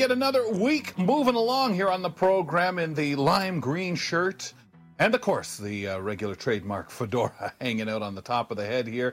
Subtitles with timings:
[0.00, 4.54] Get another week moving along here on the program in the lime green shirt.
[4.98, 8.64] And of course, the uh, regular trademark fedora hanging out on the top of the
[8.64, 9.12] head here.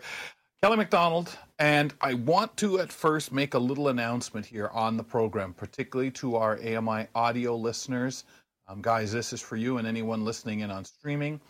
[0.63, 5.03] Kelly McDonald, and I want to at first make a little announcement here on the
[5.03, 8.23] program, particularly to our AMI audio listeners.
[8.69, 11.41] Um, guys, this is for you and anyone listening in on streaming.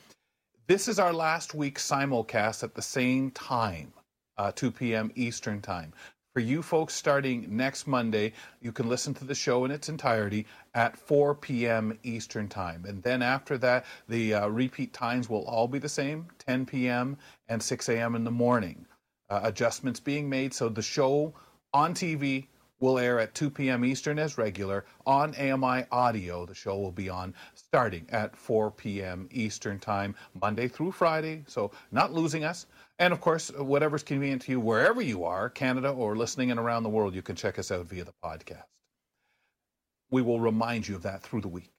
[0.66, 3.94] This is our last week simulcast at the same time,
[4.40, 5.12] uh, 2 p.m.
[5.14, 5.94] Eastern Time.
[6.38, 10.46] For you folks starting next Monday, you can listen to the show in its entirety
[10.76, 11.98] at 4 p.m.
[12.04, 12.86] Eastern Time.
[12.88, 17.18] And then after that, the uh, repeat times will all be the same 10 p.m.
[17.50, 18.14] and 6 a.m.
[18.14, 18.86] in the morning.
[19.32, 21.34] Uh, adjustments being made so the show
[21.74, 22.46] on TV
[22.80, 23.84] will air at 2 p.m.
[23.84, 24.86] Eastern as regular.
[25.08, 29.28] On AMI Audio, the show will be on starting at 4 p.m.
[29.32, 31.44] Eastern Time, Monday through Friday.
[31.48, 32.68] So, not losing us.
[33.00, 36.84] And of course, whatever's convenient to you, wherever you are, Canada or listening and around
[36.84, 38.64] the world, you can check us out via the podcast.
[40.10, 41.72] We will remind you of that through the week.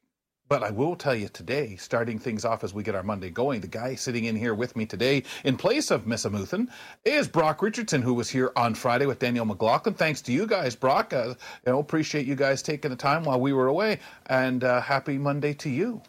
[0.48, 3.60] But I will tell you today, starting things off as we get our Monday going,
[3.60, 6.68] the guy sitting in here with me today in place of Miss Amuthan
[7.04, 9.94] is Brock Richardson, who was here on Friday with Danielle McLaughlin.
[9.94, 11.12] Thanks to you guys, Brock.
[11.12, 11.34] Uh,
[11.66, 15.18] you know, appreciate you guys taking the time while we were away, and uh, happy
[15.18, 16.00] Monday to you.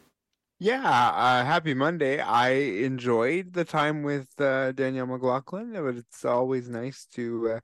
[0.62, 2.20] Yeah, uh, happy Monday.
[2.20, 7.60] I enjoyed the time with uh, Danielle McLaughlin, but it's always nice to uh,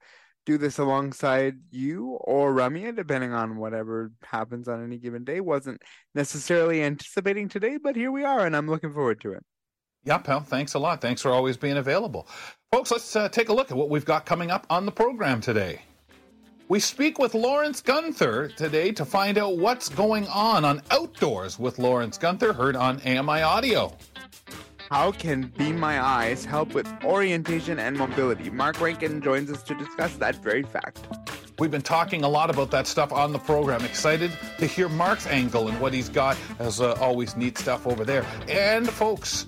[0.45, 5.41] do this alongside you or Ramya, depending on whatever happens on any given day.
[5.41, 5.81] Wasn't
[6.13, 9.43] necessarily anticipating today, but here we are, and I'm looking forward to it.
[10.05, 10.39] Yeah, pal.
[10.39, 11.01] Thanks a lot.
[11.01, 12.29] Thanks for always being available.
[12.71, 15.41] Folks, let's uh, take a look at what we've got coming up on the program
[15.41, 15.81] today.
[16.67, 21.77] We speak with Lawrence Gunther today to find out what's going on on Outdoors with
[21.77, 23.95] Lawrence Gunther, heard on AMI Audio.
[24.89, 28.49] How can Be My Eyes help with orientation and mobility?
[28.49, 31.07] Mark Rankin joins us to discuss that very fact.
[31.59, 33.85] We've been talking a lot about that stuff on the program.
[33.85, 38.03] Excited to hear Mark's angle and what he's got, as uh, always, neat stuff over
[38.03, 38.25] there.
[38.49, 39.45] And, folks,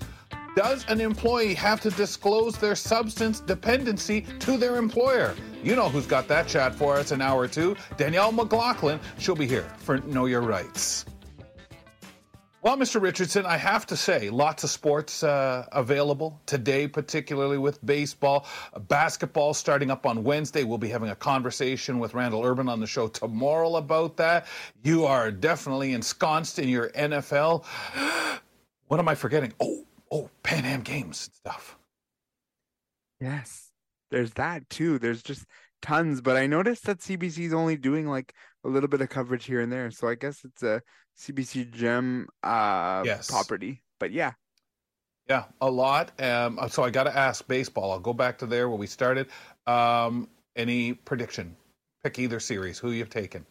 [0.54, 5.34] does an employee have to disclose their substance dependency to their employer?
[5.62, 7.76] You know who's got that chat for us in hour or two.
[7.96, 9.00] Danielle McLaughlin.
[9.18, 11.04] She'll be here for Know Your Rights.
[12.60, 13.00] Well, Mr.
[13.00, 18.46] Richardson, I have to say, lots of sports uh, available today, particularly with baseball.
[18.88, 20.64] Basketball starting up on Wednesday.
[20.64, 24.46] We'll be having a conversation with Randall Urban on the show tomorrow about that.
[24.82, 27.64] You are definitely ensconced in your NFL.
[28.88, 29.52] What am I forgetting?
[29.60, 31.76] Oh, oh, Pan Am Games and stuff.
[33.20, 33.67] Yes,
[34.10, 34.98] there's that too.
[34.98, 35.44] There's just
[35.82, 39.44] tons, but I noticed that CBC is only doing like a little bit of coverage
[39.44, 39.90] here and there.
[39.90, 40.82] So I guess it's a
[41.14, 43.28] CBC Gem uh Yes.
[43.28, 43.84] property.
[44.00, 44.32] But yeah,
[45.28, 46.18] Yeah, a lot.
[46.22, 47.92] Um, so I got to ask baseball.
[47.92, 49.28] I'll go back to there where we started.
[49.66, 51.56] Um, any prediction?
[52.02, 52.78] Pick either series.
[52.78, 53.46] Who you've taken?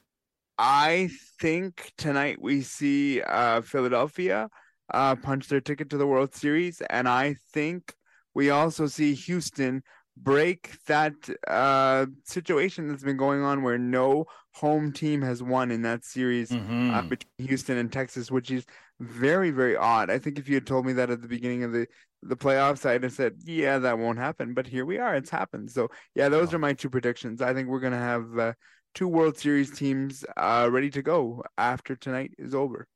[0.57, 1.09] I
[1.39, 4.49] think tonight we see uh Philadelphia
[4.93, 7.93] uh punch their ticket to the World Series, and I think
[8.33, 9.83] we also see Houston
[10.23, 11.13] break that
[11.47, 16.51] uh situation that's been going on where no home team has won in that series
[16.51, 17.09] uh, Mhm.
[17.09, 18.65] between Houston and Texas, which is
[18.99, 20.09] very, very odd.
[20.09, 21.87] I think if you had told me that at the beginning of the
[22.23, 25.69] the playoffs, I'd have said, "Yeah, that won't happen." But here we are; it's happened.
[25.71, 27.41] So, yeah, those are my two predictions.
[27.41, 28.53] I think we're gonna have uh,
[28.95, 32.87] two World Series teams uh, ready to go after tonight is over.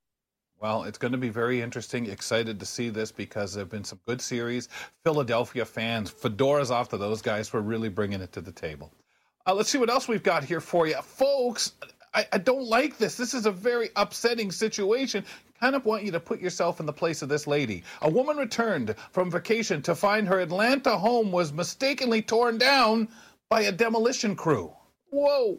[0.61, 2.05] Well, it's going to be very interesting.
[2.05, 4.69] Excited to see this because there have been some good series.
[5.03, 8.91] Philadelphia fans, fedoras off to those guys for really bringing it to the table.
[9.47, 11.73] Uh, let's see what else we've got here for you, folks.
[12.13, 13.15] I, I don't like this.
[13.15, 15.25] This is a very upsetting situation.
[15.59, 17.83] Kind of want you to put yourself in the place of this lady.
[18.03, 23.07] A woman returned from vacation to find her Atlanta home was mistakenly torn down
[23.49, 24.71] by a demolition crew.
[25.09, 25.57] Whoa.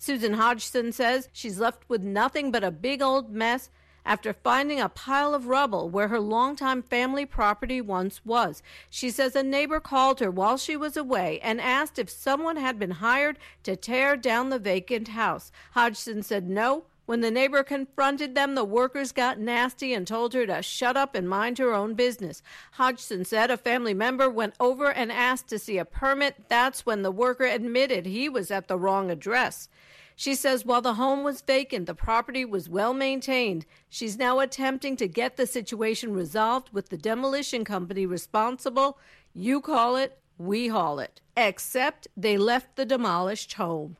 [0.00, 3.68] Susan Hodgson says she's left with nothing but a big old mess
[4.06, 8.62] after finding a pile of rubble where her longtime family property once was.
[8.88, 12.78] She says a neighbor called her while she was away and asked if someone had
[12.78, 15.52] been hired to tear down the vacant house.
[15.72, 16.84] Hodgson said no.
[17.04, 21.14] When the neighbor confronted them, the workers got nasty and told her to shut up
[21.14, 22.42] and mind her own business.
[22.72, 26.48] Hodgson said a family member went over and asked to see a permit.
[26.48, 29.70] That's when the worker admitted he was at the wrong address.
[30.18, 33.64] She says while the home was vacant, the property was well maintained.
[33.88, 38.98] She's now attempting to get the situation resolved with the demolition company responsible.
[39.32, 41.20] You call it, we haul it.
[41.36, 43.96] Except they left the demolished home.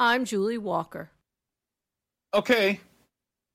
[0.00, 1.10] I'm Julie Walker.
[2.34, 2.80] Okay.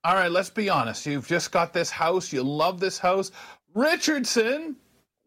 [0.05, 1.05] All right, let's be honest.
[1.05, 2.31] You've just got this house.
[2.31, 3.33] You love this house.
[3.73, 4.77] Richardson,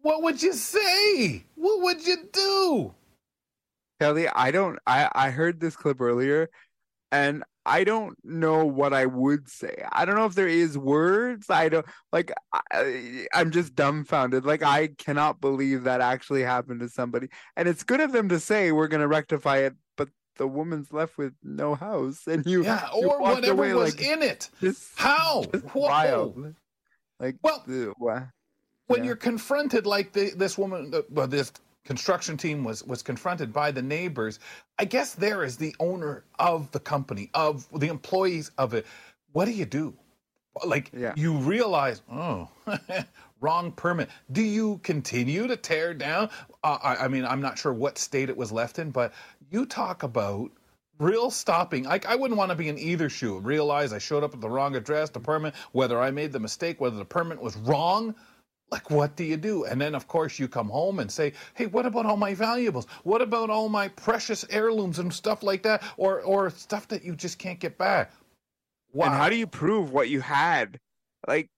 [0.01, 1.45] what would you say?
[1.55, 2.95] What would you do?
[4.01, 4.79] Kelly, I don't.
[4.87, 6.49] I I heard this clip earlier,
[7.11, 9.85] and I don't know what I would say.
[9.93, 11.51] I don't know if there is words.
[11.51, 12.33] I don't like.
[12.53, 14.45] I, I'm just dumbfounded.
[14.45, 17.29] Like I cannot believe that actually happened to somebody.
[17.57, 20.93] And it's good of them to say we're going to rectify it, but the woman's
[20.93, 24.49] left with no house, and you Yeah, you or whatever was like, in it.
[24.61, 25.45] Just, How?
[25.53, 26.55] just wild.
[27.21, 27.65] Like Well,
[28.87, 29.05] when Yeah.
[29.05, 31.53] you're confronted like the, this woman uh, well, this
[31.89, 34.41] construction team was was confronted by the neighbors.
[34.79, 38.87] I guess there is the owner of the company of the employees of it.
[39.33, 39.95] What do you do?
[40.67, 41.15] Like Yeah.
[41.17, 42.51] you realize oh
[43.41, 44.11] wrong permit.
[44.33, 46.29] Do you continue to tear down?
[46.63, 49.15] Uh, I, I mean i'm not sure what state it was left in but
[49.51, 50.51] you talk about
[50.99, 51.87] real stopping.
[51.87, 53.39] I, I wouldn't want to be in either shoe.
[53.39, 56.81] Realize i showed up at the wrong address the permit whether i made the mistake
[56.83, 58.15] whether the permit was wrong
[58.71, 61.67] like what do you do and then of course you come home and say hey
[61.67, 65.83] what about all my valuables what about all my precious heirlooms and stuff like that
[65.97, 68.13] or or stuff that you just can't get back
[68.93, 70.79] wow And how do you prove what you had?
[71.27, 71.51] Like,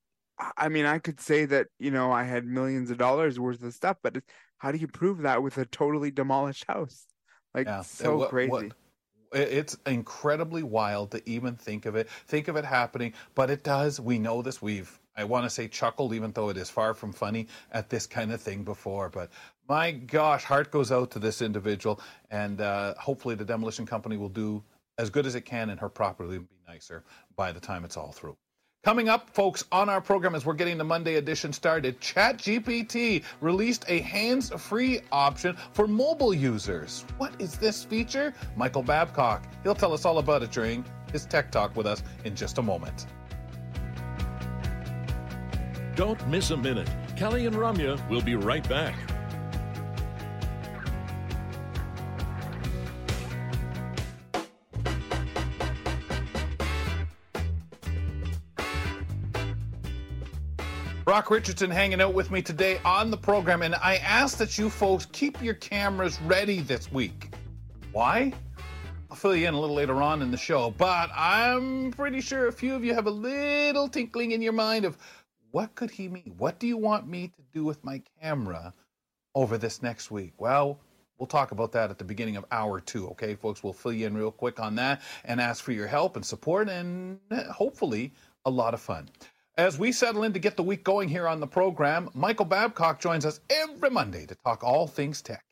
[0.57, 3.75] I mean, I could say that, you know, I had millions of dollars worth of
[3.75, 4.17] stuff, but
[4.59, 7.07] how do you prove that with a totally demolished house?
[7.55, 7.81] Like, Yeah.
[7.81, 8.51] Uh, so What- crazy.
[8.51, 8.73] what-
[9.33, 14.01] it's incredibly wild to even think of it think of it happening but it does
[14.01, 17.13] we know this we've i want to say chuckled even though it is far from
[17.13, 19.31] funny at this kind of thing before but
[19.69, 24.29] my gosh heart goes out to this individual and uh, hopefully the demolition company will
[24.29, 24.63] do
[24.99, 27.05] as good as it can and her property will be nicer
[27.37, 28.37] by the time it's all through
[28.83, 33.85] Coming up, folks, on our program as we're getting the Monday edition started, ChatGPT released
[33.89, 37.05] a hands free option for mobile users.
[37.19, 38.33] What is this feature?
[38.57, 39.47] Michael Babcock.
[39.65, 42.63] He'll tell us all about it during his Tech Talk with us in just a
[42.63, 43.07] moment.
[46.01, 46.89] Don't miss a minute.
[47.15, 48.95] Kelly and Ramya will be right back.
[61.05, 64.71] Brock Richardson hanging out with me today on the program, and I ask that you
[64.71, 67.35] folks keep your cameras ready this week.
[67.93, 68.33] Why?
[69.11, 72.47] I'll fill you in a little later on in the show, but I'm pretty sure
[72.47, 74.97] a few of you have a little tinkling in your mind of
[75.53, 76.35] what could he mean?
[76.39, 78.75] What do you want me to do with my camera
[79.35, 80.33] over this next week?
[80.39, 80.79] Well,
[81.19, 83.63] we'll talk about that at the beginning of hour two, okay, folks?
[83.63, 86.69] We'll fill you in real quick on that and ask for your help and support
[86.69, 88.13] and eh, hopefully
[88.45, 89.09] a lot of fun.
[89.59, 93.01] As we settle in to get the week going here on the program, Michael Babcock
[93.01, 95.45] joins us every Monday to talk all things tech.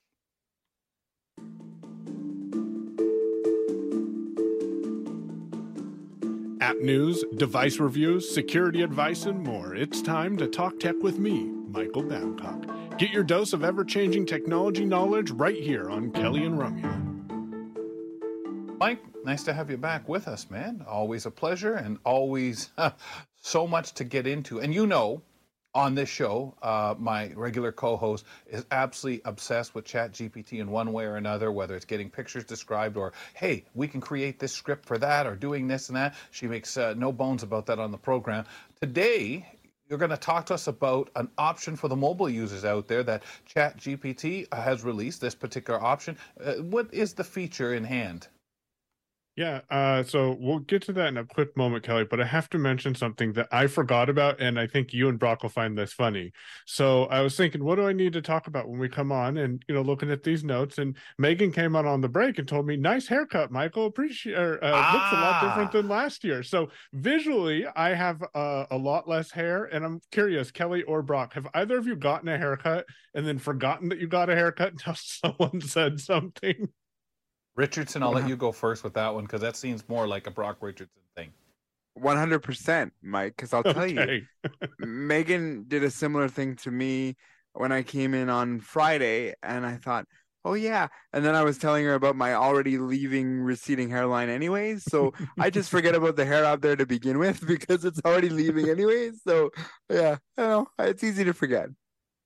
[6.69, 9.75] App news, device reviews, security advice, and more.
[9.75, 12.99] It's time to talk tech with me, Michael Babcock.
[12.99, 16.93] Get your dose of ever changing technology knowledge right here on Kelly and Ramya.
[18.79, 20.85] Mike, nice to have you back with us, man.
[20.87, 22.71] Always a pleasure and always
[23.41, 24.61] so much to get into.
[24.61, 25.23] And you know,
[25.79, 31.05] on this show, uh, my regular co-host is absolutely obsessed with ChatGPT in one way
[31.05, 34.99] or another, whether it's getting pictures described or, hey, we can create this script for
[34.99, 36.17] that or doing this and that.
[36.33, 38.45] She makes uh, no bones about that on the program.
[38.81, 39.47] Today,
[39.89, 43.05] you're going to talk to us about an option for the mobile users out there
[43.05, 43.23] that
[43.55, 46.19] ChatGPT has released, this particular option.
[46.45, 48.27] Uh, what is the feature in hand?
[49.39, 52.51] Yeah, uh, so we'll get to that in a quick moment, Kelly, but I have
[52.51, 55.79] to mention something that I forgot about, and I think you and Brock will find
[55.79, 56.33] this funny.
[56.67, 59.37] So I was thinking, what do I need to talk about when we come on?
[59.37, 62.49] And, you know, looking at these notes, and Megan came on on the break and
[62.49, 63.87] told me, nice haircut, Michael.
[63.87, 65.73] Appreciate, uh, looks a lot different Ah.
[65.73, 66.43] than last year.
[66.43, 71.35] So visually, I have uh, a lot less hair, and I'm curious, Kelly or Brock,
[71.35, 74.73] have either of you gotten a haircut and then forgotten that you got a haircut
[74.73, 76.71] until someone said something?
[77.59, 80.31] Richardson, I'll let you go first with that one because that seems more like a
[80.31, 81.33] Brock Richardson thing.
[81.99, 84.23] 100%, Mike, because I'll tell you,
[84.79, 87.17] Megan did a similar thing to me
[87.55, 90.07] when I came in on Friday, and I thought,
[90.45, 90.87] oh yeah.
[91.13, 94.85] And then I was telling her about my already leaving receding hairline, anyways.
[94.85, 98.29] So I just forget about the hair out there to begin with because it's already
[98.29, 99.23] leaving anyways.
[99.27, 99.51] So
[99.91, 101.71] yeah, I know it's easy to forget.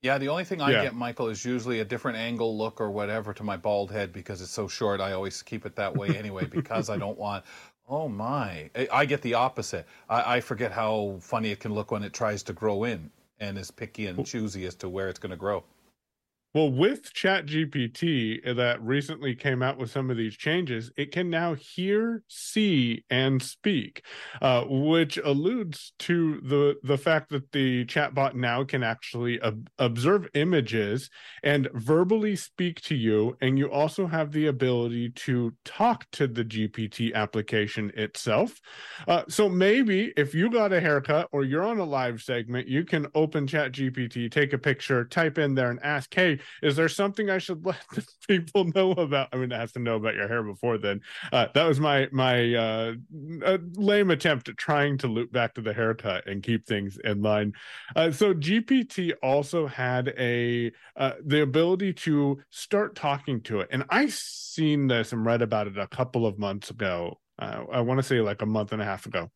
[0.02, 0.82] Yeah, the only thing I Yeah.
[0.82, 4.42] get, Michael, is usually a different angle look or whatever to my bald head because
[4.42, 5.00] it's so short.
[5.00, 7.44] I always keep it that way anyway because I don't want.
[7.88, 8.71] Oh my!
[8.76, 9.87] I- I get the opposite.
[10.09, 13.56] I, I forget how funny it can look when it tries to grow in and
[13.59, 15.64] is picky and choosy as to where it's going to grow.
[16.54, 21.54] Well, with ChatGPT that recently came out with some of these changes, it can now
[21.54, 24.04] hear, see, and speak,
[24.42, 30.28] uh, which alludes to the the fact that the chatbot now can actually ob- observe
[30.35, 31.09] images
[31.42, 36.44] and verbally speak to you, and you also have the ability to talk to the
[36.44, 38.61] GPT application itself.
[39.09, 42.85] Uh, so maybe if you got a haircut or you're on a live segment, you
[42.85, 47.30] can open ChatGPT, take a picture, type in there, and ask, "Hey, is there something
[47.30, 47.84] I should let
[48.28, 51.00] people know about?" I mean, it has to know about your hair before then.
[51.32, 52.94] Uh, that was my my uh,
[53.75, 57.52] lame attempt at trying to loop back to the haircut and keep things in line.
[57.96, 63.84] Uh, so GPT also had a uh, the ability to start talking to it, and
[63.90, 67.18] I seen this and read about it a couple of months ago.
[67.38, 69.30] Uh, I want to say like a month and a half ago.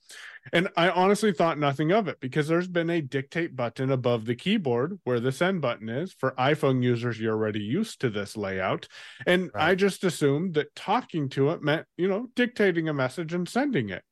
[0.53, 4.35] And I honestly thought nothing of it because there's been a dictate button above the
[4.35, 6.13] keyboard where the send button is.
[6.13, 8.89] For iPhone users, you're already used to this layout.
[9.27, 13.49] And I just assumed that talking to it meant, you know, dictating a message and
[13.49, 14.03] sending it.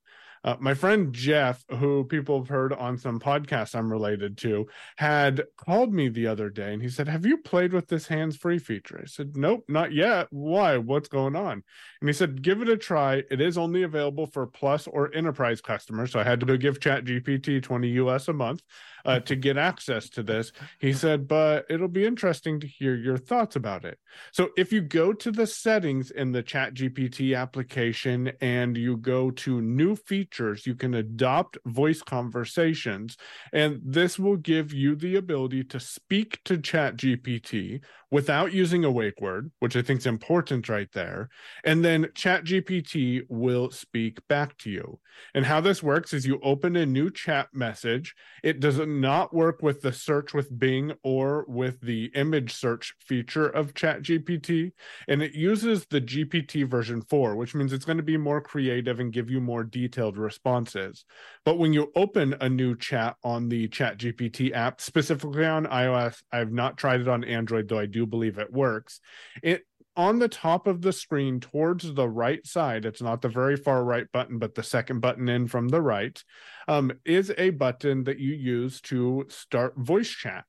[0.44, 5.44] Uh, my friend Jeff, who people have heard on some podcasts I'm related to, had
[5.56, 8.58] called me the other day and he said, Have you played with this hands free
[8.58, 9.00] feature?
[9.02, 10.26] I said, Nope, not yet.
[10.30, 10.76] Why?
[10.76, 11.62] What's going on?
[12.00, 13.22] And he said, Give it a try.
[13.30, 16.12] It is only available for plus or enterprise customers.
[16.12, 18.62] So I had to go give ChatGPT 20 US a month
[19.04, 20.52] uh, to get access to this.
[20.78, 23.98] He said, But it'll be interesting to hear your thoughts about it.
[24.32, 29.30] So if you go to the settings in the Chat GPT application and you go
[29.30, 33.16] to new features, you can adopt voice conversations.
[33.52, 37.80] And this will give you the ability to speak to ChatGPT
[38.14, 41.28] without using a wake word, which I think is important right there.
[41.64, 45.00] And then ChatGPT will speak back to you.
[45.34, 48.14] And how this works is you open a new chat message.
[48.44, 53.48] It does not work with the search with Bing or with the image search feature
[53.48, 54.70] of ChatGPT.
[55.08, 59.00] And it uses the GPT version 4, which means it's going to be more creative
[59.00, 61.04] and give you more detailed responses.
[61.44, 66.52] But when you open a new chat on the ChatGPT app, specifically on iOS, I've
[66.52, 69.00] not tried it on Android, though I do believe it works.
[69.42, 69.64] It
[69.96, 73.84] on the top of the screen towards the right side, it's not the very far
[73.84, 76.22] right button, but the second button in from the right,
[76.66, 80.44] um, is a button that you use to start voice chat.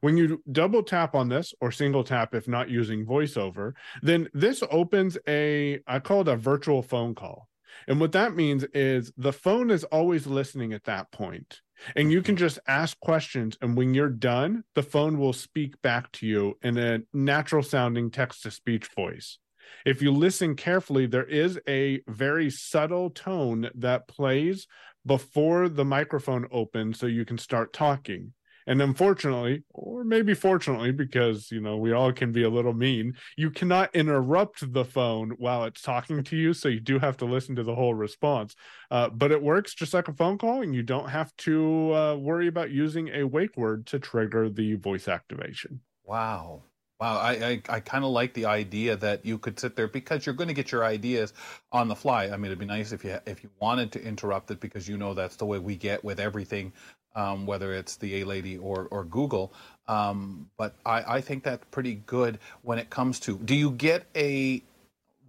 [0.00, 3.72] When you double tap on this or single tap if not using voiceover,
[4.02, 7.48] then this opens a, I call it a virtual phone call.
[7.88, 11.60] And what that means is the phone is always listening at that point.
[11.96, 12.44] And you can mm-hmm.
[12.44, 13.56] just ask questions.
[13.60, 18.10] And when you're done, the phone will speak back to you in a natural sounding
[18.10, 19.38] text to speech voice.
[19.84, 24.66] If you listen carefully, there is a very subtle tone that plays
[25.04, 28.32] before the microphone opens so you can start talking.
[28.66, 33.14] And unfortunately, or maybe fortunately, because you know we all can be a little mean,
[33.36, 36.52] you cannot interrupt the phone while it's talking to you.
[36.54, 38.54] So you do have to listen to the whole response.
[38.90, 42.16] Uh, but it works just like a phone call, and you don't have to uh,
[42.16, 45.80] worry about using a wake word to trigger the voice activation.
[46.04, 46.64] Wow.
[47.00, 50.24] Wow, I I, I kind of like the idea that you could sit there because
[50.24, 51.32] you're going to get your ideas
[51.72, 52.26] on the fly.
[52.26, 54.96] I mean, it'd be nice if you if you wanted to interrupt it because you
[54.96, 56.72] know that's the way we get with everything,
[57.14, 59.52] um, whether it's the A lady or or Google.
[59.88, 63.38] Um, but I I think that's pretty good when it comes to.
[63.38, 64.62] Do you get a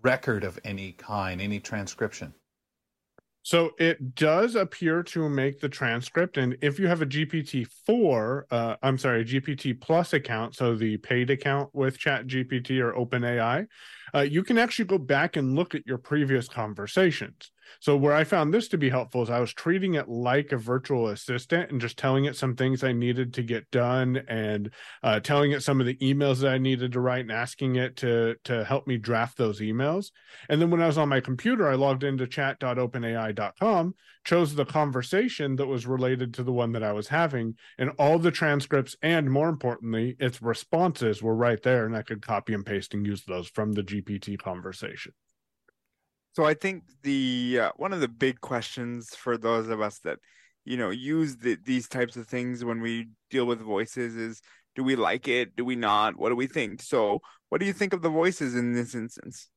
[0.02, 2.34] record of any kind, any transcription?
[3.46, 8.48] So it does appear to make the transcript, and if you have a GPT four,
[8.50, 13.68] uh, I'm sorry, GPT Plus account, so the paid account with Chat GPT or OpenAI,
[14.16, 17.52] uh, you can actually go back and look at your previous conversations.
[17.80, 20.58] So where I found this to be helpful is I was treating it like a
[20.58, 25.20] virtual assistant and just telling it some things I needed to get done, and uh,
[25.20, 28.36] telling it some of the emails that I needed to write, and asking it to
[28.46, 30.12] to help me draft those emails.
[30.50, 35.56] And then when I was on my computer, I logged into chat.openai.com, chose the conversation
[35.58, 39.30] that was related to the one that I was having, and all the transcripts and
[39.30, 41.86] more importantly, its responses were right there.
[41.86, 45.14] And I could copy and paste and use those from the GPT conversation.
[46.34, 50.20] So I think the uh, one of the big questions for those of us that
[50.66, 54.42] you know use the, these types of things when we deal with voices is
[54.76, 55.56] do we like it?
[55.56, 56.18] Do we not?
[56.18, 56.82] What do we think?
[56.82, 59.48] So what do you think of the voices in this instance?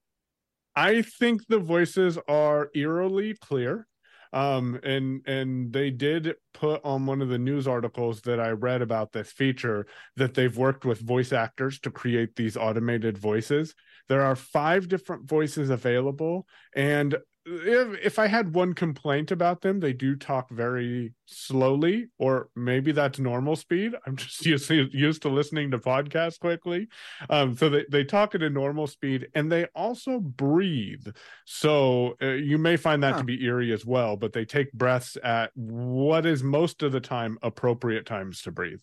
[0.75, 3.87] I think the voices are eerily clear.
[4.35, 8.83] Um, and and they did put on one of the news articles that I read
[8.83, 13.75] about this feature that they've worked with voice actors to create these automated voices.
[14.09, 19.79] There are five different voices available, and if, if I had one complaint about them,
[19.79, 23.95] they do talk very slowly, or maybe that's normal speed.
[24.05, 26.89] I'm just used to, used to listening to podcasts quickly.
[27.31, 31.07] Um, so they, they talk at a normal speed and they also breathe.
[31.45, 33.19] So uh, you may find that huh.
[33.19, 37.01] to be eerie as well, but they take breaths at what is most of the
[37.01, 38.81] time appropriate times to breathe.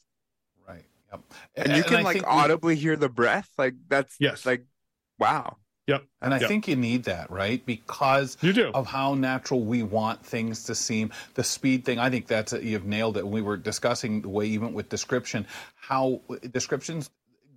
[0.67, 0.85] Right.
[1.11, 1.21] Yep.
[1.57, 2.79] And, and you can like audibly we...
[2.79, 3.49] hear the breath.
[3.57, 4.45] Like that's yes.
[4.45, 4.65] like
[5.19, 5.57] wow.
[5.87, 6.05] Yep.
[6.21, 6.47] And I yep.
[6.47, 7.65] think you need that, right?
[7.65, 8.71] Because you do.
[8.73, 11.11] of how natural we want things to seem.
[11.33, 13.27] The speed thing, I think that's a, you've nailed it.
[13.27, 17.09] We were discussing the way, even with description, how description's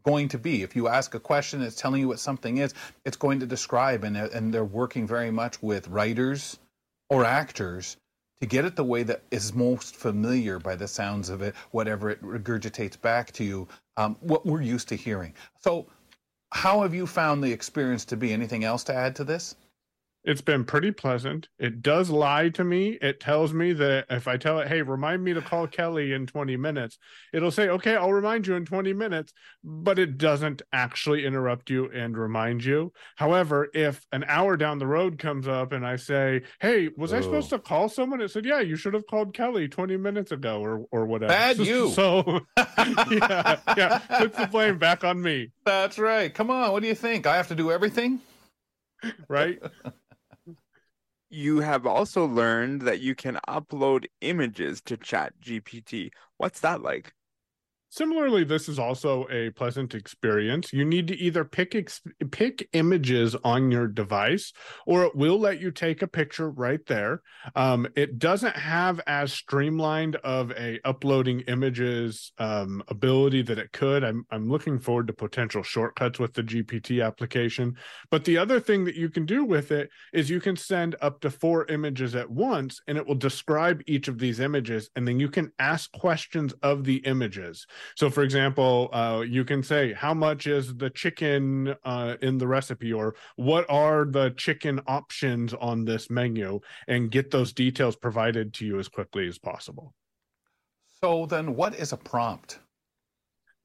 [0.04, 0.62] going to be.
[0.62, 4.02] If you ask a question that's telling you what something is, it's going to describe,
[4.02, 6.58] and and they're working very much with writers
[7.08, 7.96] or actors
[8.40, 12.10] to get it the way that is most familiar by the sounds of it, whatever
[12.10, 15.32] it regurgitates back to you, um, what we're used to hearing.
[15.60, 15.86] So
[16.52, 18.32] how have you found the experience to be?
[18.32, 19.54] Anything else to add to this?
[20.26, 21.49] It's been pretty pleasant.
[21.56, 22.99] It does lie to me.
[23.00, 26.26] It tells me that if I tell it, hey, remind me to call Kelly in
[26.26, 26.99] 20 minutes,
[27.33, 31.88] it'll say, okay, I'll remind you in 20 minutes, but it doesn't actually interrupt you
[31.92, 32.92] and remind you.
[33.14, 37.21] However, if an hour down the road comes up and I say, hey, was I
[37.21, 38.21] supposed to call someone?
[38.21, 41.28] It said, yeah, you should have called Kelly 20 minutes ago or, or whatever.
[41.28, 41.90] Bad you.
[41.90, 45.52] So, yeah, yeah, put the blame back on me.
[45.64, 46.35] That's right.
[46.35, 46.73] Come on.
[46.73, 47.28] What do you think?
[47.28, 48.18] I have to do everything?
[49.28, 49.61] Right?
[51.30, 56.11] you have also learned that you can upload images to Chat GPT.
[56.37, 57.15] What's that like?
[57.88, 60.72] Similarly, this is also a pleasant experience.
[60.72, 62.02] You need to either pick ex-
[62.32, 64.52] pick images on your device,
[64.86, 67.22] or it will let you take a picture right there.
[67.54, 74.02] Um, it doesn't have as streamlined of a uploading images um, ability that it could.
[74.02, 77.76] I'm I'm looking forward to potential shortcuts with the GPT application.
[78.10, 81.20] But the other thing that you can do with it is you can send up
[81.20, 85.20] to four images at once, and it will describe each of these images, and then
[85.20, 87.64] you can ask questions of the images.
[87.97, 92.47] So, for example, uh, you can say, How much is the chicken uh, in the
[92.47, 92.93] recipe?
[92.93, 96.60] Or what are the chicken options on this menu?
[96.89, 99.95] And get those details provided to you as quickly as possible.
[101.02, 102.60] So, then what is a prompt?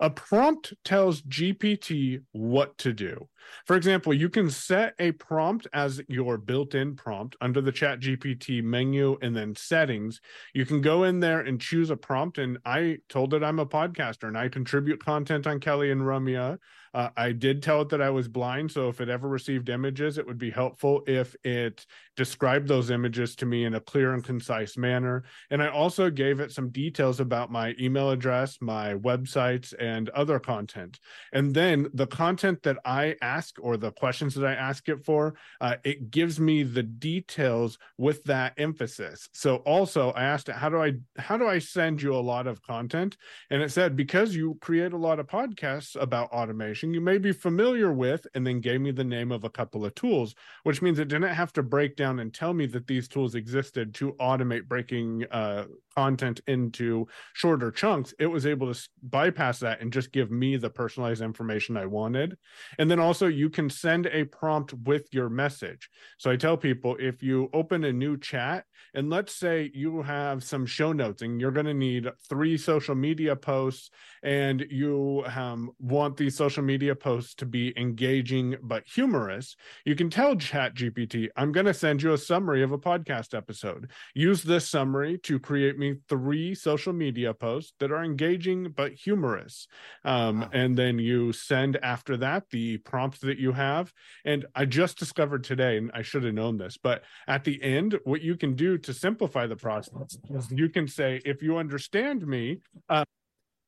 [0.01, 3.29] A prompt tells GPT what to do.
[3.65, 7.99] For example, you can set a prompt as your built in prompt under the Chat
[7.99, 10.21] GPT menu and then settings.
[10.53, 12.37] You can go in there and choose a prompt.
[12.37, 16.57] And I told it I'm a podcaster and I contribute content on Kelly and Ramya.
[16.93, 20.17] Uh, I did tell it that I was blind, so if it ever received images,
[20.17, 21.85] it would be helpful if it
[22.17, 25.23] described those images to me in a clear and concise manner.
[25.49, 30.37] And I also gave it some details about my email address, my websites, and other
[30.37, 30.99] content.
[31.31, 35.35] And then the content that I ask or the questions that I ask it for,
[35.59, 39.29] uh, it gives me the details with that emphasis.
[39.33, 42.47] So also, I asked it, how do I how do I send you a lot
[42.47, 43.17] of content?
[43.49, 47.31] And it said because you create a lot of podcasts about automation you may be
[47.31, 50.99] familiar with, and then gave me the name of a couple of tools, which means
[50.99, 54.67] it didn't have to break down and tell me that these tools existed to automate
[54.67, 58.13] breaking uh, content into shorter chunks.
[58.19, 62.37] It was able to bypass that and just give me the personalized information I wanted.
[62.77, 65.89] And then also, you can send a prompt with your message.
[66.17, 70.43] So I tell people if you open a new chat, and let's say you have
[70.43, 73.89] some show notes and you're going to need three social media posts,
[74.23, 79.55] and you um, want these social media posts to be engaging but humorous,
[79.85, 83.35] you can tell Chat GPT, I'm going to send you a summary of a podcast
[83.35, 83.91] episode.
[84.13, 89.67] Use this summary to create me three social media posts that are engaging but humorous.
[90.03, 90.49] Um, wow.
[90.53, 93.93] And then you send after that the prompt that you have.
[94.25, 97.97] And I just discovered today, and I should have known this, but at the end,
[98.03, 102.25] what you can do to simplify the process is you can say, if you understand
[102.25, 103.05] me, uh,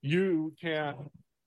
[0.03, 0.95] you can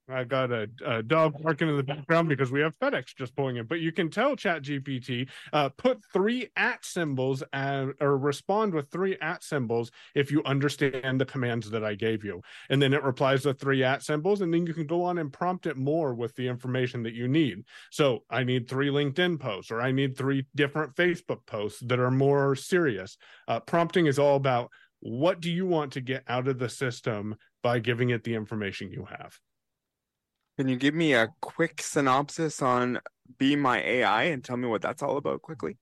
[0.08, 3.56] I got a, a, dog barking in the background because we have FedEx just pulling
[3.56, 3.66] in.
[3.66, 8.90] But you can tell Chat GPT uh, put three at symbols and, or respond with
[8.90, 12.40] three at symbols if you understand the commands that I gave you.
[12.70, 15.32] And then it replies with three at symbols, and then you can go on and
[15.32, 17.64] prompt it more with the information that you need.
[17.90, 22.12] So I need three LinkedIn posts, or I need three different Facebook posts that are
[22.12, 23.16] more serious.
[23.48, 27.36] Uh, prompting is all about what do you want to get out of the system
[27.66, 29.40] by giving it the information you have.
[30.56, 33.00] Can you give me a quick synopsis on
[33.38, 35.76] Be My AI and tell me what that's all about quickly?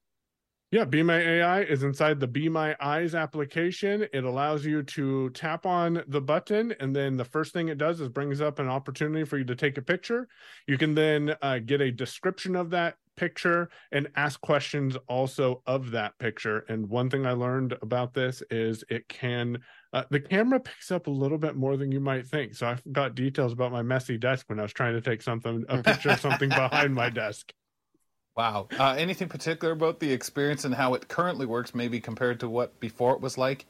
[0.70, 4.06] Yeah, Be My AI is inside the Be My Eyes application.
[4.14, 8.00] It allows you to tap on the button, and then the first thing it does
[8.00, 10.26] is brings up an opportunity for you to take a picture.
[10.66, 15.90] You can then uh, get a description of that picture and ask questions also of
[15.92, 16.64] that picture.
[16.68, 19.58] And one thing I learned about this is it can,
[19.94, 22.54] uh, the camera picks up a little bit more than you might think.
[22.56, 25.64] So I got details about my messy desk when I was trying to take something,
[25.68, 27.52] a picture of something behind my desk.
[28.36, 28.66] Wow.
[28.76, 32.80] Uh, anything particular about the experience and how it currently works, maybe compared to what
[32.80, 33.64] before it was like?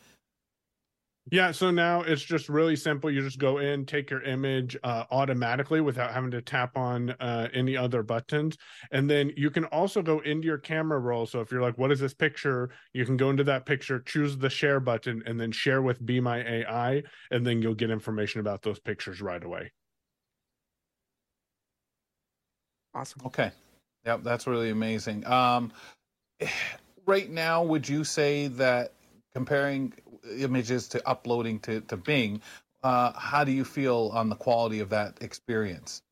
[1.31, 3.11] Yeah, so now it's just really simple.
[3.11, 7.49] You just go in, take your image uh, automatically without having to tap on uh,
[7.55, 8.59] any other buttons.
[8.93, 11.25] And then you can also go into your camera roll.
[11.25, 12.71] So if you're like, what is this picture?
[12.93, 16.21] You can go into that picture, choose the share button, and then share with Be
[16.21, 17.03] My AI.
[17.31, 19.73] And then you'll get information about those pictures right away.
[22.95, 23.23] Awesome.
[23.27, 23.51] Okay.
[24.07, 25.27] Yep, that's really amazing.
[25.27, 25.73] Um,
[27.07, 28.94] right now, would you say that
[29.35, 29.93] comparing
[30.39, 32.41] images to uploading to, to Bing,
[32.83, 36.03] uh, how do you feel on the quality of that experience?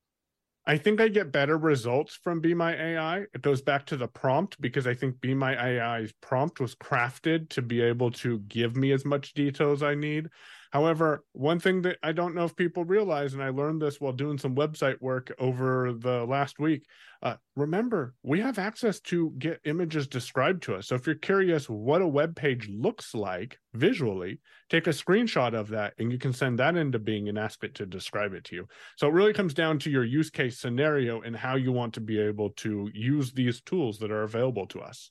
[0.65, 3.25] I think I get better results from Be My AI.
[3.35, 7.49] It goes back to the prompt because I think Be My AI's prompt was crafted
[7.51, 10.29] to be able to give me as much detail as I need.
[10.73, 14.15] However, one thing that I don't know if people realize, and I learned this while
[14.15, 16.87] doing some website work over the last week,
[17.23, 20.89] uh, remember we have access to get images described to us.
[20.89, 25.69] So if you're curious what a web page looks like visually, take a screenshot of
[25.69, 28.57] that and you can send that into Bing and ask it to describe it to
[28.57, 28.67] you.
[28.97, 32.01] So it really comes down to your use case scenario and how you want to
[32.01, 35.11] be able to use these tools that are available to us.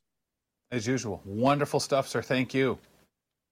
[0.71, 2.23] As usual, wonderful stuff, sir.
[2.23, 2.79] Thank you.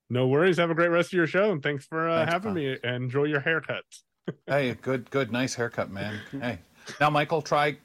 [0.10, 0.58] No worries.
[0.58, 2.78] Have a great rest of your show, and thanks for uh, thanks, having me.
[2.84, 4.04] And enjoy your haircuts.
[4.48, 6.20] hey, good, good, nice haircut, man.
[6.32, 6.60] Hey,
[7.00, 7.78] now Michael, try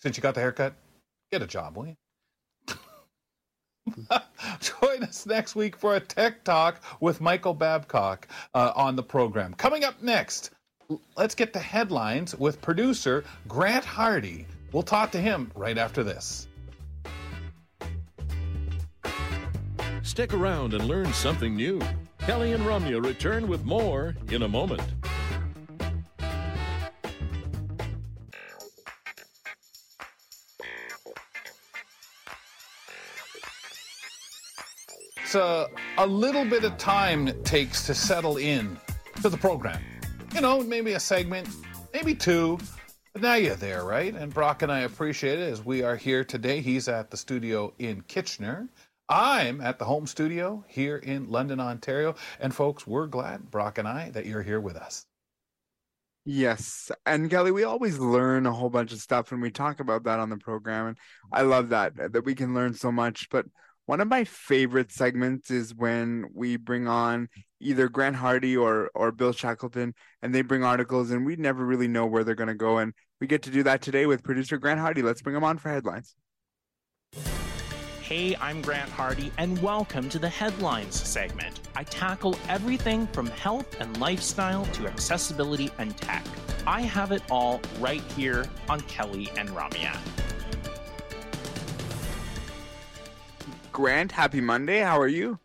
[0.00, 0.74] since you got the haircut,
[1.30, 1.96] get a job, will you?
[4.60, 9.54] Join us next week for a tech talk with Michael Babcock uh, on the program.
[9.54, 10.50] Coming up next,
[11.16, 14.46] let's get the headlines with producer Grant Hardy.
[14.72, 16.46] We'll talk to him right after this.
[20.12, 21.80] Stick around and learn something new.
[22.18, 24.82] Kelly and Ramya return with more in a moment.
[35.34, 38.78] A, a little bit of time it takes to settle in
[39.22, 39.80] to the program.
[40.34, 41.48] You know, maybe a segment,
[41.94, 42.58] maybe two,
[43.14, 44.14] but now you're there, right?
[44.14, 46.60] And Brock and I appreciate it as we are here today.
[46.60, 48.68] He's at the studio in Kitchener.
[49.12, 52.14] I'm at the home studio here in London, Ontario.
[52.40, 55.04] And folks, we're glad, Brock and I, that you're here with us.
[56.24, 56.90] Yes.
[57.04, 60.18] And Kelly, we always learn a whole bunch of stuff and we talk about that
[60.18, 60.86] on the program.
[60.86, 60.98] And
[61.30, 63.28] I love that, that we can learn so much.
[63.28, 63.44] But
[63.84, 67.28] one of my favorite segments is when we bring on
[67.60, 71.88] either Grant Hardy or or Bill Shackleton and they bring articles and we never really
[71.88, 72.78] know where they're going to go.
[72.78, 75.02] And we get to do that today with producer Grant Hardy.
[75.02, 76.14] Let's bring him on for headlines.
[78.02, 81.60] Hey, I'm Grant Hardy, and welcome to the Headlines segment.
[81.76, 86.24] I tackle everything from health and lifestyle to accessibility and tech.
[86.66, 89.96] I have it all right here on Kelly and Ramya.
[93.70, 94.80] Grant, happy Monday.
[94.80, 95.38] How are you?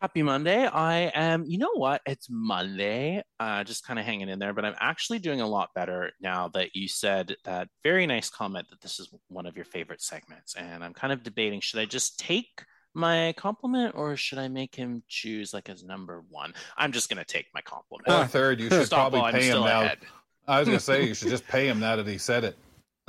[0.00, 0.64] Happy Monday.
[0.64, 2.02] I am, you know what?
[2.06, 5.70] It's Monday, uh, just kind of hanging in there, but I'm actually doing a lot
[5.74, 9.64] better now that you said that very nice comment that this is one of your
[9.64, 10.54] favorite segments.
[10.54, 12.62] And I'm kind of debating should I just take
[12.94, 16.54] my compliment or should I make him choose like his number one?
[16.76, 18.08] I'm just going to take my compliment.
[18.08, 19.82] Or third, you should Stop probably pay him now.
[19.82, 19.98] Ahead.
[20.46, 22.58] I was going to say, you should just pay him now that he said it.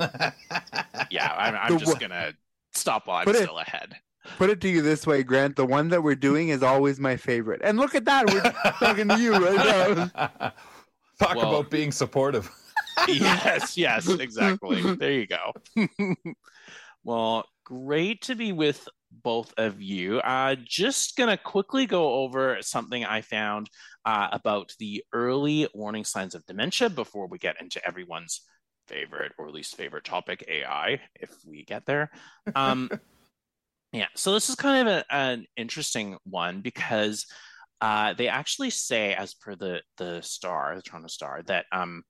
[1.08, 2.34] yeah, I'm, I'm just going to
[2.72, 3.94] stop while I'm still ahead
[4.36, 5.56] put it to you this way, Grant.
[5.56, 7.60] The one that we're doing is always my favorite.
[7.62, 8.30] And look at that.
[8.30, 10.52] We're talking to you right now.
[11.18, 12.50] Talk well, about being supportive.
[13.08, 14.82] yes, yes, exactly.
[14.96, 15.52] There you go.
[17.04, 20.18] well, great to be with both of you.
[20.20, 23.70] Uh, just going to quickly go over something I found
[24.04, 28.42] uh, about the early warning signs of dementia before we get into everyone's
[28.86, 32.10] favorite or least favorite topic, AI, if we get there.
[32.54, 32.90] Um,
[33.92, 37.26] yeah, so this is kind of a, an interesting one because
[37.80, 42.02] uh, they actually say, as per the the Star, the Toronto Star, that um,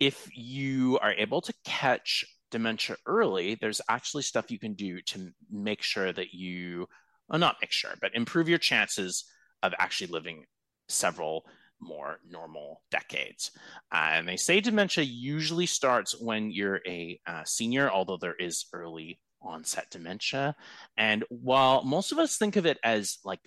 [0.00, 5.30] if you are able to catch dementia early, there's actually stuff you can do to
[5.50, 6.86] make sure that you,
[7.28, 9.24] well, not make sure, but improve your chances
[9.62, 10.44] of actually living
[10.88, 11.44] several
[11.80, 13.50] more normal decades.
[13.92, 18.66] Uh, and they say dementia usually starts when you're a uh, senior, although there is
[18.72, 20.54] early onset dementia.
[20.96, 23.40] And while most of us think of it as like,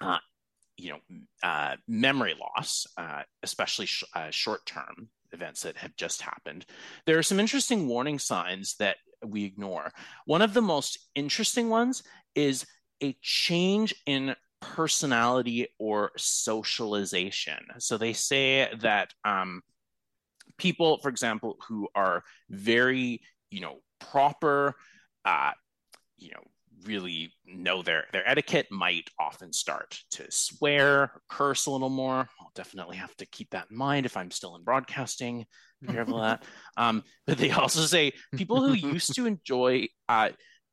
[0.00, 0.18] uh,
[0.76, 6.22] you know, uh, memory loss, uh, especially sh- uh, short term events that have just
[6.22, 6.66] happened,
[7.06, 9.92] there are some interesting warning signs that we ignore.
[10.26, 12.02] One of the most interesting ones
[12.34, 12.66] is
[13.02, 17.58] a change in personality or socialization.
[17.78, 19.62] So they say that um,
[20.58, 23.20] people, for example, who are very,
[23.50, 24.74] you know, proper,
[25.24, 25.52] uh,
[26.18, 26.42] you know,
[26.84, 32.28] really know their their etiquette might often start to swear curse a little more.
[32.40, 35.46] I'll definitely have to keep that in mind if i'm still in broadcasting.
[35.80, 36.44] Be careful of that.
[36.76, 40.30] Um, but they also say people who used to enjoy uh,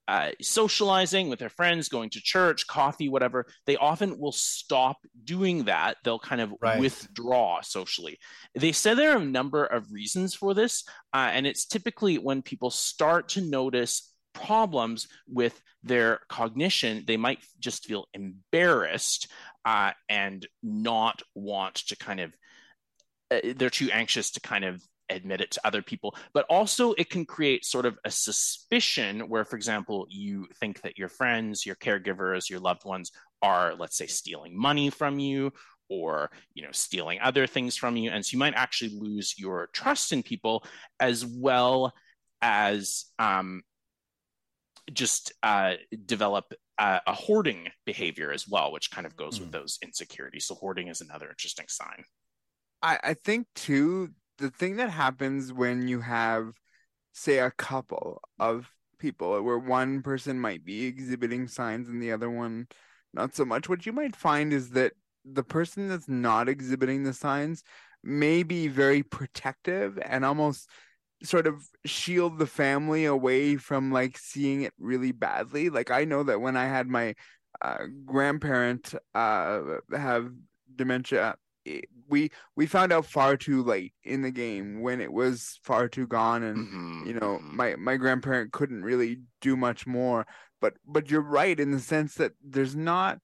[0.07, 5.65] uh, socializing with their friends, going to church, coffee, whatever, they often will stop doing
[5.65, 5.97] that.
[6.03, 6.79] They'll kind of right.
[6.79, 8.17] withdraw socially.
[8.55, 12.41] They said there are a number of reasons for this, uh, and it's typically when
[12.41, 19.31] people start to notice problems with their cognition, they might just feel embarrassed
[19.65, 22.33] uh, and not want to kind of.
[23.31, 24.81] Uh, they're too anxious to kind of
[25.13, 29.45] admit it to other people but also it can create sort of a suspicion where
[29.45, 34.07] for example you think that your friends your caregivers your loved ones are let's say
[34.07, 35.51] stealing money from you
[35.89, 38.09] or you know stealing other things from you.
[38.09, 40.63] And so you might actually lose your trust in people
[40.99, 41.93] as well
[42.41, 43.63] as um,
[44.91, 49.41] just uh, develop uh, a hoarding behavior as well which kind of goes mm.
[49.41, 50.45] with those insecurities.
[50.45, 52.03] So hoarding is another interesting sign.
[52.81, 56.53] I, I think too the thing that happens when you have
[57.13, 62.29] say a couple of people where one person might be exhibiting signs and the other
[62.29, 62.67] one
[63.13, 64.93] not so much what you might find is that
[65.25, 67.63] the person that's not exhibiting the signs
[68.03, 70.69] may be very protective and almost
[71.23, 75.69] sort of shield the family away from like seeing it really badly.
[75.69, 77.15] Like i know that when i had my
[77.61, 79.61] uh, grandparent uh,
[79.95, 80.31] have
[80.75, 81.35] dementia
[82.09, 86.05] we we found out far too late in the game when it was far too
[86.05, 87.07] gone and mm-hmm.
[87.07, 87.55] you know mm-hmm.
[87.55, 90.25] my my grandparent couldn't really do much more
[90.59, 93.19] but but you're right in the sense that there's not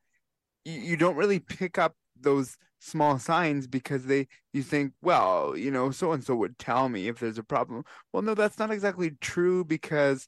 [0.66, 5.70] you, you don't really pick up those small signs because they you think well you
[5.70, 8.72] know so and so would tell me if there's a problem well no that's not
[8.72, 10.28] exactly true because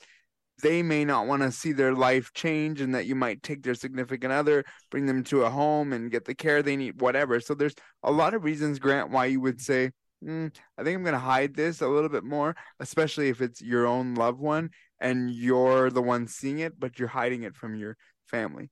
[0.62, 3.76] they may not want to see their life change and that you might take their
[3.76, 7.39] significant other, bring them to a home and get the care they need, whatever.
[7.39, 9.91] So there's a lot of reasons, Grant, why you would say,
[10.24, 13.62] mm, I think I'm going to hide this a little bit more, especially if it's
[13.62, 14.69] your own loved one
[15.00, 17.97] and you're the one seeing it, but you're hiding it from your
[18.28, 18.69] family.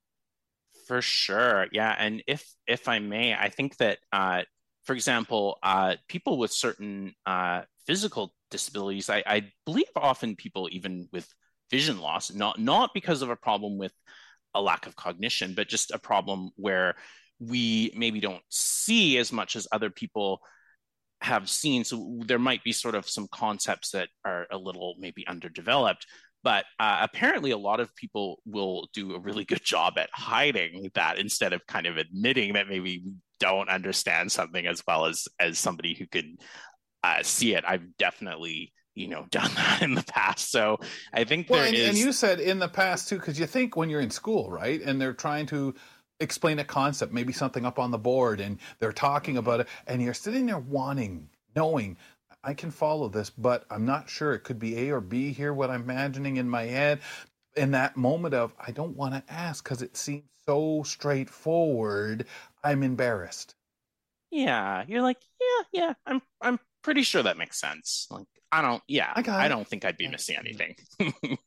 [0.88, 1.68] For sure.
[1.72, 1.96] Yeah.
[1.98, 4.44] And if, if I may, I think that, uh,
[4.86, 11.08] for example, uh, people with certain uh, physical disabilities, I, I believe often people even
[11.12, 11.32] with
[11.70, 13.94] vision loss, not not because of a problem with
[14.54, 16.96] a lack of cognition, but just a problem where
[17.40, 20.42] we maybe don't see as much as other people
[21.22, 21.84] have seen.
[21.84, 26.06] So there might be sort of some concepts that are a little maybe underdeveloped.
[26.42, 30.90] But uh, apparently, a lot of people will do a really good job at hiding
[30.96, 33.04] that instead of kind of admitting that maybe we
[33.40, 36.38] don't understand something as well as as somebody who can
[37.04, 37.66] uh, see it.
[37.68, 40.52] I've definitely you know done that in the past.
[40.52, 40.80] So
[41.14, 41.90] i think well, and, is...
[41.90, 44.82] and you said in the past too because you think when you're in school right
[44.82, 45.74] and they're trying to
[46.20, 50.02] explain a concept maybe something up on the board and they're talking about it and
[50.02, 51.96] you're sitting there wanting knowing
[52.44, 55.54] i can follow this but i'm not sure it could be a or b here
[55.54, 57.00] what i'm imagining in my head.
[57.56, 62.26] In that moment of i don't want to ask because it seems so straightforward
[62.64, 63.56] i'm embarrassed.
[64.30, 68.82] Yeah you're like yeah yeah i'm i'm pretty sure that makes sense like I don't.
[68.88, 70.76] Yeah, I, I don't think I'd be missing anything.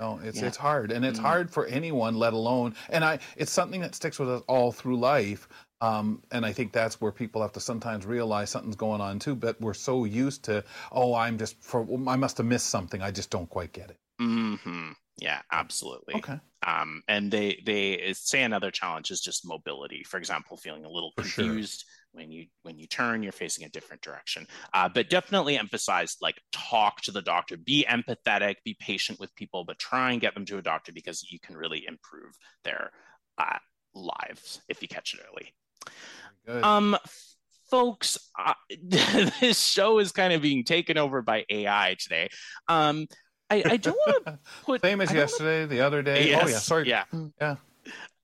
[0.00, 0.48] no, it's yeah.
[0.48, 2.74] it's hard, and it's mm hard for anyone, let alone.
[2.88, 5.48] And I, it's something that sticks with us all through life.
[5.80, 9.36] Um, and I think that's where people have to sometimes realize something's going on too.
[9.36, 13.02] But we're so used to, oh, I'm just for, I must have missed something.
[13.02, 13.98] I just don't quite get it.
[14.18, 14.92] Hmm.
[15.18, 16.16] Yeah, absolutely.
[16.16, 16.40] Okay.
[16.66, 20.02] Um, and they they say another challenge is just mobility.
[20.02, 21.84] For example, feeling a little for confused.
[21.86, 26.16] Sure when you when you turn you're facing a different direction uh, but definitely emphasize
[26.20, 30.34] like talk to the doctor be empathetic be patient with people but try and get
[30.34, 32.32] them to a doctor because you can really improve
[32.64, 32.90] their
[33.38, 33.58] uh,
[33.94, 36.96] lives if you catch it early um
[37.70, 38.54] folks uh,
[39.40, 42.28] this show is kind of being taken over by ai today
[42.68, 43.06] um
[43.50, 45.66] I, I don't want to put same as yesterday, wanna...
[45.66, 46.30] the other day.
[46.30, 46.88] Yes, oh yeah, sorry.
[46.88, 47.04] Yeah,
[47.38, 47.56] yeah.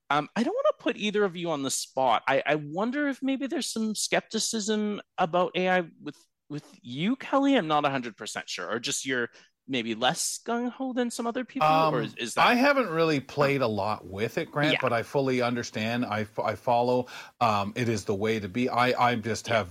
[0.09, 2.23] Um, I don't want to put either of you on the spot.
[2.27, 6.15] I, I wonder if maybe there's some skepticism about AI with
[6.49, 7.55] with you, Kelly.
[7.55, 9.29] I'm not 100 percent sure, or just you're
[9.67, 12.47] maybe less gung ho than some other people, Um, or is, is that?
[12.47, 14.79] I haven't really played a lot with it, Grant, Yeah.
[14.81, 16.05] but I fully understand.
[16.05, 17.05] I, I follow.
[17.39, 18.67] Um, it is the way to be.
[18.67, 19.69] I I just have.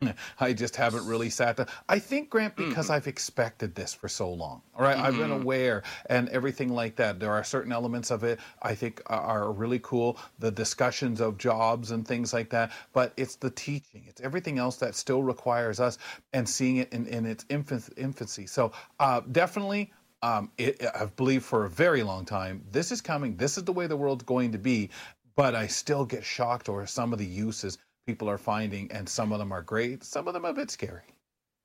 [0.40, 1.66] I just haven't really sat down.
[1.88, 2.92] I think, Grant, because Mm-hmm.
[2.92, 4.62] I've expected this for so long.
[4.76, 4.96] All right?
[4.96, 5.42] I've been Mhm.
[5.42, 7.18] aware and everything like that.
[7.18, 10.18] There are certain elements of it I think are- are really cool.
[10.38, 12.70] The discussions of jobs and things like that.
[12.92, 15.98] But it's the teaching, it's everything else that still requires us
[16.32, 18.46] and seeing it in, in its infancy.
[18.46, 23.36] So uh, definitely um, it, I've believed for a very long time this is coming.
[23.36, 24.90] This is the way the world's going to be.
[25.36, 27.78] But I still get shocked over some of the uses
[28.08, 30.02] people are finding, and some of them are great.
[30.02, 31.02] Some of them a bit scary.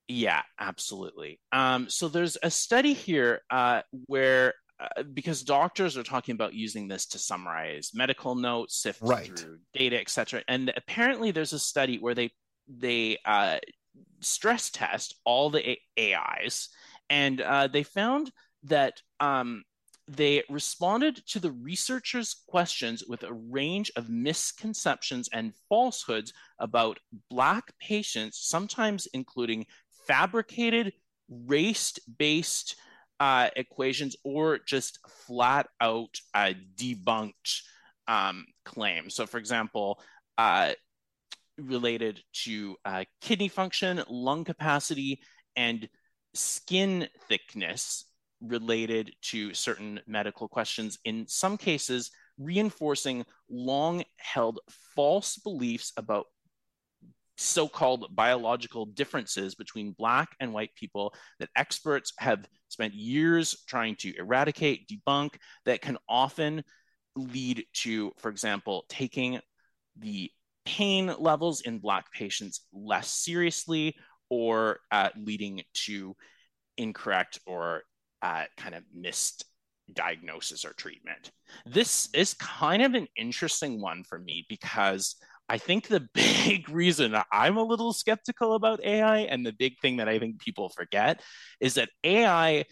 [0.09, 1.39] Yeah, absolutely.
[1.53, 6.89] Um, so there's a study here uh, where, uh, because doctors are talking about using
[6.89, 9.25] this to summarize medical notes, sift Right.
[9.25, 10.43] through data, etc.
[10.49, 12.31] And apparently, there's a study where they
[12.67, 13.59] they uh,
[14.19, 16.67] stress test all the A- AIs,
[17.09, 18.31] and uh, they found
[18.63, 19.63] that um,
[20.07, 27.73] they responded to the researchers' questions with a range of misconceptions and falsehoods about Black
[27.79, 29.65] patients, sometimes including
[30.07, 30.93] fabricated
[31.29, 32.75] race based
[33.19, 37.61] uh, equations or just flat out uh, debunked
[38.07, 39.15] um, claims.
[39.15, 40.01] So, for example,
[40.37, 40.73] uh,
[41.57, 45.21] related to uh, kidney function, lung capacity,
[45.55, 45.87] and
[46.33, 48.05] skin thickness
[48.43, 54.59] related to certain medical questions, in some cases, reinforcing long held
[54.95, 56.25] false beliefs about
[57.37, 63.95] so called biological differences between Black and white people that experts have spent years trying
[63.97, 66.63] to eradicate, debunk, that can often
[67.15, 69.39] lead to, for example, taking
[69.97, 70.29] the
[70.65, 73.95] pain levels in Black patients less seriously
[74.29, 76.15] or uh, leading to
[76.77, 77.83] incorrect or
[78.23, 79.45] uh, kind of missed
[79.91, 81.31] diagnosis or treatment.
[81.65, 85.17] This is kind of an interesting one for me because
[85.49, 89.97] I think the big reason I'm a little skeptical about AI and the big thing
[89.97, 91.21] that I think people forget
[91.59, 92.63] is that AI,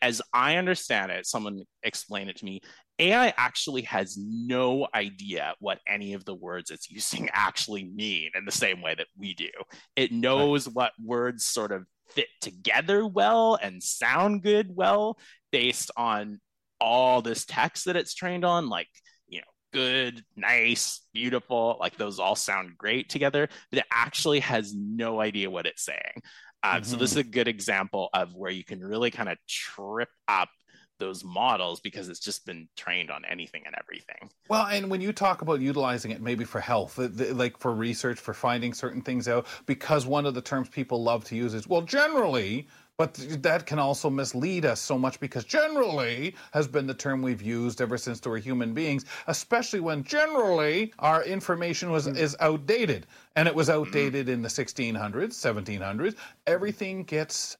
[0.00, 2.60] as I understand it, someone explained it to me,
[3.00, 8.44] AI actually has no idea what any of the words it's using actually mean in
[8.44, 9.50] the same way that we do.
[9.96, 15.18] It knows what words sort of fit together well and sound good well
[15.52, 16.40] based on
[16.80, 18.88] all this text that it's trained on, like,
[19.28, 24.74] you know, good, nice, beautiful, like those all sound great together, but it actually has
[24.74, 26.22] no idea what it's saying.
[26.62, 30.08] Uh, So, this is a good example of where you can really kind of trip
[30.26, 30.48] up
[30.98, 34.30] those models because it's just been trained on anything and everything.
[34.48, 38.18] Well, and when you talk about utilizing it maybe for health, uh, like for research,
[38.18, 41.66] for finding certain things out, because one of the terms people love to use is,
[41.66, 46.94] well, generally, but that can also mislead us so much because generally has been the
[46.94, 52.08] term we've used ever since there were human beings, especially when generally our information was
[52.08, 53.06] is outdated.
[53.36, 56.16] And it was outdated in the 1600s, 1700s.
[56.48, 57.56] Everything gets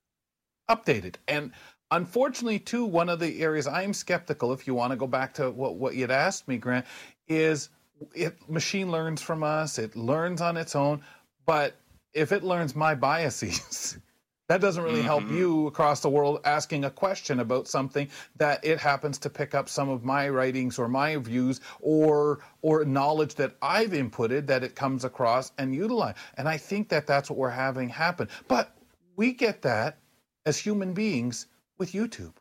[0.68, 1.14] updated.
[1.28, 1.52] And
[1.90, 5.50] unfortunately, too, one of the areas I'm skeptical, if you want to go back to
[5.50, 6.86] what, what you'd asked me, Grant,
[7.26, 7.70] is
[8.14, 11.02] it machine learns from us, it learns on its own,
[11.46, 11.76] but
[12.12, 13.98] if it learns my biases,
[14.48, 15.36] that doesn't really help mm-hmm.
[15.36, 19.68] you across the world asking a question about something that it happens to pick up
[19.68, 24.74] some of my writings or my views or or knowledge that I've inputted that it
[24.74, 26.14] comes across and utilize.
[26.36, 28.28] And I think that that's what we're having happen.
[28.46, 28.74] But
[29.16, 29.98] we get that
[30.46, 31.46] as human beings
[31.78, 32.34] with YouTube.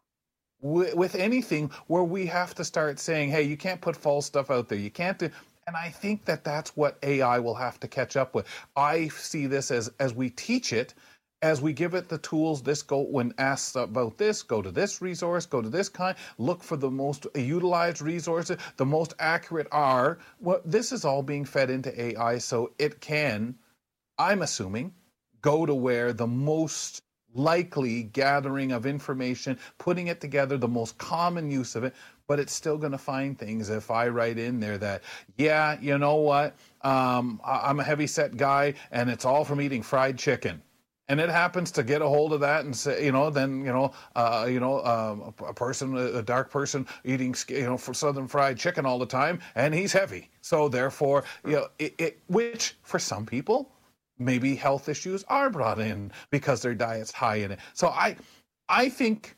[0.61, 4.49] With, with anything where we have to start saying, "Hey, you can't put false stuff
[4.49, 4.79] out there.
[4.79, 5.29] You can't do."
[5.67, 8.47] And I think that that's what AI will have to catch up with.
[8.75, 10.95] I see this as as we teach it,
[11.41, 12.63] as we give it the tools.
[12.63, 16.63] This go when asked about this, go to this resource, go to this kind, look
[16.63, 20.19] for the most utilized resources, the most accurate are.
[20.39, 23.55] Well, this is all being fed into AI, so it can.
[24.17, 24.93] I'm assuming
[25.41, 31.51] go to where the most likely gathering of information, putting it together, the most common
[31.51, 31.93] use of it,
[32.27, 35.03] but it's still going to find things if I write in there that,
[35.37, 39.81] yeah, you know what, um, I'm a heavy set guy and it's all from eating
[39.81, 40.61] fried chicken.
[41.09, 43.71] And it happens to get a hold of that and say, you know, then you
[43.71, 47.93] know, uh, you know, um, a, a person, a dark person eating, you know, for
[47.93, 50.29] southern fried chicken all the time, and he's heavy.
[50.41, 53.71] So therefore, you know, it, it which for some people
[54.19, 57.59] maybe health issues are brought in because their diet's high in it.
[57.73, 58.17] So I
[58.69, 59.35] I think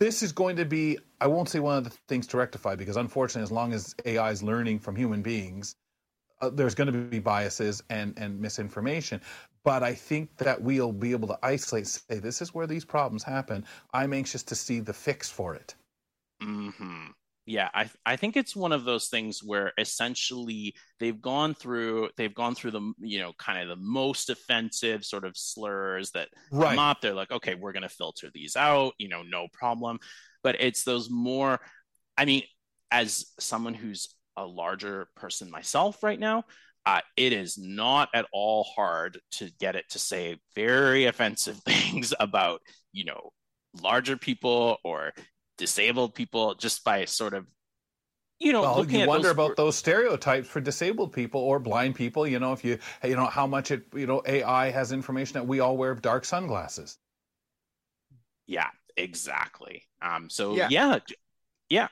[0.00, 2.96] this is going to be I won't say one of the things to rectify because
[2.96, 5.76] unfortunately as long as AI is learning from human beings
[6.40, 9.20] uh, there's going to be biases and and misinformation.
[9.64, 13.24] But I think that we'll be able to isolate, say, this is where these problems
[13.24, 13.66] happen.
[13.92, 15.74] I'm anxious to see the fix for it.
[16.40, 17.10] hmm
[17.50, 22.34] Yeah, I I think it's one of those things where essentially they've gone through they've
[22.34, 26.76] gone through the you know kind of the most offensive sort of slurs that Right.
[26.76, 27.00] come up.
[27.00, 29.98] They're like, okay, we're gonna filter these out, you know, no problem.
[30.44, 31.60] But it's those more.
[32.16, 32.44] I mean,
[32.92, 36.44] as someone who's a larger person myself right now,
[36.86, 42.14] uh, it is not at all hard to get it to say very offensive things
[42.20, 42.60] about
[42.92, 43.30] you know
[43.82, 45.12] larger people or
[45.60, 47.46] disabled people just by sort of
[48.40, 51.94] you know Well, you at wonder those about those stereotypes for disabled people or blind
[51.94, 52.26] people.
[52.26, 55.46] You know, if you, you know, how much it, you know, AI has information that
[55.46, 56.98] we all wear dark sunglasses.
[58.46, 60.68] yeah exactly um so Yeah.
[60.68, 60.98] yeah
[61.70, 61.88] yeah,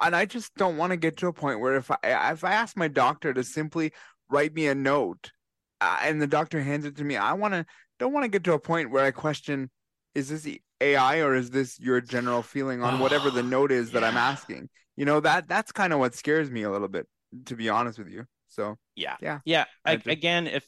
[0.00, 1.96] and I just don't want to get to a point where if I
[2.32, 3.92] if I ask my doctor to simply
[4.30, 5.32] write me a note,
[5.80, 7.66] uh, and the doctor hands it to me, I want to
[7.98, 9.70] don't want to get to a point where I question,
[10.14, 13.92] is this the AI or is this your general feeling on whatever the note is
[13.92, 14.68] that I'm asking?
[14.96, 17.06] You know that that's kind of what scares me a little bit,
[17.46, 18.26] to be honest with you.
[18.48, 19.40] So yeah Yeah.
[19.44, 20.66] yeah I I, again if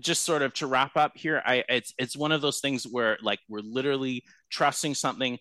[0.00, 3.16] just sort of to wrap up here i it's it's one of those things where
[3.22, 5.38] like we're literally trusting something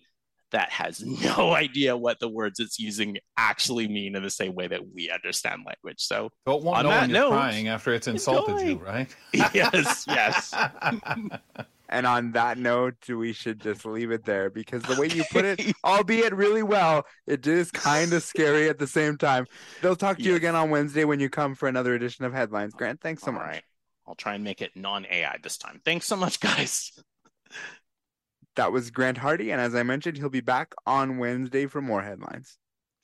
[0.52, 1.02] that has
[1.38, 5.10] no idea what the words it's using actually mean in the same way that we
[5.10, 8.08] understand language so So it won't On know that when you're note, crying after it's
[8.08, 9.14] insulted you, right?
[9.54, 10.54] yes yes
[11.92, 15.46] and on that note, we should just leave it there because the way you put
[15.46, 19.46] it, albeit really well, it is kind of scary at the same time.
[19.82, 22.74] They'll talk to you again on Wednesday when you come for another edition of Headlines.
[22.74, 23.48] Grant, thanks so All much.
[23.48, 23.64] right.
[24.08, 25.82] I'll try and make it non AI this time.
[25.86, 26.92] Thanks so much, guys.
[28.58, 32.02] That was Grant Hardy, and as I mentioned, he'll be back on Wednesday for more
[32.02, 32.58] headlines.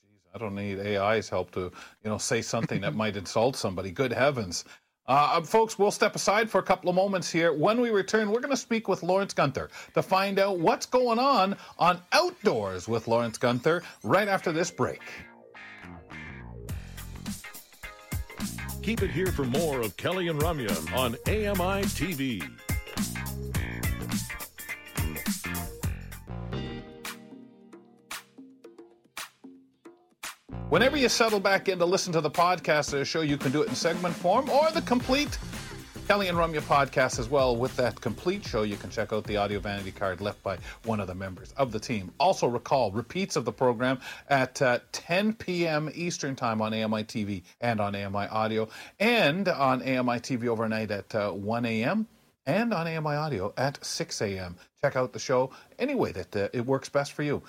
[0.05, 1.71] Jeez, I don't need AI's help to,
[2.03, 3.91] you know, say something that might insult somebody.
[3.91, 4.65] Good heavens.
[5.07, 7.53] Uh, folks, we'll step aside for a couple of moments here.
[7.53, 11.17] When we return, we're going to speak with Lawrence Gunther to find out what's going
[11.17, 15.01] on on Outdoors with Lawrence Gunther right after this break.
[18.81, 22.41] Keep it here for more of Kelly and Ramya on AMI TV.
[30.69, 33.53] Whenever you settle back in to listen to the podcast of the show, you can
[33.53, 35.39] do it in segment form or the complete
[36.09, 37.55] Kelly and Ramya podcast as well.
[37.55, 40.99] With that complete show, you can check out the audio vanity card left by one
[40.99, 42.11] of the members of the team.
[42.19, 45.89] Also, recall repeats of the program at uh, 10 p.m.
[45.95, 48.67] Eastern Time on AMI TV and on AMI Audio,
[48.99, 52.05] and on AMI TV overnight at uh, 1 a.m.
[52.45, 54.57] and on AMI Audio at 6 a.m.
[54.81, 55.49] Check out the show
[55.79, 57.41] any way that uh, it works best for you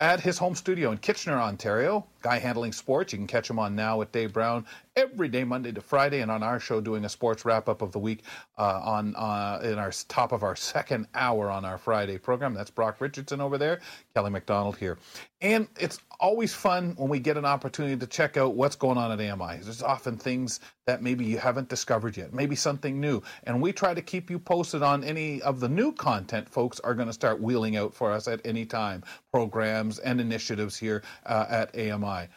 [0.00, 2.04] at his home studio in Kitchener, Ontario.
[2.20, 3.12] Guy handling sports.
[3.12, 4.66] You can catch him on now with Dave Brown
[4.96, 7.92] every day, Monday to Friday, and on our show doing a sports wrap up of
[7.92, 8.22] the week
[8.58, 12.54] uh, on uh, in our top of our second hour on our Friday program.
[12.54, 13.80] That's Brock Richardson over there,
[14.14, 14.98] Kelly McDonald here,
[15.40, 19.12] and it's always fun when we get an opportunity to check out what's going on
[19.12, 19.58] at AMI.
[19.60, 23.92] There's often things that maybe you haven't discovered yet, maybe something new, and we try
[23.92, 27.42] to keep you posted on any of the new content folks are going to start
[27.42, 29.04] wheeling out for us at any time,
[29.34, 32.28] programs and initiatives here uh, at AMI.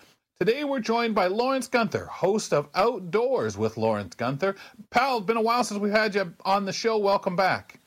[0.41, 4.57] Today we're joined by Lawrence Gunther, host of Outdoors with Lawrence Gunther.
[4.91, 6.97] Pal, it's been a while since we've had you on the show.
[6.97, 7.79] Welcome back.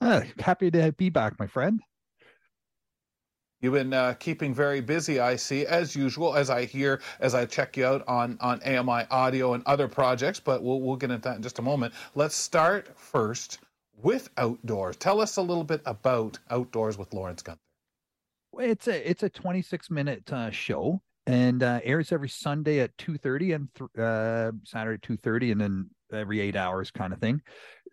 [0.00, 1.82] Uh, happy to be back, my friend.
[3.62, 7.46] You've been uh, keeping very busy, I see, as usual, as I hear, as I
[7.46, 11.28] check you out on, on AMI audio and other projects, but we'll, we'll get into
[11.28, 11.94] that in just a moment.
[12.16, 13.60] Let's start first
[14.02, 14.96] with Outdoors.
[14.96, 17.60] Tell us a little bit about Outdoors with Lawrence Gunther.
[18.58, 23.54] It's a it's a 26 minute uh, show and uh, airs every Sunday at 2:30
[23.54, 27.40] and th- uh, Saturday at 2:30 and then every eight hours kind of thing.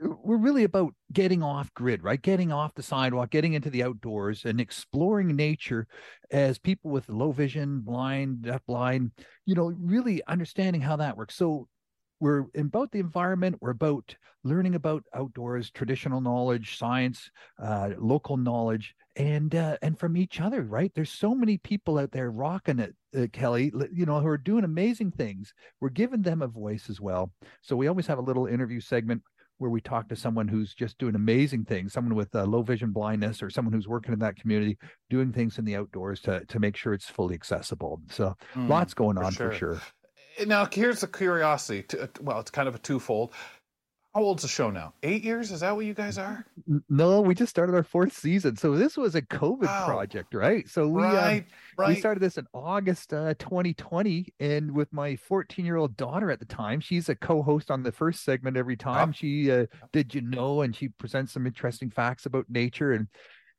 [0.02, 2.22] We're really about getting off grid, right?
[2.22, 5.88] Getting off the sidewalk, getting into the outdoors, and exploring nature
[6.32, 9.12] as people with low vision, blind, deaf blind,
[9.46, 11.36] you know, really understanding how that works.
[11.36, 11.68] So
[12.20, 17.30] we're about the environment we're about learning about outdoors traditional knowledge science
[17.62, 20.92] uh, local knowledge and uh, and from each other right?
[20.96, 24.64] There's so many people out there rocking it uh, kelly you know who are doing
[24.64, 25.54] amazing things.
[25.80, 27.34] We're giving them a voice as well.
[27.62, 29.24] So we always have a little interview segment
[29.58, 32.92] where we talk to someone who's just doing amazing things someone with uh, low vision
[32.92, 34.78] blindness or someone who's working in that community
[35.10, 38.02] doing things in the outdoors to to make sure it's fully accessible.
[38.10, 39.50] So Mm, lots going for on sure.
[39.50, 39.84] for sure
[40.46, 41.84] Now, here's a curiosity.
[41.84, 43.34] To, well, it's kind of a twofold.
[44.16, 44.94] How old's the show now?
[45.04, 45.52] Eight years?
[45.52, 46.44] Is that what you guys are?
[46.90, 48.56] No, we just started our fourth season.
[48.56, 49.86] So this was a COVID Wow.
[49.86, 50.68] project, right?
[50.68, 51.46] So we um, right,
[51.78, 51.90] right.
[51.90, 56.40] we started this in August uh, 2020, and with my 14 year old daughter at
[56.40, 59.12] the time, she's a co-host on the first segment every time.
[59.12, 63.08] She uh, did you know, and she presents some interesting facts about nature and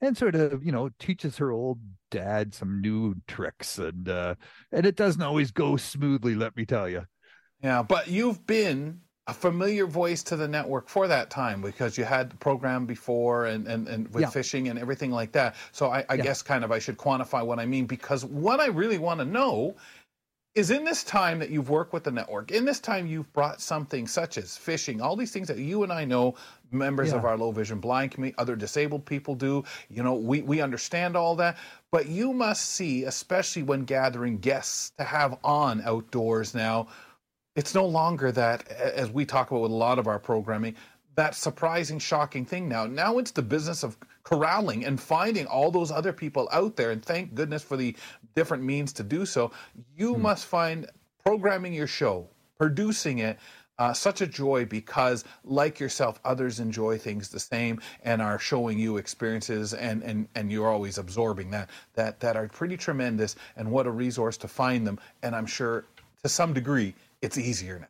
[0.01, 1.79] and sort of you know teaches her old
[2.11, 4.35] dad some new tricks and uh
[4.73, 7.05] and it doesn't always go smoothly let me tell you
[7.63, 12.05] Yeah, but you've been a familiar voice to the network for that time because you
[12.05, 14.31] had the program before and, and, and with Yeah.
[14.31, 15.55] fishing and everything like that.
[15.73, 16.23] So I, I Yeah.
[16.25, 19.27] guess kind of I should quantify what I mean because what I really want to
[19.27, 19.77] know
[20.55, 23.61] is in this time that you've worked with the network, in this time you've brought
[23.61, 26.35] something such as fishing, all these things that you and I know,
[26.73, 30.61] members of our low vision blind community, other disabled people do, you know, we, we
[30.61, 31.57] understand all that.
[31.93, 36.89] But you must see, especially when gathering guests to have on outdoors now,
[37.55, 40.75] it's no longer that, as we talk about with a lot of our programming,
[41.15, 42.87] that surprising, shocking thing now.
[42.87, 46.91] Now it's the business of corralling and finding all those other people out there.
[46.91, 47.97] And thank goodness for the
[48.35, 49.53] different means to do so.
[49.97, 50.89] You must find
[51.25, 53.39] programming your show, producing it.
[53.79, 58.79] Uh, such a joy because, like yourself, others enjoy things the same and are showing
[58.79, 63.37] you experiences, and, and, and you're always absorbing that that that are pretty tremendous.
[63.57, 65.01] And what a resource to find them.
[65.23, 65.87] And I'm sure,
[66.23, 67.89] to some degree, it's easier now.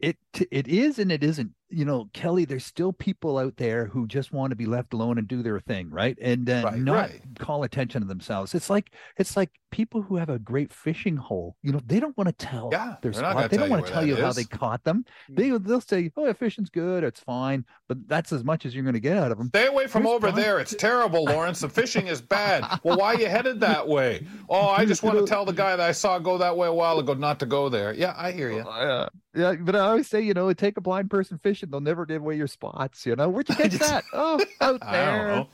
[0.00, 0.16] it
[0.50, 4.32] it is and it isn't you know kelly there's still people out there who just
[4.32, 7.20] want to be left alone and do their thing right and uh, Right, not right.
[7.38, 11.56] call attention to themselves it's like it's like people who have a great fishing hole
[11.62, 14.04] you know they don't want to tell Yeah, their spot they don't want to tell
[14.06, 14.36] you how is.
[14.36, 18.42] they caught them they they'll say oh yeah, fishing's good it's fine but that's as
[18.44, 20.36] much as you're going to get out of them Stay away from There's over fun.
[20.40, 20.60] there.
[20.60, 21.58] It's terrible, Lawrence.
[21.60, 22.64] The fishing is bad.
[22.84, 24.24] Well, why are you headed that way?
[24.48, 26.72] Oh, I just want to tell the guy that I saw go that way a
[26.72, 27.92] while ago not to go there.
[27.94, 28.60] Yeah, I hear you.
[28.60, 32.06] Uh, yeah, but I always say, you know, take a blind person fishing; they'll never
[32.06, 33.06] give away your spots.
[33.06, 34.04] You know, where'd you catch that?
[34.12, 35.46] Oh, out there.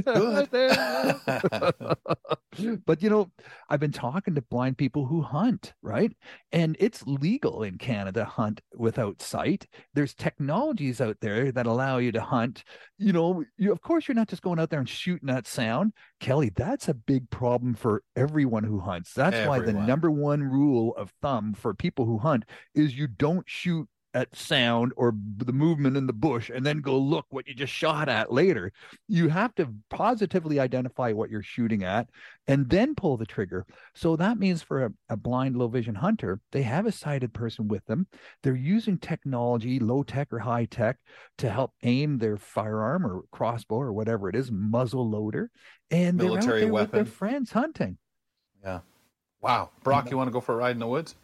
[0.00, 0.40] Don't know.
[0.40, 1.20] Out there.
[2.86, 3.30] but you know,
[3.68, 6.12] I've been talking to blind people who hunt, right?
[6.50, 9.66] And it's legal in Canada to hunt without sight.
[9.94, 12.64] There's technologies out there that allow you to hunt.
[12.98, 15.92] You know, you of course you're not just going out there and shooting that sound.
[16.20, 19.12] Kelly, that's a big problem for everyone who hunts.
[19.12, 23.48] That's why the number one rule of thumb for people who hunt is you don't
[23.48, 27.54] shoot at sound or the movement in the bush and then go look what you
[27.54, 28.72] just shot at later.
[29.08, 32.08] You have to positively identify what you're shooting at
[32.46, 33.66] and then pull the trigger.
[33.94, 37.68] So that means for a, a blind low vision hunter, they have a sighted person
[37.68, 38.06] with them.
[38.42, 40.98] They're using technology, low tech or high tech,
[41.38, 45.50] to help aim their firearm or crossbow or whatever it is, muzzle loader,
[45.90, 47.98] and they're out Military there with their friends hunting.
[48.62, 48.80] Yeah.
[49.40, 49.70] Wow.
[49.82, 51.16] Brock, you want to go for a ride in the woods?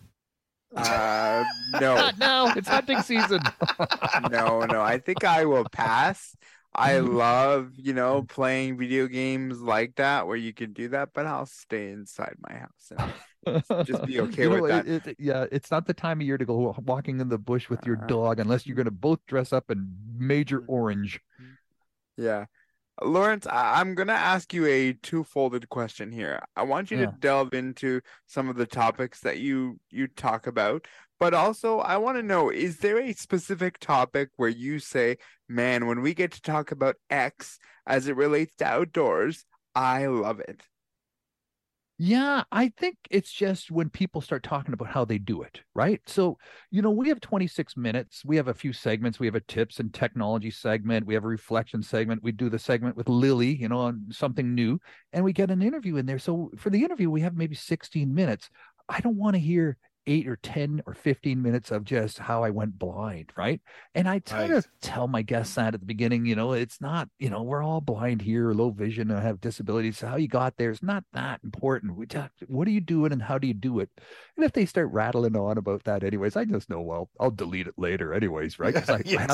[0.74, 1.44] Uh,
[1.80, 3.40] no, no, it's hunting season.
[4.30, 4.80] no, no.
[4.82, 6.36] I think I will pass.
[6.74, 11.26] I love, you know, playing video games like that where you can do that, but
[11.26, 12.92] I'll stay inside my house.
[13.44, 15.06] And Just be okay You know, with it- that.
[15.08, 17.84] it- yeah, it's not the time of year to go walking in the bush with
[17.84, 20.72] your Uh, dog unless you're going to both dress up in major Mm-hmm.
[20.72, 21.20] orange.
[22.16, 22.46] Yeah.
[23.02, 26.40] Lawrence, I- I'm going to ask you a two-folded question here.
[26.56, 27.06] I want you Yeah.
[27.06, 30.86] to delve into some of the topics that you you talk about,
[31.20, 35.16] but also I want to know, is there a specific topic where you say,
[35.48, 39.44] "Man, when we get to talk about X as it relates to outdoors,
[39.74, 40.62] I love it."
[42.00, 46.00] Yeah, I think it's just when people start talking about how they do it, right?
[46.06, 46.38] So,
[46.70, 48.22] you know, we have 26 minutes.
[48.24, 49.18] We have a few segments.
[49.18, 51.06] We have a tips and technology segment.
[51.06, 52.22] We have a reflection segment.
[52.22, 54.78] We do the segment with Lily, you know, on something new,
[55.12, 56.20] and we get an interview in there.
[56.20, 58.48] So for the interview, we have maybe 16 minutes.
[58.88, 59.76] I don't want to hear
[60.08, 63.60] eight or 10 or 15 minutes of just how I went blind, right?
[63.94, 67.08] And I try to tell my guests that at the beginning, you know, it's not,
[67.18, 69.98] you know, we're all blind here, low vision, or have disabilities.
[69.98, 71.96] So how you got there is not that important.
[71.96, 73.90] We talk, what are you doing and how do you do it?
[74.36, 77.66] And if they start rattling on about that, anyways, I just know, well, I'll delete
[77.66, 78.76] it later, anyways, right?
[78.76, 79.26] 'Cause I, Yeah,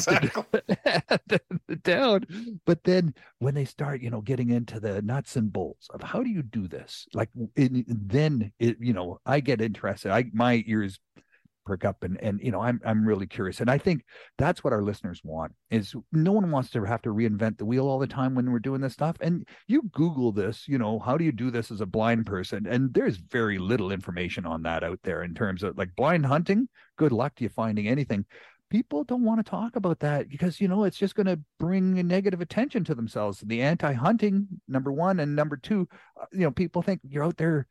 [0.87, 1.41] I have to
[1.83, 2.25] down.
[2.65, 6.23] But then when they start, you know, getting into the nuts and bolts of how
[6.23, 10.11] do you do this, like, then it, you know, I get interested.
[10.11, 10.99] I my ears
[11.65, 13.61] perk up and and you know i'm i'm really curious.
[13.61, 14.05] And i think
[14.39, 17.89] that's what our listeners want is no one wants to have to reinvent the wheel
[17.89, 19.17] all the time when we're doing this stuff.
[19.21, 22.67] And you google this you know how do you do this as a blind person?
[22.69, 26.69] And there's very little information on that out there in terms of like blind hunting
[26.97, 28.25] good luck to you finding anything.
[28.71, 31.95] People don't want to talk about that because you know it's just going to bring
[32.07, 33.41] negative attention to themselves.
[33.41, 35.89] The anti-hunting number one and number two
[36.21, 37.69] uh, you know people think you're out there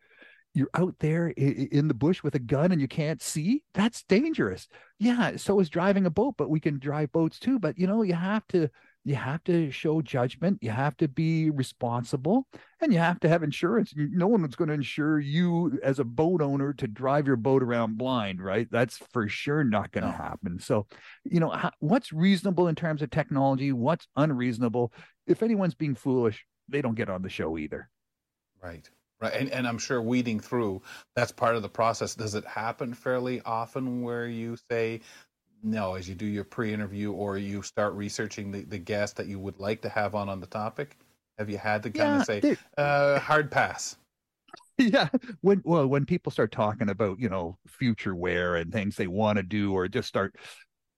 [0.54, 3.64] you're out there in the bush with a gun and you can't see?
[3.74, 4.68] That's dangerous.
[5.00, 7.60] Yeah, so is driving a boat, but we can drive boats too.
[7.60, 8.70] But you know, you have to
[9.06, 12.48] you have to show judgment you have to be responsible
[12.80, 13.94] and you have to have insurance.
[13.96, 17.98] No one's going to insure you as a boat owner to drive your boat around
[17.98, 18.68] blind right?
[18.72, 20.60] That's for sure not going to happen.
[20.60, 20.88] So
[21.26, 23.72] you know what's reasonable in terms of technology?
[23.72, 24.94] What's unreasonable?
[25.28, 27.90] If anyone's being foolish they don't get on the show either.
[28.62, 28.90] Right
[29.24, 30.82] right and, and i'm sure weeding through
[31.16, 35.00] that's part of the process does it happen fairly often where you say
[35.64, 39.40] no, as you do your pre-interview or you start researching the, the guest that you
[39.40, 40.98] would like to have on on the topic?
[41.38, 42.44] Have you had to kind yeah, of say
[42.78, 43.96] uh, hard pass?
[44.78, 45.10] Yeah,
[45.42, 49.38] when well, when people start talking about you know future wear and things they want
[49.38, 50.36] to do, or just start,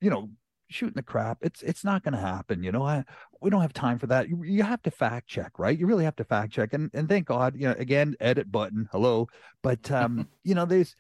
[0.02, 0.30] you know,
[0.76, 2.64] shooting the crap, it's it's not going to happen.
[2.64, 3.04] You know, I
[3.42, 4.30] we don't have time for that.
[4.30, 5.78] You, you have to fact check, right?
[5.78, 8.88] You really have to fact check, and and thank God, you know, again, edit button,
[8.92, 9.28] hello,
[9.64, 10.96] but um, you know, there's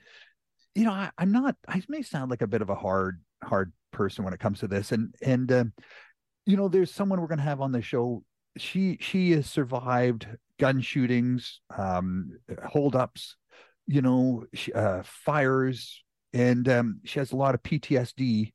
[0.75, 1.55] you know, I, am not.
[1.67, 4.67] I may sound like a bit of a hard hard person when it comes to
[4.67, 4.91] this.
[4.91, 5.65] And and uh,
[6.45, 8.23] you know, there's someone we're going to have on the show.
[8.57, 10.27] She she has survived
[10.59, 13.37] gun shootings, um, holdups,
[13.87, 16.03] you know, uh, fires,
[16.33, 18.53] and um, she has a lot of PTSD,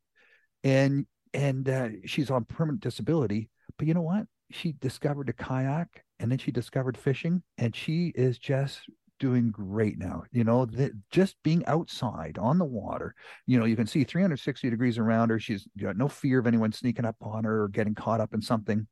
[0.65, 3.51] and and uh, she's on permanent disability.
[3.79, 4.27] But you know what?
[4.51, 8.81] She discovered a kayak, and then she discovered fishing, and she is just
[9.21, 10.25] doing great now.
[10.33, 10.67] You know,
[11.13, 13.15] just being outside on the water,
[13.47, 15.39] you know, you can see 360 degrees around her.
[15.39, 18.43] She's got no fear of anyone sneaking up on her or getting caught up in
[18.43, 18.89] something.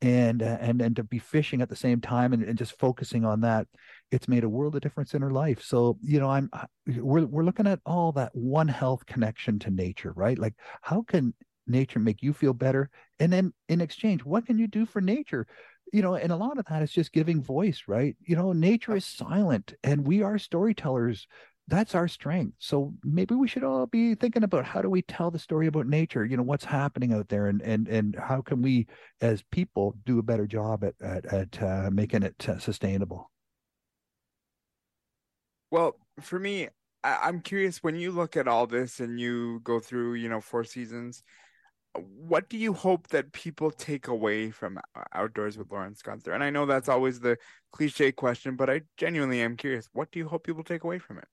[0.00, 3.24] And uh, and and to be fishing at the same time and, and just focusing
[3.24, 3.68] on that,
[4.12, 5.62] it's made a world of difference in her life.
[5.62, 6.50] So you know, I'm
[6.86, 10.38] we're we're looking at all that one health connection to nature, right?
[10.38, 11.34] Like how can
[11.66, 12.90] nature make you feel better
[13.20, 15.46] and then in exchange what can you do for nature
[15.92, 18.16] you know, and a lot of that is just giving voice, right?
[18.22, 21.26] You know, nature is silent and we are storytellers.
[21.68, 22.56] That's our strength.
[22.58, 25.86] So maybe we should all be thinking about how do we tell the story about
[25.86, 26.24] nature?
[26.24, 28.86] You know, what's happening out there and and and how can we
[29.20, 33.31] as people do a better job at at, at uh, making it uh, sustainable?
[35.72, 36.68] Well, for me,
[37.02, 40.40] I, I'm curious when you look at all this and you go through, you know,
[40.40, 41.24] four seasons,
[41.96, 44.80] what do you hope that people take away from
[45.14, 46.32] outdoors with Lawrence Gunther?
[46.32, 47.38] And I know that's always the
[47.72, 49.88] cliche question, but I genuinely am curious.
[49.94, 51.28] What do you hope people take away from it?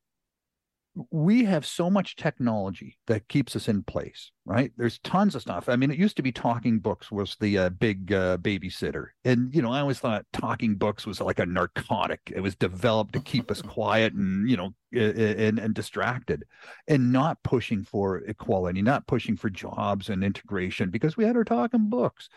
[1.12, 4.72] We have so much technology that keeps us in place, right?
[4.78, 5.70] There's tons of stuff.
[5.70, 9.08] I mean, it used to be talking books was the uh, big uh, babysitter.
[9.24, 12.32] And, you know, I always thought talking books was like a narcotic.
[12.36, 16.46] It was developed to keep us quiet and, you know, and, and distracted
[16.88, 21.44] and not pushing for equality, not pushing for jobs and integration because we had our
[21.44, 22.30] talking books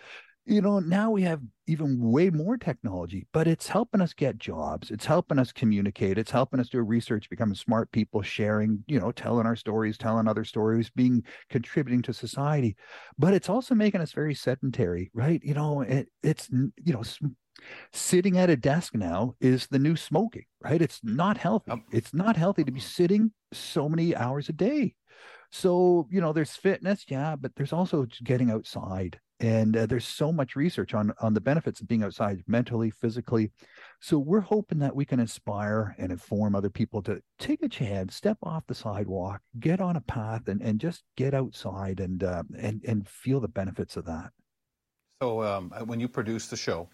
[0.44, 4.90] you know now we have even way more technology but it's helping us get jobs
[4.90, 9.12] it's helping us communicate it's helping us do research becoming smart people sharing you know
[9.12, 12.76] telling our stories telling other stories being contributing to society.
[13.18, 15.40] But it's also making us very sedentary right?
[15.44, 17.02] You know it, it's you know
[17.92, 20.80] sitting at a desk now is the new smoking right?
[20.80, 21.72] It's not healthy.
[21.90, 24.94] It's not healthy to be sitting so many hours a day.
[25.50, 29.18] So you know there's fitness yeah but there's also getting outside.
[29.40, 33.50] And uh, there's so much research on on the benefits of being outside mentally physically.
[34.00, 38.14] So we're hoping that we can inspire and inform other people to take a chance
[38.14, 42.44] step off the sidewalk get on a path and, and just get outside and uh,
[42.56, 44.30] and and feel the benefits of that.
[45.20, 46.88] So um, uh, when you produce the show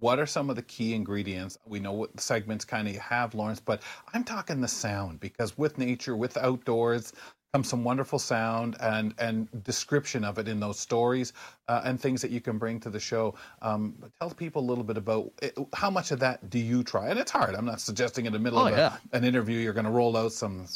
[0.00, 3.60] what are some of the key ingredients we know what segments kind of have lawrence
[3.60, 3.82] but
[4.14, 7.12] i'm talking the sound because with nature with outdoors
[7.52, 11.32] comes some wonderful sound and and description of it in those stories
[11.68, 13.34] uh, and things that you can bring to the show.
[13.62, 17.08] Um, tell people a little bit about it, how much of that do you try?
[17.08, 17.54] And it's hard.
[17.54, 18.96] I'm not suggesting in the middle oh, of a, yeah.
[19.12, 20.66] an interview you're going to roll out some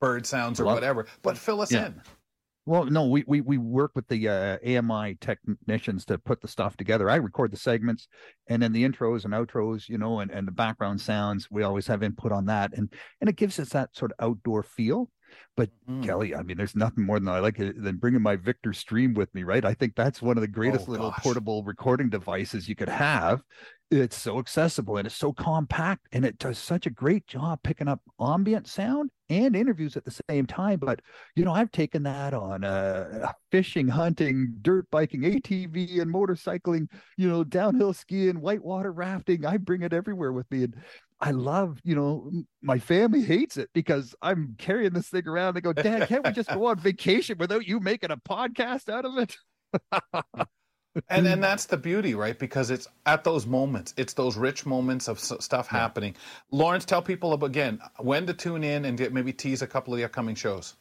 [0.00, 1.86] bird sounds or whatever, but fill us yeah.
[1.86, 2.02] in.
[2.64, 6.76] Well, no, we we we work with the uh, AMI technicians to put the stuff
[6.76, 7.10] together.
[7.10, 8.06] I record the segments,
[8.46, 11.48] and then the intros and outros, you know, and, and the background sounds.
[11.50, 14.62] We always have input on that, and and it gives us that sort of outdoor
[14.62, 15.10] feel.
[15.56, 16.02] But mm.
[16.04, 19.14] Kelly, I mean, there's nothing more than I like it than bringing my Victor Stream
[19.14, 19.64] with me, right?
[19.64, 21.22] I think that's one of the greatest oh, little gosh.
[21.22, 23.42] portable recording devices you could have.
[23.90, 27.88] It's so accessible and it's so compact and it does such a great job picking
[27.88, 30.78] up ambient sound and interviews at the same time.
[30.78, 31.00] But
[31.36, 36.88] you know, I've taken that on uh, fishing, hunting, dirt biking, ATV, and motorcycling.
[37.16, 39.44] You know, downhill skiing, whitewater rafting.
[39.44, 40.74] I bring it everywhere with me, and
[41.22, 45.54] I love, you know, my family hates it because I'm carrying this thing around.
[45.54, 49.04] They go, Dad, can't we just go on vacation without you making a podcast out
[49.04, 49.36] of it?
[51.08, 52.36] and and that's the beauty, right?
[52.36, 55.78] Because it's at those moments, it's those rich moments of stuff yeah.
[55.78, 56.16] happening.
[56.50, 59.98] Lawrence, tell people again when to tune in and get, maybe tease a couple of
[59.98, 60.74] the upcoming shows.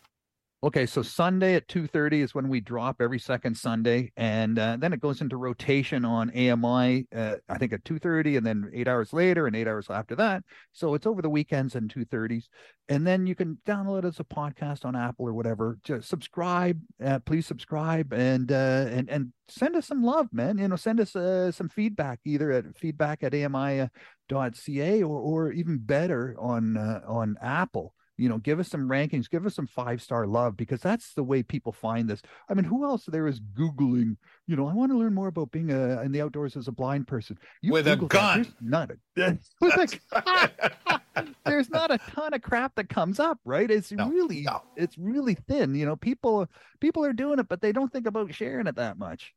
[0.63, 4.93] Okay, so Sunday at 2:30 is when we drop every second Sunday and uh, then
[4.93, 9.11] it goes into rotation on AMI uh, I think at 2:30 and then 8 hours
[9.11, 10.43] later and 8 hours after that.
[10.71, 12.47] So it's over the weekends and 2:30s.
[12.89, 15.79] And then you can download it as a podcast on Apple or whatever.
[15.83, 20.59] Just subscribe, uh, please subscribe and uh, and and send us some love, man.
[20.59, 25.79] You know, send us uh, some feedback either at feedback at ami.ca or or even
[25.79, 29.99] better on uh, on Apple you know give us some rankings give us some five
[30.01, 32.21] star love because that's the way people find this.
[32.49, 34.15] I mean who else there is googling
[34.47, 36.71] you know i want to learn more about being a, in the outdoors as a
[36.71, 37.37] blind person.
[37.61, 38.53] You with Google a gun.
[38.61, 41.01] not a, with a
[41.45, 43.69] there's not a ton of crap that comes up right?
[43.71, 44.61] It's no, really no.
[44.75, 46.47] it's really thin you know people
[46.79, 49.33] people are doing it but they don't think about sharing it that much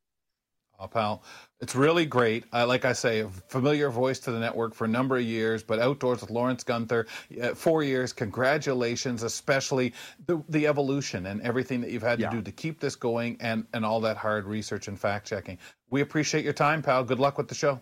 [0.91, 1.23] pal,
[1.59, 2.45] it's really great.
[2.53, 5.63] Uh, like I say, a familiar voice to the network for a number of years,
[5.63, 7.07] but outdoors with Lawrence Gunther,
[7.41, 8.13] uh, four years.
[8.13, 9.93] Congratulations, especially
[10.25, 12.29] the the evolution and everything that you've had yeah.
[12.29, 15.57] to do to keep this going, and and all that hard research and fact checking.
[15.89, 17.03] We appreciate your time, pal.
[17.03, 17.79] Good luck with the show.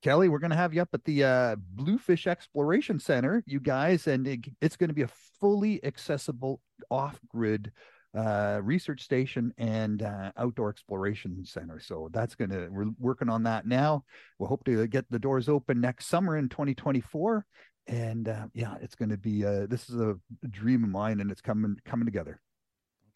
[0.00, 4.06] Kelly, we're going to have you up at the uh, Bluefish Exploration Center, you guys,
[4.06, 5.08] and it, it's going to be a
[5.40, 7.72] fully accessible off grid
[8.16, 11.80] uh, research station and uh, outdoor exploration center.
[11.80, 14.04] So that's going to, we're working on that now.
[14.38, 17.44] We'll hope to get the doors open next summer in 2024.
[17.86, 20.16] And uh, yeah, it's going to be, uh, this is a
[20.48, 22.40] dream of mine and it's coming, coming together.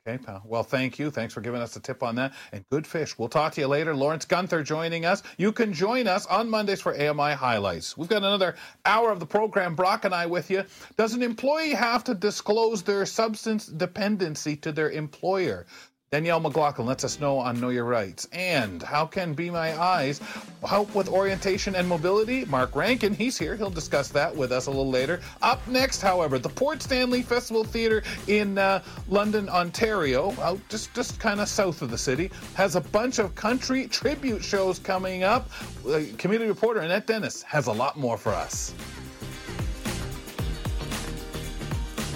[0.05, 0.43] Okay, pal.
[0.45, 1.13] Well, thank you.
[1.13, 2.33] Thanks for giving us a tip on that.
[2.51, 3.17] And good fish.
[3.17, 3.95] We'll talk to you later.
[3.95, 5.23] Lawrence Gunther joining us.
[5.37, 7.97] You can join us on Mondays for AMI highlights.
[7.97, 9.77] We've got another hour of the program.
[9.77, 10.65] Brock and I with you.
[10.97, 15.67] Does an employee have to disclose their substance dependency to their employer?
[16.13, 18.29] Danielle McLaughlin lets us know on Know Your Rights.
[18.33, 20.21] And how can Be My Eyes
[20.63, 22.45] help with orientation and mobility?
[22.45, 23.57] Mark Rankin, he's here.
[23.57, 25.23] He'll discuss that with us a little later.
[25.41, 31.19] Up next, however, the Port Stanley Festival Theatre in uh, London, Ontario, out just, just
[31.19, 35.49] kind of south of the city, has a bunch of country tribute shows coming up.
[35.89, 38.75] Uh, community reporter Annette Dennis has a lot more for us.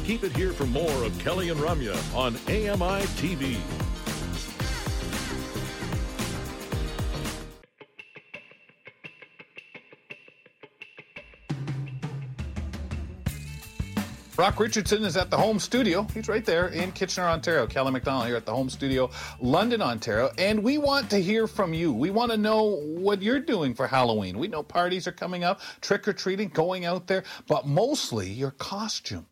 [0.04, 3.56] Keep it here for more of Kelly and Ramya on AMI TV.
[14.36, 16.06] Brock Richardson is at the home studio.
[16.12, 17.66] He's right there in Kitchener, Ontario.
[17.66, 19.08] Kelly McDonald here at the home studio,
[19.40, 20.30] London, Ontario.
[20.36, 21.90] And we want to hear from you.
[21.90, 24.38] We want to know what you're doing for Halloween.
[24.38, 28.50] We know parties are coming up, trick or treating, going out there, but mostly your
[28.50, 29.24] costumes.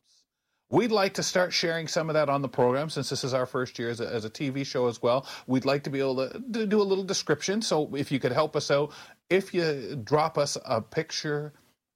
[0.71, 3.45] We'd like to start sharing some of that on the program since this is our
[3.45, 5.27] first year as a, as a TV show as well.
[5.47, 7.61] We'd like to be able to do a little description.
[7.61, 8.91] So if you could help us out,
[9.29, 11.53] if you drop us a picture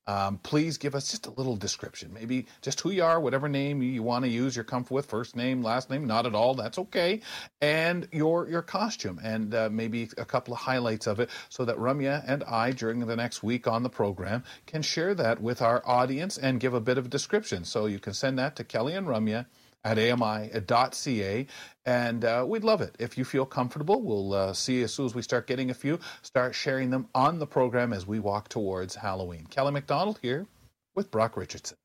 [0.08, 2.10] um, please give us just a little description.
[2.12, 5.36] Maybe just who you are, whatever name you want to use, you're comfortable with, first
[5.36, 7.20] name, last name, not at all, that's okay.
[7.60, 11.76] And your your costume, and uh, maybe a couple of highlights of it, so that
[11.76, 15.82] Ramya and I, during the next week on the program, can share that with our
[15.84, 17.64] audience and give a bit of a description.
[17.64, 19.44] So you can send that to Kelly and Ramya
[19.84, 21.46] at ami.ca.
[21.86, 22.96] And uh, we'd love it.
[22.98, 25.98] If you feel comfortable, we'll uh, see as soon as we start getting a few,
[26.22, 29.46] start sharing them on the program as we walk towards Halloween.
[29.46, 30.46] Kelly McDonald here
[30.94, 31.76] with Brock Richardson.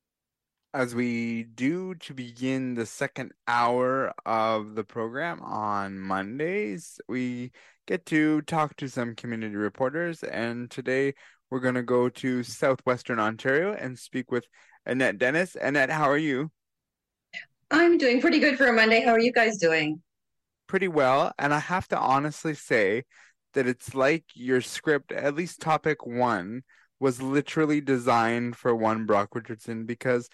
[0.74, 7.52] As we do to begin the second hour of the program on Mondays, we
[7.86, 10.24] get to talk to some community reporters.
[10.24, 11.14] And today
[11.48, 14.46] we're going to go to Southwestern Ontario and speak with
[14.84, 15.56] Annette Dennis.
[15.60, 16.50] Annette, how are you?
[17.70, 19.02] I'm doing pretty good for a Monday.
[19.02, 20.02] How are you guys doing?
[20.66, 21.32] Pretty well.
[21.38, 23.04] And I have to honestly say
[23.54, 26.62] that it's like your script, at least topic one,
[27.00, 30.28] was literally designed for one Brock Richardson because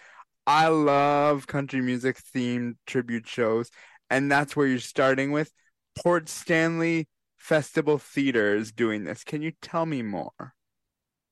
[0.47, 3.69] I love country music themed tribute shows.
[4.09, 5.51] And that's where you're starting with.
[5.95, 7.07] Port Stanley
[7.37, 9.23] Festival Theater is doing this.
[9.23, 10.53] Can you tell me more?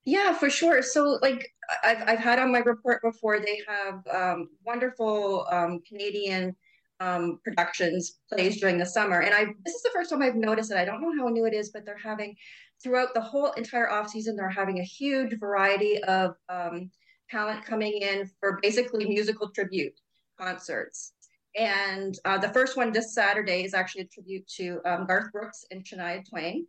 [0.06, 0.82] Yeah, for sure.
[0.82, 1.52] So, like
[1.84, 6.56] I've I've had on my report before, they have um, wonderful um, Canadian
[7.00, 10.72] um, productions plays during the summer, and I this is the first time I've noticed
[10.72, 10.78] it.
[10.78, 12.36] I don't know how new it is, but they're having
[12.82, 16.90] throughout the whole entire off season, they're having a huge variety of um,
[17.30, 19.94] talent coming in for basically musical tribute
[20.40, 21.14] concerts.
[21.56, 25.66] And uh, the first one this Saturday is actually a tribute to um, Garth Brooks
[25.72, 26.68] and Shania Twain,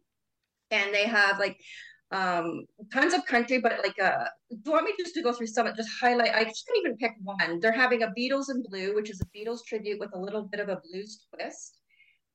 [0.71, 1.61] and they have like
[2.13, 5.47] um, tons of country, but like, uh, do you want me just to go through
[5.47, 6.35] some, just highlight?
[6.35, 7.61] I just can't even pick one.
[7.61, 10.61] They're having a Beatles in Blue, which is a Beatles tribute with a little bit
[10.61, 11.79] of a blues twist.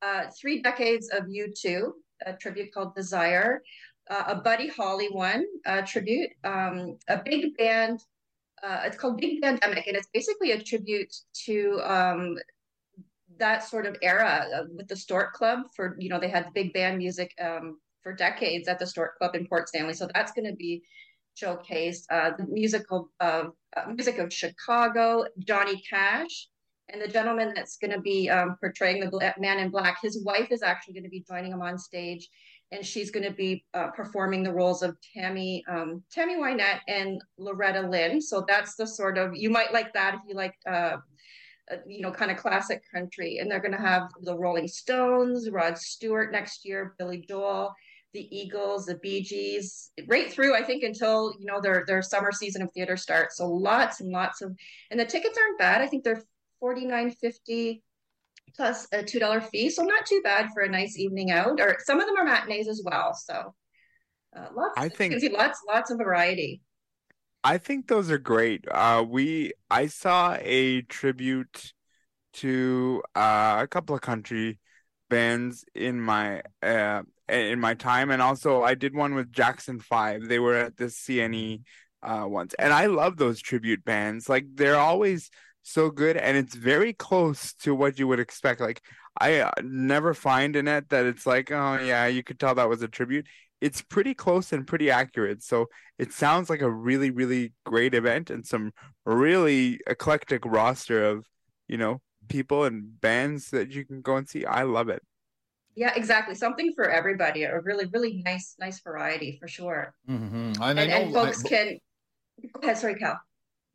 [0.01, 1.91] Uh, three decades of U2,
[2.26, 3.61] a tribute called Desire.
[4.09, 6.30] Uh, a Buddy Holly one, a tribute.
[6.43, 7.99] Um, a big band.
[8.63, 11.13] Uh, it's called Big Bandemic, and it's basically a tribute
[11.45, 12.38] to um,
[13.38, 16.71] that sort of era uh, with the Stork Club for you know they had big
[16.73, 20.45] band music um, for decades at the Stork Club in Port Stanley, so that's going
[20.45, 20.83] to be
[21.41, 22.03] showcased.
[22.11, 23.45] Uh, the musical uh,
[23.91, 26.49] music of Chicago, Johnny Cash,
[26.89, 29.97] and the gentleman that's going to be um, portraying the man in black.
[30.03, 32.29] His wife is actually going to be joining him on stage,
[32.71, 37.19] and she's going to be uh, performing the roles of Tammy um, Tammy Wynette and
[37.39, 38.21] Loretta Lynn.
[38.21, 40.53] So that's the sort of you might like that if you like.
[40.69, 40.97] Uh,
[41.71, 45.49] uh, you know, kind of classic country, and they're going to have the Rolling Stones,
[45.49, 47.73] Rod Stewart next year, Billy Joel,
[48.16, 52.32] the Eagles, the Bee Gees, right through I think until you know their their summer
[52.32, 53.38] season of theater starts.
[53.38, 54.55] So lots and lots of,
[54.89, 55.82] and the tickets aren't bad.
[55.82, 56.24] I think they're
[56.59, 57.84] forty nine fifty
[58.55, 61.59] plus a two dollar fee, so not too bad for a nice evening out.
[61.59, 63.13] Or some of them are matinees as well.
[63.13, 63.53] So
[64.36, 64.74] uh, lots.
[64.78, 66.61] I think you can see lots lots of variety.
[67.43, 68.66] I think those are great.
[68.72, 71.74] Uh, we I saw a tribute
[72.36, 74.59] to uh, a couple of country
[75.09, 80.28] bands in my uh, in my time, and also I did one with Jackson Five.
[80.28, 81.63] They were at the CNE
[82.03, 84.30] uh, once, and I love those tribute bands.
[84.30, 85.30] Like they're always
[85.63, 88.61] so good, and it's very close to what you would expect.
[88.61, 88.82] Like
[89.19, 92.69] I uh, never find in it that it's like, oh yeah, you could tell that
[92.69, 93.28] was a tribute.
[93.61, 95.41] It's pretty close and pretty accurate.
[95.41, 95.67] So
[95.97, 98.73] it sounds like a really, really great event and some
[99.05, 101.26] really eclectic roster of,
[101.67, 104.45] you know, people and bands that you can go and see.
[104.45, 105.01] I love it.
[105.76, 106.36] Yeah, exactly.
[106.36, 107.43] Something for everybody.
[107.43, 109.93] A really, really nice, nice variety for sure.
[110.09, 110.61] Mm-hmm.
[110.61, 111.80] And, and, and, folks I, can.
[112.53, 113.19] Go ahead, sorry, Cal.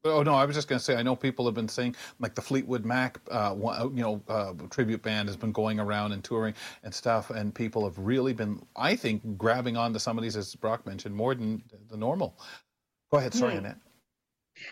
[0.02, 2.34] Oh no, I was just going to say I know people have been saying like
[2.34, 3.54] the Fleetwood Mac, uh,
[3.94, 7.84] you know, uh, tribute band has been going around and touring and stuff, and people
[7.84, 11.34] have really been, I think, grabbing on to some of these as Brock mentioned more
[11.34, 12.38] than the normal.
[13.10, 13.58] Go ahead, sorry, mm.
[13.58, 13.76] Annette.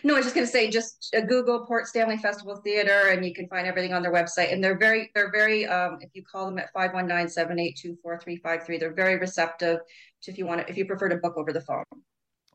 [0.03, 3.25] No, I was just going to say, just uh, Google Port Stanley Festival Theater, and
[3.25, 4.53] you can find everything on their website.
[4.53, 5.67] And they're very, they're very.
[5.67, 9.79] Um, if you call them at 519-782-4353, they're very receptive
[10.21, 11.83] to if you want to, if you prefer to book over the phone.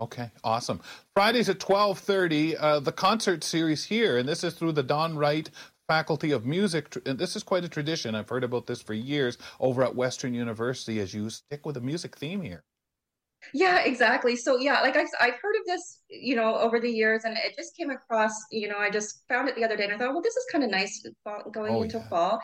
[0.00, 0.80] Okay, awesome.
[1.14, 5.16] Fridays at twelve thirty, uh, the concert series here, and this is through the Don
[5.16, 5.48] Wright
[5.86, 6.96] Faculty of Music.
[7.06, 8.14] And this is quite a tradition.
[8.14, 10.98] I've heard about this for years over at Western University.
[10.98, 12.64] As you stick with a music theme here.
[13.52, 14.36] Yeah, exactly.
[14.36, 17.54] So yeah, like I, I've heard of this, you know, over the years, and it
[17.56, 18.32] just came across.
[18.50, 20.46] You know, I just found it the other day, and I thought, well, this is
[20.50, 21.06] kind of nice
[21.52, 22.08] going oh, into yeah.
[22.08, 22.40] fall.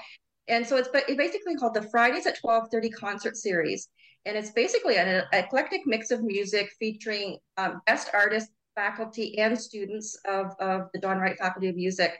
[0.49, 3.89] And so it's basically called the Fridays at twelve thirty concert series,
[4.25, 10.19] and it's basically an eclectic mix of music featuring um, best artists, faculty, and students
[10.27, 12.17] of of the Don Wright Faculty of Music.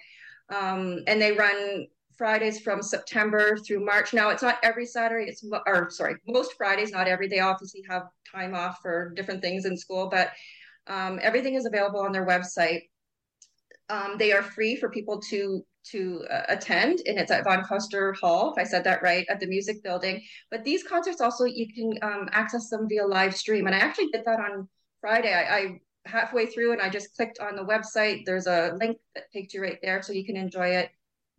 [0.49, 1.87] Um, and they run
[2.21, 4.13] Fridays from September through March.
[4.13, 5.25] Now it's not every Saturday.
[5.27, 7.29] It's or sorry, most Fridays, not every.
[7.29, 10.29] They obviously have time off for different things in school, but
[10.87, 12.83] um, everything is available on their website.
[13.89, 18.15] Um, they are free for people to to uh, attend, and it's at Von Kuster
[18.17, 20.23] Hall, if I said that right, at the Music Building.
[20.51, 24.09] But these concerts also you can um, access them via live stream, and I actually
[24.13, 24.69] did that on
[25.01, 25.33] Friday.
[25.33, 28.27] I, I halfway through, and I just clicked on the website.
[28.27, 30.91] There's a link that takes you right there, so you can enjoy it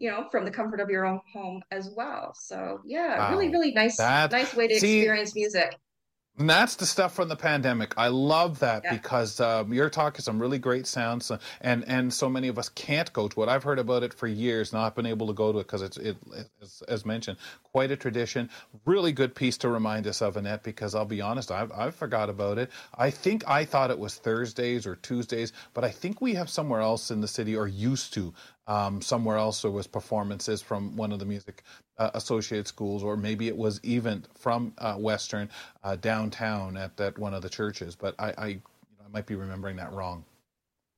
[0.02, 2.34] you know, from the comfort of your own home as well.
[2.34, 3.32] So yeah, wow.
[3.32, 5.78] really, really nice, that, nice way to see, experience music.
[6.38, 7.94] And that's the stuff from the pandemic.
[7.98, 8.94] I love that yeah.
[8.94, 12.70] because um, you're talking some really great sounds, uh, and and so many of us
[12.70, 13.50] can't go to it.
[13.50, 15.98] I've heard about it for years, not been able to go to it because it's
[15.98, 16.18] it,
[16.62, 18.50] as, as, mentioned, quite a tradition.
[18.86, 20.64] Really good piece to remind us of, Annette.
[20.64, 22.72] Because I'll be honest, I've I've forgot about it.
[22.96, 26.82] I think I thought it was Thursdays or Tuesdays, but I think we have somewhere
[26.82, 28.34] else in the city or used to
[28.68, 31.64] um, somewhere else there was performances from one of the music
[32.02, 35.48] uh, associated schools, or maybe it was even from uh, Western
[35.84, 37.96] uh, downtown at that one of the churches.
[37.96, 38.62] But I, I, you
[38.98, 40.26] know, I might be remembering that wrong.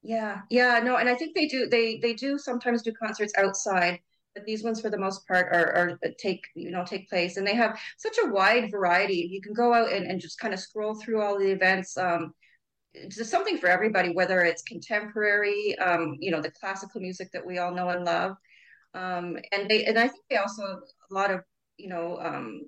[0.01, 1.67] Yeah, yeah, no, and I think they do.
[1.67, 3.99] They they do sometimes do concerts outside,
[4.33, 7.35] but these ones for the most part are, are uh, take you know take place,
[7.35, 9.27] and they have such a wide variety.
[9.29, 11.97] You can go out and, and just kind of scroll through all the events.
[11.97, 12.33] Um,
[12.93, 17.57] it's something for everybody, whether it's contemporary, um, you know, the classical music that we
[17.57, 18.37] all know and love.
[18.93, 20.81] Um, and they, and I think they also,
[21.14, 21.41] lot of,
[21.78, 22.61] you know, um,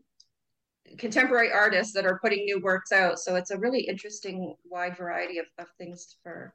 [0.98, 3.20] contemporary artists that are putting new works out.
[3.20, 6.54] So it's a really interesting wide variety of, of things for,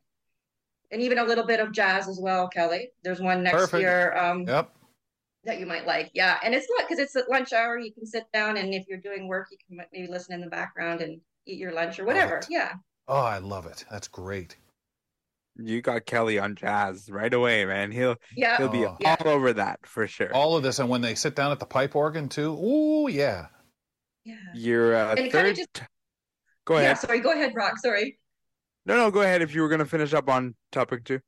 [0.90, 2.90] and even a little bit of jazz as well, Kelly.
[3.02, 3.80] There's one next Perfect.
[3.80, 4.16] year.
[4.16, 4.74] Um, yep.
[5.44, 7.78] That you might like, yeah, and it's not because it's at lunch hour.
[7.78, 10.50] You can sit down, and if you're doing work, you can maybe listen in the
[10.50, 12.42] background and eat your lunch or whatever.
[12.50, 12.74] Yeah.
[13.08, 13.86] Oh, I love it.
[13.90, 14.58] That's great.
[15.62, 17.90] You got Kelly on jazz right away, man.
[17.90, 18.56] He'll yeah.
[18.56, 18.96] he'll be oh.
[19.04, 20.34] all over that for sure.
[20.34, 22.52] All of this, and when they sit down at the pipe organ too.
[22.52, 23.46] Ooh, yeah.
[24.24, 24.36] Yeah.
[24.54, 25.56] Your uh, third.
[25.56, 25.82] Just...
[26.64, 26.84] Go ahead.
[26.86, 27.20] Yeah, sorry.
[27.20, 27.78] Go ahead, Brock.
[27.78, 28.18] Sorry.
[28.86, 29.10] No, no.
[29.10, 29.42] Go ahead.
[29.42, 31.20] If you were going to finish up on topic two.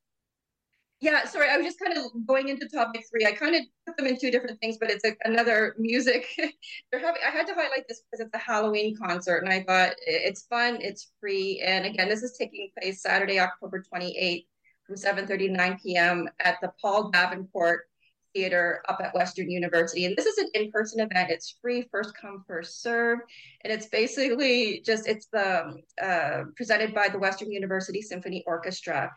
[1.03, 3.27] Yeah, sorry, I was just kind of going into topic three.
[3.27, 6.29] I kind of put them in two different things, but it's a, another music.
[6.39, 7.21] They're having.
[7.27, 10.79] I had to highlight this because it's a Halloween concert, and I thought it's fun,
[10.81, 14.47] it's free, and again, this is taking place Saturday, October twenty eighth,
[14.87, 16.29] from seven thirty to nine p.m.
[16.39, 17.89] at the Paul Davenport
[18.33, 20.05] Theater up at Western University.
[20.05, 21.33] And this is an in-person event.
[21.33, 23.19] It's free, first come, first serve,
[23.65, 29.11] and it's basically just it's the uh, presented by the Western University Symphony Orchestra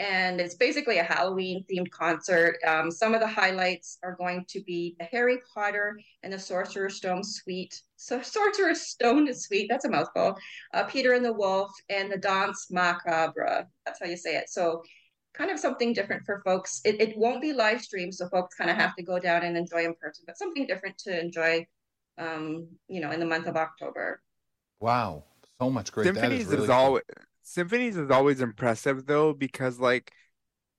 [0.00, 2.58] and it's basically a Halloween themed concert.
[2.66, 6.96] Um, some of the highlights are going to be the Harry Potter and the Sorcerer's
[6.96, 7.80] Stone Suite.
[7.96, 10.36] So Sorcerer's Stone Suite, that's a mouthful.
[10.72, 13.66] Uh, Peter and the Wolf and the Danse Macabre.
[13.84, 14.48] That's how you say it.
[14.48, 14.82] So
[15.34, 16.80] kind of something different for folks.
[16.84, 19.56] It, it won't be live streamed, so folks kind of have to go down and
[19.56, 21.66] enjoy in person, but something different to enjoy,
[22.18, 24.20] um, you know, in the month of October.
[24.80, 25.24] Wow,
[25.60, 26.04] so much great.
[26.04, 27.02] Symphonies is, really is always
[27.48, 30.12] symphonies is always impressive though because like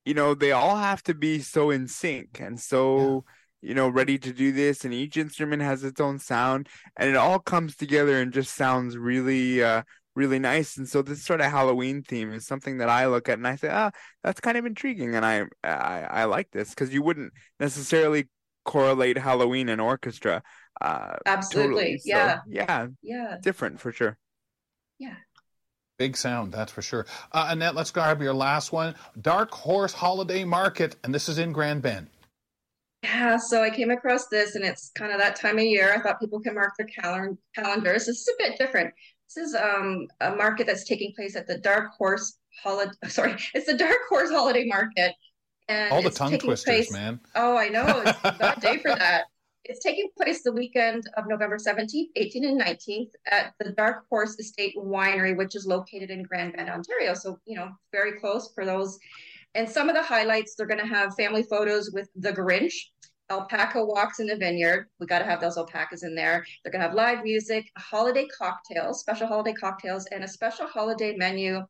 [0.06, 3.26] you know they all have to be so in sync and so
[3.62, 3.70] yeah.
[3.70, 6.68] you know ready to do this and each instrument has its own sound
[6.98, 9.82] and it all comes together and just sounds really uh
[10.16, 13.38] really nice and so this sort of halloween theme is something that i look at
[13.38, 13.90] and i say ah
[14.24, 18.28] that's kind of intriguing and i i, I like this because you wouldn't necessarily
[18.66, 20.44] correlate halloween and orchestra
[20.82, 21.98] uh absolutely totally.
[22.00, 24.18] So, yeah yeah yeah different for sure
[25.00, 25.16] yeah
[26.00, 27.06] Big sound, that's for sure.
[27.34, 28.95] Uh, Annette, let's grab your last one.
[29.22, 32.08] Dark Horse Holiday Market, and this is in Grand Bend.
[33.04, 35.93] Yeah, so I came across this, and it's kind of that time of year.
[35.93, 38.06] I thought people can mark their cal- calendars.
[38.06, 38.93] This is a bit different.
[39.28, 42.91] This is um, a market that's taking place at the Dark Horse Holiday.
[43.10, 45.14] Sorry, it's the Dark Horse Holiday Market,
[45.68, 46.93] and all the tongue twisters, place...
[46.93, 47.20] man.
[47.36, 48.04] Oh, I know.
[48.06, 49.26] It's a bad day for that.
[49.70, 54.36] It's taking place the weekend of November 17th, 18th, and 19th at the Dark Horse
[54.40, 57.14] Estate Winery, which is located in Grand Bend, Ontario.
[57.14, 58.98] So, you know, very close for those.
[59.54, 62.74] And some of the highlights, they're going to have family photos with the Grinch,
[63.30, 64.88] alpaca walks in the vineyard.
[65.00, 66.44] We got to have those alpacas in there.
[66.64, 71.16] They're going to have live music, holiday cocktails, special holiday cocktails, and a special holiday
[71.16, 71.64] menu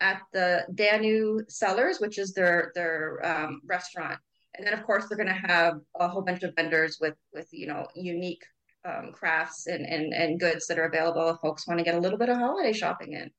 [0.00, 4.18] at the Danu Cellars, which is their their um, restaurant
[4.58, 7.48] and then of course they're going to have a whole bunch of vendors with with
[7.52, 8.44] you know unique
[8.84, 12.00] um, crafts and, and and goods that are available if folks want to get a
[12.00, 13.30] little bit of holiday shopping in.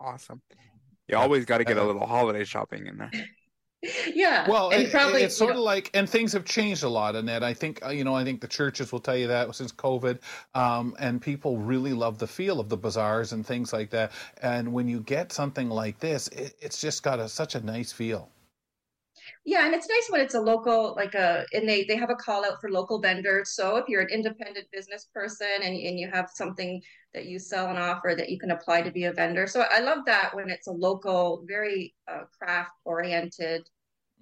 [0.00, 0.40] Awesome.
[1.08, 3.10] You always got to get a little holiday shopping in there.
[4.14, 7.16] Yeah well and it, probably, it's sort of like and things have changed a lot
[7.16, 7.42] in that.
[7.42, 10.18] I think uh, you know i think the churches will tell you that since covid
[10.54, 14.12] um, and people really love the feel of the bazaars and things like that.
[14.42, 17.90] And when you get something like this it, it's just got a, such a nice
[17.90, 18.28] feel
[19.50, 22.14] yeah, and it's nice when it's a local, like a, and they they have a
[22.14, 23.56] call out for local vendors.
[23.56, 26.80] So if you're an independent business person and and you have something
[27.14, 29.48] that you sell and offer that you can apply to be a vendor.
[29.48, 33.68] So I love that when it's a local, very uh, craft oriented,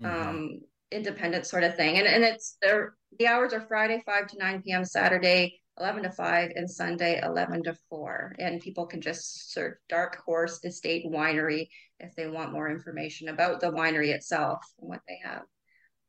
[0.02, 0.28] mm-hmm.
[0.28, 0.60] um,
[0.92, 1.98] independent sort of thing.
[1.98, 2.94] And and it's there.
[3.18, 4.86] The hours are Friday five to nine p.m.
[4.86, 8.34] Saturday 11 to 5 and Sunday 11 to 4.
[8.40, 11.68] And people can just search Dark Horse Estate Winery
[12.00, 15.42] if they want more information about the winery itself and what they have.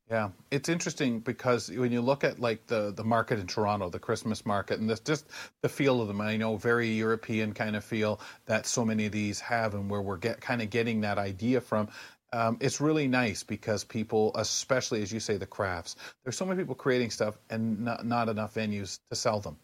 [0.10, 4.00] Yeah, it's interesting because when you look at like the the market in Toronto, the
[4.00, 5.28] Christmas market, and this just
[5.62, 6.20] the feel of them.
[6.20, 10.02] I know very European kind of feel that so many of these have, and where
[10.02, 11.90] we're get kind of getting that idea from.
[12.34, 15.96] Um, it's really nice because people, especially as you say, the crafts.
[16.24, 19.58] There's so many people creating stuff and not not enough venues to sell them.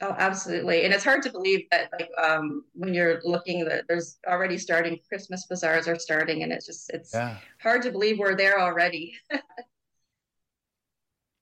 [0.00, 0.84] Oh, absolutely.
[0.84, 4.98] And it's hard to believe that like um, when you're looking that there's already starting
[5.08, 7.38] Christmas bazaars are starting and it's just it's yeah.
[7.60, 9.14] hard to believe we're there already.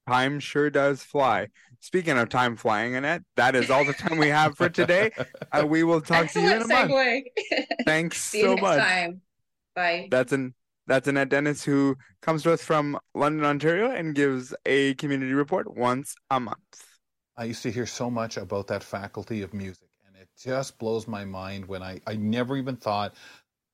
[0.08, 1.48] time sure does fly.
[1.80, 5.10] Speaking of time flying, Annette, that is all the time we have for today.
[5.52, 7.22] Uh, we will talk Excellent to you in a segue.
[7.50, 7.66] month.
[7.86, 8.80] Thanks See so you next much.
[8.80, 9.20] Time.
[9.74, 10.08] Bye.
[10.10, 10.54] That's an
[10.86, 15.76] that's Annette Dennis who comes to us from London, Ontario, and gives a community report
[15.76, 16.85] once a month.
[17.36, 21.06] I used to hear so much about that faculty of music, and it just blows
[21.06, 23.14] my mind when I, I never even thought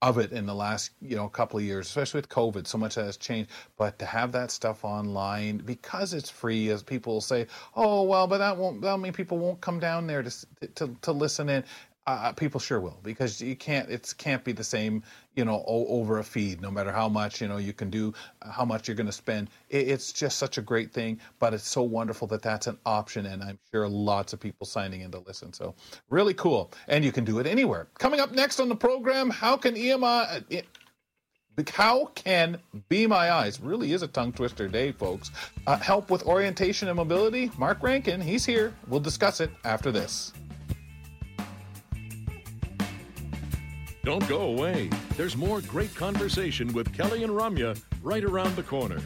[0.02, 2.66] of it in the last you know couple of years, especially with COVID.
[2.66, 7.20] So much has changed, but to have that stuff online because it's free, as people
[7.20, 7.46] say,
[7.76, 11.12] oh well, but that won't that mean people won't come down there to to to
[11.12, 11.62] listen in
[12.06, 15.02] uh, people sure will because you can't it can't be the same
[15.36, 18.50] you know over a feed no matter how much you know you can do uh,
[18.50, 21.68] how much you're going to spend it, it's just such a great thing but it's
[21.68, 25.20] so wonderful that that's an option and i'm sure lots of people signing in to
[25.20, 25.74] listen so
[26.10, 29.56] really cool and you can do it anywhere coming up next on the program how
[29.56, 34.90] can emi it, uh, how can Be My Eyes really is a tongue twister day,
[34.90, 35.30] folks?
[35.66, 37.50] Uh, help with orientation and mobility?
[37.58, 38.72] Mark Rankin, he's here.
[38.88, 40.32] We'll discuss it after this.
[44.04, 44.90] Don't go away.
[45.16, 49.00] There's more great conversation with Kelly and Ramya right around the corner.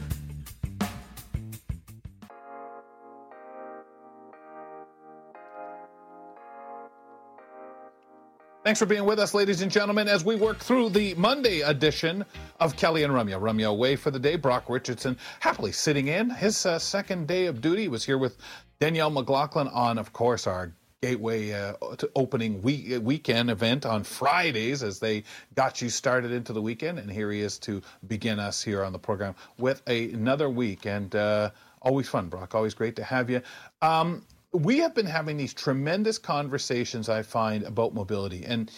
[8.63, 12.25] Thanks for being with us, ladies and gentlemen, as we work through the Monday edition
[12.59, 13.39] of Kelly and Ramya.
[13.39, 14.35] Ramya away for the day.
[14.35, 17.83] Brock Richardson happily sitting in his uh, second day of duty.
[17.83, 18.37] He was here with
[18.81, 20.73] Danielle McLaughlin on, of course, our
[21.03, 21.73] Gateway uh,
[22.15, 25.23] opening week, weekend event on Fridays as they
[25.53, 26.97] got you started into the weekend.
[26.97, 30.87] And here he is to begin us here on the program with a, another week.
[30.87, 31.51] And uh,
[31.83, 32.55] always fun, Brock.
[32.55, 33.41] Always great to have you.
[33.83, 38.43] Um, we have been having these tremendous conversations, I find, about mobility.
[38.45, 38.71] And,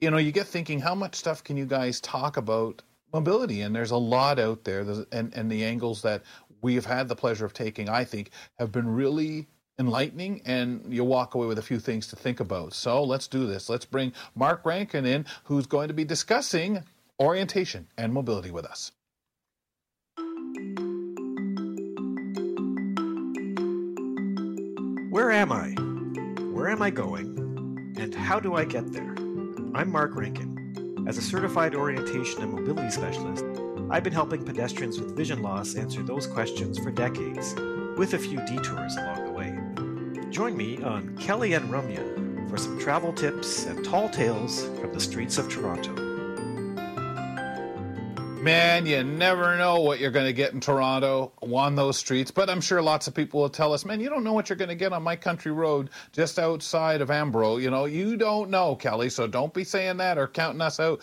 [0.00, 3.62] you know, you get thinking, how much stuff can you guys talk about mobility?
[3.62, 4.82] And there's a lot out there.
[5.10, 6.22] And, and the angles that
[6.62, 9.48] we have had the pleasure of taking, I think, have been really
[9.78, 12.72] enlightening and you walk away with a few things to think about.
[12.72, 13.68] So let's do this.
[13.68, 16.82] Let's bring Mark Rankin in, who's going to be discussing
[17.20, 18.92] orientation and mobility with us.
[25.10, 25.70] Where am I?
[26.52, 27.94] Where am I going?
[27.96, 29.14] And how do I get there?
[29.74, 31.04] I'm Mark Rankin.
[31.06, 33.44] As a certified orientation and mobility specialist,
[33.90, 37.54] I've been helping pedestrians with vision loss answer those questions for decades,
[37.96, 39.33] with a few detours along the way.
[40.34, 44.98] Join me on Kelly and Ramya for some travel tips and tall tales from the
[44.98, 45.92] streets of Toronto.
[48.42, 52.32] Man, you never know what you're going to get in Toronto on those streets.
[52.32, 54.56] But I'm sure lots of people will tell us, man, you don't know what you're
[54.56, 57.62] going to get on my country road just outside of Ambro.
[57.62, 59.10] You know, you don't know, Kelly.
[59.10, 61.00] So don't be saying that or counting us out.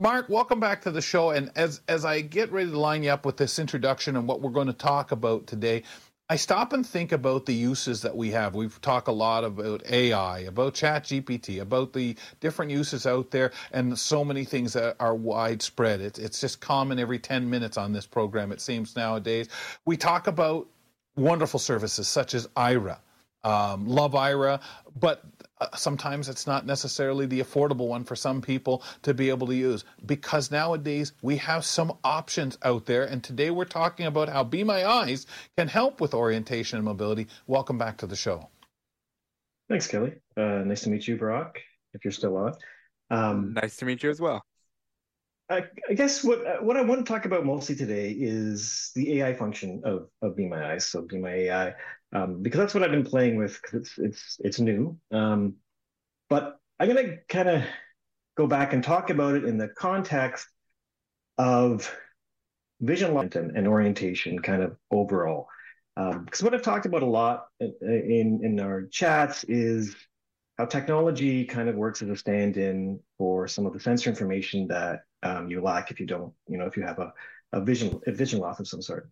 [0.00, 1.30] Mark, welcome back to the show.
[1.30, 4.40] And as as I get ready to line you up with this introduction and what
[4.40, 5.84] we're going to talk about today,
[6.32, 8.54] I stop and think about the uses that we have.
[8.54, 13.52] We've talked a lot about AI, about Chat GPT, about the different uses out there,
[13.70, 16.00] and so many things that are widespread.
[16.00, 19.50] It's, it's just common every 10 minutes on this program, it seems nowadays.
[19.84, 20.68] We talk about
[21.16, 22.96] wonderful services such as Aira.
[23.44, 24.62] Um, love Aira,
[24.98, 25.22] but
[25.74, 29.84] sometimes it's not necessarily the affordable one for some people to be able to use
[30.06, 33.04] because nowadays we have some options out there.
[33.04, 37.26] And today we're talking about how Be My Eyes can help with orientation and mobility.
[37.46, 38.48] Welcome back to the show.
[39.68, 40.14] Thanks, Kelly.
[40.36, 41.58] Uh, nice to meet you, Brock,
[41.94, 42.54] if you're still on.
[43.10, 44.44] Um, nice to meet you as well.
[45.48, 49.20] I, I, guess what uh, what I want to talk about mostly today is the
[49.20, 50.86] AI function of of Be My Eyes.
[50.86, 51.74] So Be My AI
[52.12, 54.98] um, because that's what I've been playing with because it's it's it's new.
[55.10, 55.54] Um,
[56.28, 57.62] but I'm gonna kind of
[58.36, 60.46] go back and talk about it in the context
[61.38, 61.94] of
[62.80, 65.48] vision alignment and orientation, kind of overall.
[65.94, 69.94] Because um, what I've talked about a lot in in our chats is
[70.58, 75.00] how technology kind of works as a stand-in for some of the sensor information that
[75.22, 77.12] um, you lack if you don't, you know, if you have a,
[77.52, 79.10] a vision a vision loss of some sort.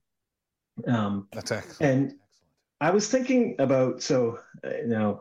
[0.86, 1.80] Um, That's excellent.
[1.80, 2.14] And
[2.81, 5.20] I was thinking about so uh, you know,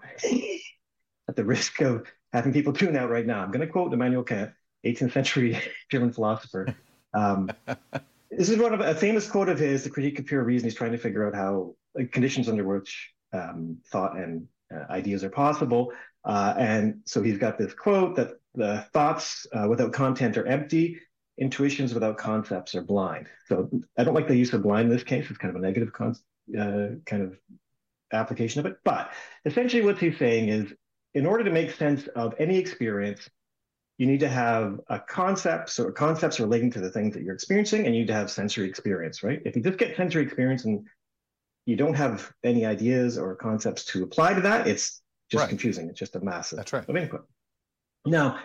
[1.27, 4.23] at the risk of having people tune out right now, I'm going to quote Immanuel
[4.23, 4.51] Kant,
[4.85, 5.59] 18th century
[5.91, 6.73] German philosopher.
[7.13, 7.51] Um,
[8.31, 10.67] this is one of a famous quote of his, the critique of pure reason.
[10.67, 15.23] He's trying to figure out how like, conditions under which um, thought and uh, ideas
[15.23, 15.91] are possible.
[16.23, 20.99] Uh, and so he's got this quote that the thoughts uh, without content are empty,
[21.37, 23.27] intuitions without concepts are blind.
[23.47, 25.29] So I don't like the use of blind in this case.
[25.29, 26.25] It's kind of a negative concept
[26.57, 27.37] uh, kind of
[28.11, 28.77] application of it.
[28.83, 29.11] But
[29.45, 30.73] essentially, what he's saying is,
[31.13, 33.29] in order to make sense of any experience,
[33.97, 37.85] you need to have a concept, so concepts relating to the things that you're experiencing,
[37.85, 39.41] and you need to have sensory experience, right?
[39.45, 40.87] If you just get sensory experience and
[41.65, 45.49] you don't have any ideas or concepts to apply to that, it's just right.
[45.49, 45.89] confusing.
[45.89, 46.87] It's just a massive That's right.
[46.87, 47.27] of input.
[48.05, 48.39] Now,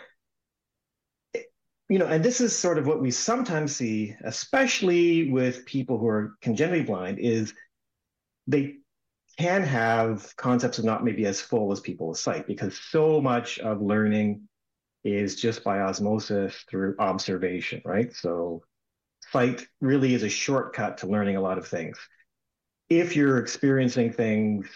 [1.88, 6.08] you know, and this is sort of what we sometimes see, especially with people who
[6.08, 7.54] are congenitally blind, is
[8.46, 8.76] they
[9.38, 13.82] can have concepts of not maybe as full as people sight because so much of
[13.82, 14.42] learning
[15.02, 18.14] is just by osmosis through observation, right?
[18.14, 18.62] So
[19.32, 21.98] sight really is a shortcut to learning a lot of things.
[22.88, 24.68] If you're experiencing things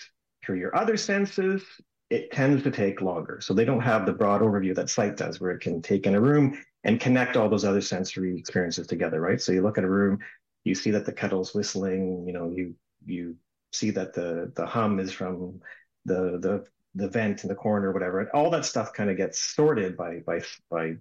[0.45, 1.62] through your other senses,
[2.11, 3.40] it tends to take longer.
[3.40, 6.15] So they don't have the broad overview that sight does, where it can take in
[6.15, 9.40] a room and connect all those other sensory experiences together, right?
[9.40, 10.19] So you look at a room,
[10.65, 12.74] you see that the kettle's whistling, you know, you
[13.05, 13.36] you
[13.73, 15.61] see that the the hum is from
[16.05, 16.65] the the
[16.95, 18.20] the vent in the corner or whatever.
[18.20, 20.40] And all that stuff kind of gets sorted by by
[20.70, 20.97] by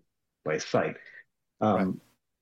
[0.45, 0.97] by sight.
[1.61, 1.87] Um, right.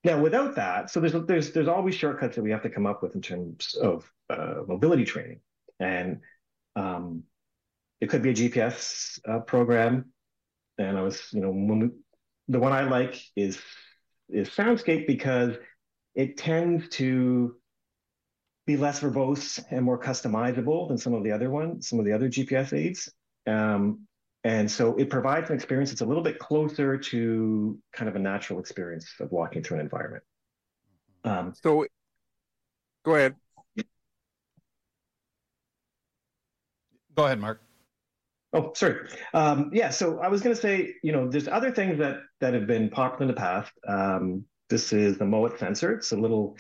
[0.04, 3.02] Now, without that, so there's there's there's always shortcuts that we have to come up
[3.02, 5.40] with in terms of uh, mobility training,
[5.80, 6.22] and
[6.76, 7.24] um,
[8.02, 10.12] it could be a GPS uh, program.
[10.78, 11.90] And I was, you know, we
[12.48, 13.60] the one I like is
[14.30, 15.56] is Soundscape because
[16.14, 17.56] it tends to
[18.66, 22.14] be less verbose and more customizable than some of the other ones, some of the
[22.14, 23.12] other GPS aids.
[23.46, 24.08] Um,
[24.44, 28.20] and so it provides an experience that's a little bit closer to kind of a
[28.20, 30.24] natural experience of walking through an environment.
[31.24, 31.86] Um, so,
[33.04, 33.36] go ahead.
[37.16, 37.62] Go ahead, Mark.
[38.54, 39.10] Oh, sorry.
[39.34, 42.54] Um, yeah, so I was going to say, you know, there's other things that that
[42.54, 43.72] have been popular in the past.
[43.88, 45.94] Um, this is the Mowat sensor.
[45.94, 46.58] It's a little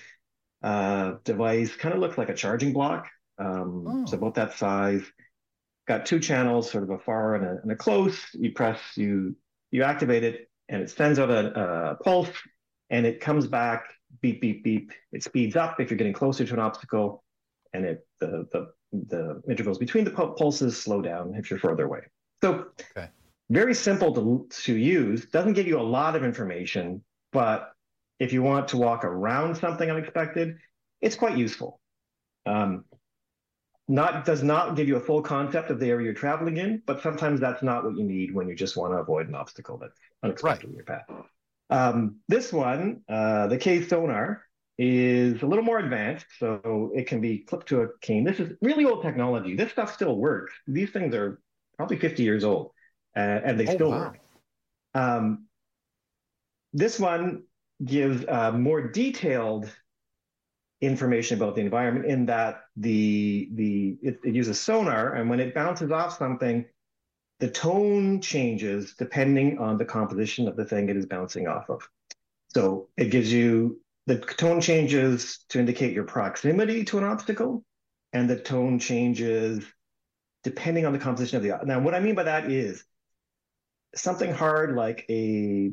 [0.66, 3.08] uh, device, kind of looks like a charging block.
[3.38, 4.02] Um, oh.
[4.02, 5.04] It's about that size.
[5.88, 8.20] Got two channels, sort of a far and a, and a close.
[8.34, 9.36] You press, you
[9.70, 12.32] you activate it, and it sends out a, a pulse,
[12.90, 13.86] and it comes back
[14.22, 14.92] beep beep beep.
[15.12, 17.24] It speeds up if you're getting closer to an obstacle,
[17.72, 22.00] and it the the the intervals between the pulses slow down if you're further away.
[22.42, 23.10] So okay.
[23.52, 25.28] very simple to to use.
[25.28, 27.74] Doesn't give you a lot of information, but
[28.20, 30.58] if you want to walk around something unexpected,
[31.02, 31.80] it's quite useful.
[32.46, 32.86] Um,
[33.88, 37.02] not does not give you a full concept of the area you're traveling in, but
[37.02, 40.00] sometimes that's not what you need when you just want to avoid an obstacle that's
[40.24, 40.72] unexpected right.
[40.72, 41.06] in your path.
[41.70, 44.44] Um, this one, uh, the K sonar,
[44.78, 48.24] is a little more advanced, so it can be clipped to a cane.
[48.24, 49.56] This is really old technology.
[49.56, 50.54] This stuff still works.
[50.68, 51.40] These things are
[51.78, 52.72] probably 50 years old,
[53.16, 54.00] uh, and they oh, still wow.
[54.00, 54.20] work.
[54.94, 55.46] Um,
[56.74, 57.44] this one
[57.84, 59.69] gives uh, more detailed
[60.81, 65.56] information about the environment in that the the it, it, uses sonar and when it
[65.56, 66.65] bounces off something
[67.39, 71.88] the tone changes depending on the composition of the thing it is bouncing off of.
[72.49, 77.64] So it gives you the tone changes to indicate your proximity to an obstacle
[78.14, 79.64] and the tone changes
[80.43, 82.84] depending on the composition of the now what i mean by that is
[83.95, 85.72] something hard like a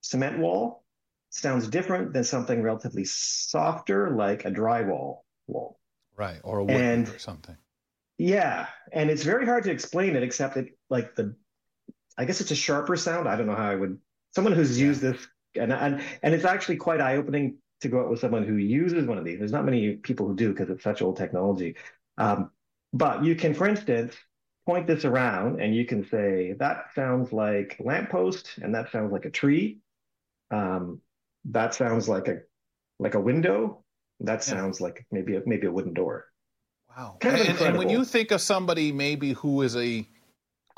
[0.00, 0.84] cement wall
[1.30, 5.78] sounds different than something relatively softer like a drywall wall.
[6.16, 7.56] Right, or a wood and, or something.
[8.18, 11.36] Yeah, and it's very hard to explain it except that like the
[12.18, 13.28] I guess it's a sharper sound.
[13.28, 13.98] I don't know how I would
[14.34, 14.86] someone who's yeah.
[14.86, 18.56] used this and and and it's actually quite eye-opening to go out with someone who
[18.56, 19.38] uses one of these.
[19.38, 21.76] There's not many people who do because it's such old technology.
[22.16, 22.50] Um,
[22.92, 24.14] but you can, for instance,
[24.64, 29.12] point this around and you can say that sounds like a lamppost and that sounds
[29.12, 29.78] like a tree.
[30.50, 31.00] Um,
[31.50, 32.38] that sounds like a
[32.98, 33.82] like a window.
[34.20, 34.86] That sounds yeah.
[34.86, 36.26] like maybe a, maybe a wooden door.
[36.96, 37.18] Wow.
[37.20, 40.08] Kind of and, and, when you think of somebody maybe who is a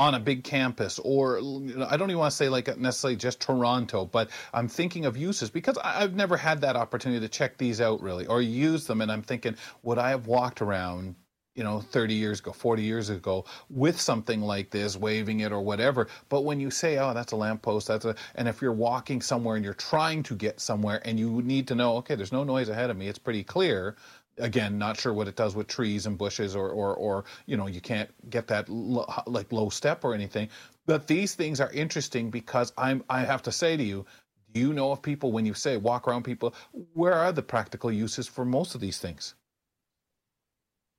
[0.01, 4.05] on a big campus, or I don't even want to say like necessarily just Toronto,
[4.05, 8.01] but I'm thinking of uses because I've never had that opportunity to check these out
[8.01, 11.17] really or use them, and I'm thinking, would I have walked around
[11.59, 15.61] you know 30 years ago 40 years ago with something like this waving it or
[15.63, 16.09] whatever.
[16.31, 19.57] But when you say oh that's a lamppost that's a and if you're walking somewhere
[19.57, 22.71] and you're trying to get somewhere and you need to know okay there's no noise
[22.71, 23.97] ahead of me it's pretty clear.
[24.39, 27.67] Again not sure what it does with trees and bushes or or, or you know
[27.67, 30.49] you can't get that lo, like low step or anything.
[30.87, 34.07] But these things are interesting because i'm i have to say to you
[34.53, 36.55] do you know of people when you say walk around people
[36.95, 39.35] where are the practical uses for most of these things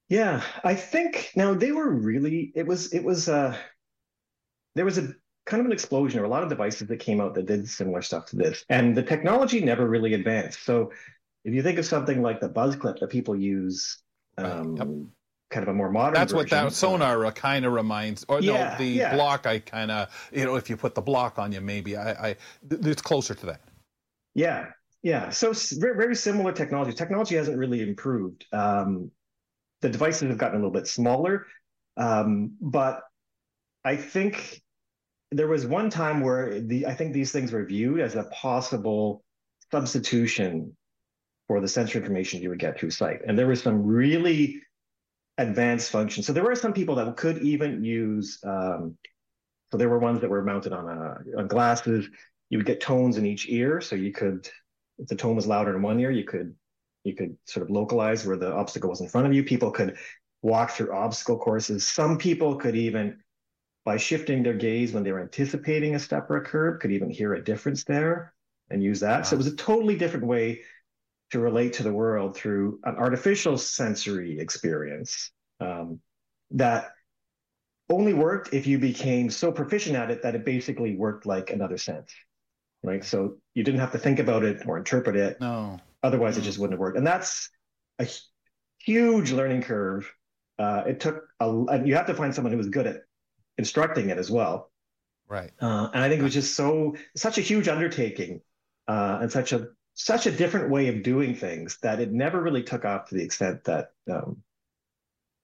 [0.10, 3.56] yeah, I think now they were really it was it was uh
[4.76, 5.14] there was a
[5.46, 8.02] kind of an explosion or a lot of devices that came out that did similar
[8.02, 8.66] stuff to this.
[8.70, 10.64] And the technology never really advanced.
[10.64, 10.92] So
[11.44, 13.98] if you think of something like the BuzzClip that people use
[14.38, 14.88] um, yep.
[15.50, 18.42] kind of a more modern That's version, what that sonar uh, kind of reminds or
[18.42, 19.16] yeah, no, the yeah.
[19.16, 22.30] block I kind of you know if you put the block on you maybe I
[22.30, 22.36] I
[22.70, 23.62] it's closer to that.
[24.34, 24.72] Yeah.
[25.02, 26.92] Yeah, so very, very similar technology.
[26.92, 28.46] Technology hasn't really improved.
[28.52, 29.12] Um,
[29.82, 31.46] the devices have gotten a little bit smaller.
[31.98, 33.02] Um, but
[33.84, 34.62] I think
[35.32, 39.24] there was one time where the I think these things were viewed as a possible
[39.72, 40.76] substitution
[41.48, 43.22] for the sensor information you would get through sight.
[43.26, 44.62] And there was some really
[45.38, 46.28] advanced functions.
[46.28, 48.40] So there were some people that could even use.
[48.44, 48.98] Um,
[49.72, 52.08] so there were ones that were mounted on, a, on glasses.
[52.50, 54.50] You would get tones in each ear, so you could,
[54.98, 56.56] if the tone was louder in one ear, you could
[57.04, 59.44] you could sort of localize where the obstacle was in front of you.
[59.44, 59.98] People could
[60.42, 61.88] walk through obstacle courses.
[61.88, 63.20] Some people could even,
[63.86, 67.10] by shifting their gaze when they were anticipating a step or a curb, could even
[67.10, 68.34] hear a difference there
[68.70, 69.20] and use that.
[69.20, 69.24] Wow.
[69.24, 70.62] So it was a totally different way
[71.32, 76.00] to relate to the world through an artificial sensory experience um,
[76.52, 76.92] that
[77.90, 81.78] only worked if you became so proficient at it that it basically worked like another
[81.78, 82.14] sense
[82.84, 86.42] right so you didn't have to think about it or interpret it no Otherwise, it
[86.42, 86.98] just wouldn't have worked.
[86.98, 87.50] And that's
[88.00, 88.08] a
[88.80, 90.12] huge learning curve.
[90.58, 93.02] Uh, it took a, and you have to find someone who was good at
[93.58, 94.72] instructing it as well.
[95.28, 95.52] Right.
[95.62, 98.42] Uh, and I think it was just so such a huge undertaking
[98.88, 102.64] uh, and such a such a different way of doing things that it never really
[102.64, 104.42] took off to the extent that um,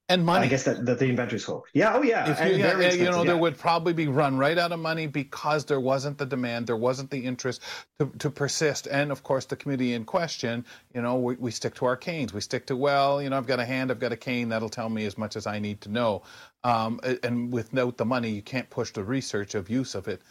[0.08, 0.46] and money.
[0.46, 1.70] I guess that, that the inventors hoped.
[1.74, 1.94] Yeah.
[1.96, 2.30] Oh, yeah.
[2.30, 3.24] If you, yeah, you know, yeah.
[3.24, 6.78] there would probably be run right out of money because there wasn't the demand, there
[6.78, 7.62] wasn't the interest
[8.00, 8.88] to, to persist.
[8.88, 10.64] And of course, the committee in question,
[10.94, 12.34] you know, we, we stick to our canes.
[12.34, 14.70] We stick to, well, you know, I've got a hand, I've got a cane, that'll
[14.70, 16.22] tell me as much as I need to know.
[16.64, 20.22] Um, and without the money, you can't push the research of use of it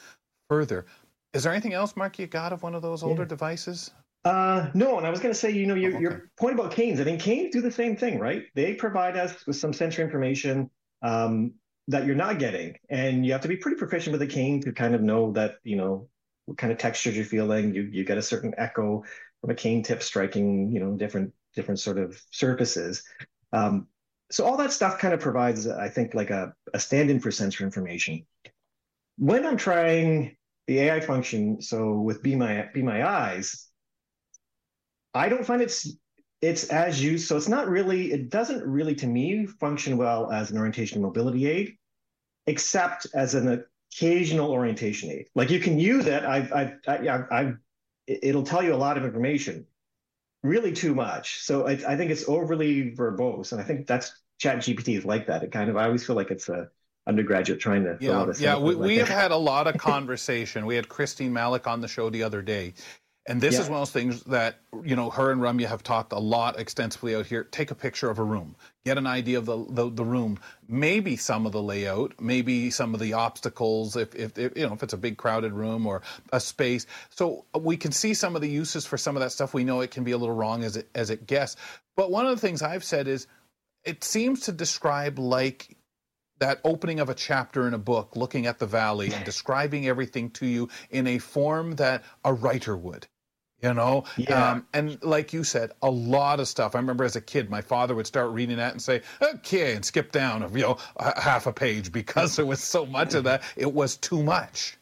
[0.48, 0.86] further.
[1.32, 3.28] Is there anything else, Mark, you got of one of those older yeah.
[3.28, 3.90] devices?
[4.24, 6.02] Uh, no, and I was going to say, you know, your, oh, okay.
[6.02, 6.98] your point about canes.
[6.98, 8.44] I mean, canes do the same thing, right?
[8.54, 10.70] They provide us with some sensory information
[11.02, 11.52] um,
[11.88, 14.72] that you're not getting, and you have to be pretty proficient with a cane to
[14.72, 16.08] kind of know that, you know,
[16.46, 17.74] what kind of textures you're feeling.
[17.74, 19.04] You you get a certain echo
[19.40, 23.02] from a cane tip striking, you know, different different sort of surfaces.
[23.52, 23.88] Um,
[24.30, 27.64] so all that stuff kind of provides, I think, like a, a stand-in for sensory
[27.64, 28.24] information.
[29.18, 30.36] When I'm trying
[30.66, 33.68] the AI function, so with Be My Be My Eyes
[35.14, 35.96] I don't find it's
[36.44, 37.26] it's as used.
[37.26, 41.46] So it's not really, it doesn't really to me function well as an orientation mobility
[41.46, 41.76] aid,
[42.46, 45.28] except as an occasional orientation aid.
[45.34, 46.22] Like you can use it.
[46.22, 47.56] I've, I've, I've, I've
[48.06, 49.66] it'll tell you a lot of information,
[50.42, 51.40] really too much.
[51.40, 53.52] So I, I think it's overly verbose.
[53.52, 55.42] And I think that's chat GPT is like that.
[55.42, 56.68] It kind of, I always feel like it's a,
[57.06, 60.88] undergraduate trying to yeah yeah we, we have had a lot of conversation we had
[60.88, 62.72] Christine Malec on the show the other day
[63.26, 63.60] and this yeah.
[63.62, 66.58] is one of those things that, you know, her and Ramya have talked a lot
[66.58, 67.44] extensively out here.
[67.44, 70.38] Take a picture of a room, get an idea of the, the, the room,
[70.68, 74.74] maybe some of the layout, maybe some of the obstacles, if, if, if, you know,
[74.74, 76.02] if it's a big crowded room or
[76.32, 76.86] a space.
[77.08, 79.54] So we can see some of the uses for some of that stuff.
[79.54, 81.56] We know it can be a little wrong as it, as it guesses.
[81.96, 83.26] But one of the things I've said is
[83.84, 85.78] it seems to describe like
[86.40, 90.28] that opening of a chapter in a book, looking at the valley and describing everything
[90.32, 93.06] to you in a form that a writer would
[93.62, 94.04] you know?
[94.16, 94.50] Yeah.
[94.50, 96.74] Um, and like you said a lot of stuff.
[96.74, 99.84] I remember as a kid my father would start reading that and say okay and
[99.84, 100.78] skip down you know
[101.16, 103.42] half a page because there was so much of that.
[103.56, 104.76] It was too much.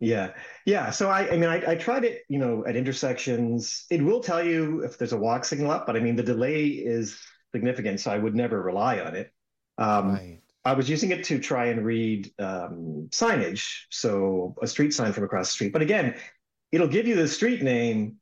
[0.00, 0.32] Yeah.
[0.66, 0.90] Yeah.
[0.90, 3.84] So i i mean I, I tried it you know at intersections.
[3.90, 6.66] It will tell you if there's a walk signal up but i mean the delay
[6.66, 7.18] is
[7.54, 9.32] significant so i would never rely on it.
[9.78, 10.40] Um, right.
[10.66, 15.22] I was using it to try and read um, signage, so a street sign from
[15.22, 15.72] across the street.
[15.72, 16.16] But again,
[16.76, 18.16] it'll give you the street name,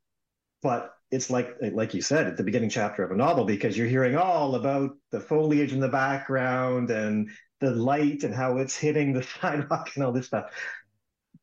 [0.63, 3.87] but it's like like you said at the beginning chapter of a novel because you're
[3.87, 7.29] hearing all about the foliage in the background and
[7.59, 10.51] the light and how it's hitting the sidewalk and all this stuff.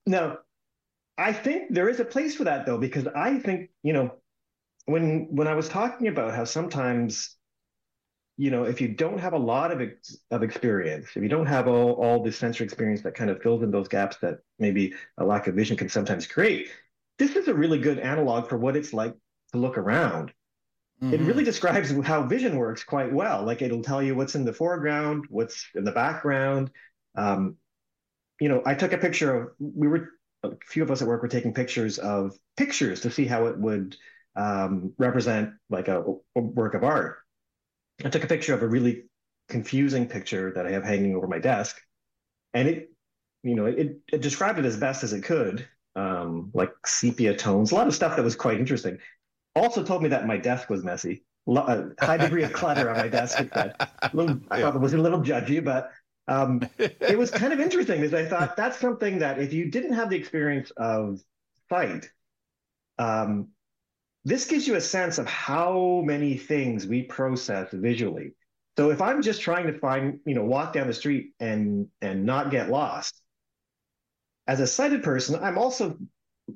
[0.07, 0.39] Now,
[1.19, 4.15] I think there is a place for that though because I think you know
[4.87, 7.37] when when I was talking about how sometimes
[8.39, 11.47] you know if you don't have a lot of ex- of experience if you don't
[11.47, 14.95] have all all the sensory experience that kind of fills in those gaps that maybe
[15.19, 16.71] a lack of vision can sometimes create
[17.23, 19.15] this is a really good analog for what it's like
[19.53, 20.33] to look around.
[21.01, 21.15] Mm-hmm.
[21.15, 23.45] It really describes how vision works quite well.
[23.45, 26.71] Like it'll tell you what's in the foreground, what's in the background.
[27.15, 27.57] Um,
[28.41, 30.09] you know, I took a picture of, we were,
[30.43, 33.57] a few of us at work were taking pictures of pictures to see how it
[33.57, 33.97] would
[34.35, 36.03] um, represent like a,
[36.35, 37.19] a work of art.
[38.05, 39.05] I took a picture of a really
[39.49, 41.81] confusing picture that I have hanging over my desk.
[42.53, 42.91] And it,
[43.45, 47.73] you know, it, it described it as best as it could um, like sepia tones,
[47.73, 48.99] a lot of stuff that was quite interesting.
[49.55, 53.09] Also told me that my desk was messy, a high degree of clutter on my
[53.09, 53.39] desk.
[53.53, 53.75] A
[54.13, 55.91] little, I thought it was a little judgy, but
[56.29, 59.93] um, it was kind of interesting because I thought that's something that if you didn't
[59.95, 61.21] have the experience of
[61.69, 62.11] sight,
[62.99, 63.49] um,
[64.25, 68.35] this gives you a sense of how many things we process visually.
[68.79, 72.25] So if I'm just trying to find, you know, walk down the street and and
[72.25, 73.21] not get lost,
[74.47, 75.97] as a sighted person, I'm also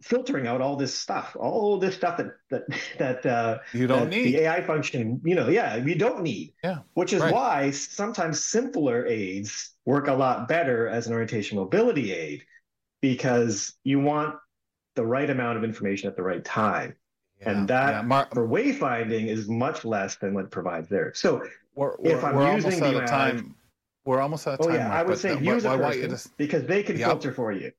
[0.02, 2.64] filtering out all this stuff, all this stuff that that
[2.98, 5.20] that uh, you don't that need the AI function.
[5.24, 6.54] You know, yeah, you don't need.
[6.62, 7.32] Yeah, which is right.
[7.32, 12.42] why sometimes simpler aids work a lot better as an orientation mobility aid
[13.00, 14.36] because you want
[14.94, 16.96] the right amount of information at the right time.
[17.40, 18.02] Yeah, and that yeah.
[18.02, 21.12] Mar- for wayfinding is much less than what provides there.
[21.14, 21.42] So
[21.74, 23.55] we're, we're, if I'm we're using the time
[24.06, 24.76] we're almost out of oh, time.
[24.76, 27.08] Oh yeah, Mark, I would say use a person because they can yep.
[27.08, 27.72] filter for you.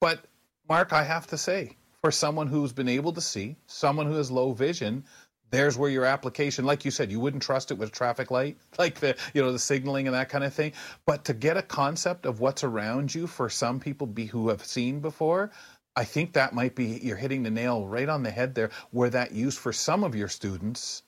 [0.00, 0.24] But
[0.68, 4.30] Mark, I have to say, for someone who's been able to see, someone who has
[4.30, 5.04] low vision,
[5.50, 8.96] there's where your application, like you said, you wouldn't trust it with traffic light, like
[8.98, 10.72] the you know the signaling and that kind of thing.
[11.06, 14.64] But to get a concept of what's around you for some people be who have
[14.64, 15.52] seen before,
[15.94, 19.10] I think that might be you're hitting the nail right on the head there, where
[19.10, 21.03] that use for some of your students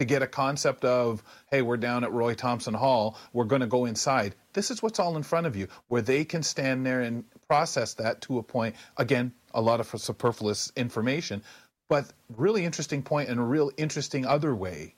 [0.00, 3.66] to get a concept of, hey, we're down at Roy Thomson Hall, we're going to
[3.66, 4.34] go inside.
[4.54, 7.92] This is what's all in front of you, where they can stand there and process
[7.94, 8.76] that to a point.
[8.96, 11.42] Again, a lot of superfluous information,
[11.90, 14.94] but really interesting point and a real interesting other way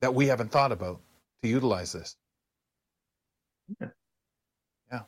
[0.00, 1.02] that we haven't thought about
[1.42, 2.16] to utilize this.
[3.78, 3.88] Yeah.
[4.90, 5.00] Yeah.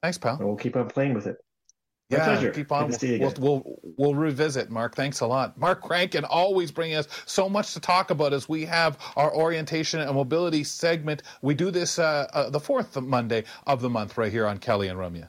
[0.00, 0.38] Thanks, pal.
[0.40, 1.38] We'll keep on playing with it.
[2.10, 2.50] My yeah, pleasure.
[2.50, 2.90] keep on.
[2.90, 4.96] Good to We'll, we'll, we'll revisit, Mark.
[4.96, 5.56] Thanks a lot.
[5.56, 10.00] Mark Rankin always bringing us so much to talk about as we have our orientation
[10.00, 11.22] and mobility segment.
[11.42, 14.88] We do this uh, uh, the fourth Monday of the month right here on Kelly
[14.88, 15.28] and Ramya.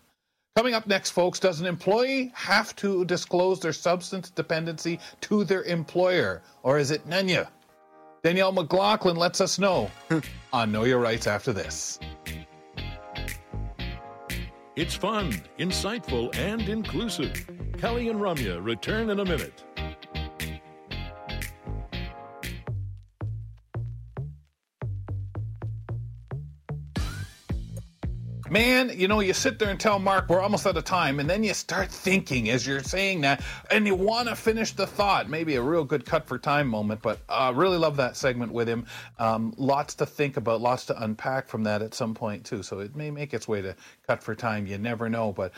[0.56, 5.64] Coming up next, folks, does an employee have to disclose their substance dependency to their
[5.64, 7.48] employer, or is it Nanya?
[8.24, 9.90] Danielle McLaughlin lets us know
[10.54, 12.00] on Know Your Rights after this.
[14.78, 17.46] It's fun, insightful, and inclusive.
[17.78, 19.66] Kelly and Ramya return in a minute.
[28.52, 31.30] Man, you know, you sit there and tell Mark we're almost out of time, and
[31.30, 35.30] then you start thinking as you're saying that, and you want to finish the thought.
[35.30, 38.68] Maybe a real good cut for time moment, but uh, really love that segment with
[38.68, 38.86] him.
[39.20, 42.62] Um, lots to think about, lots to unpack from that at some point too.
[42.62, 43.74] So it may make its way to
[44.06, 44.68] cut for time.
[44.68, 45.54] You never know, but.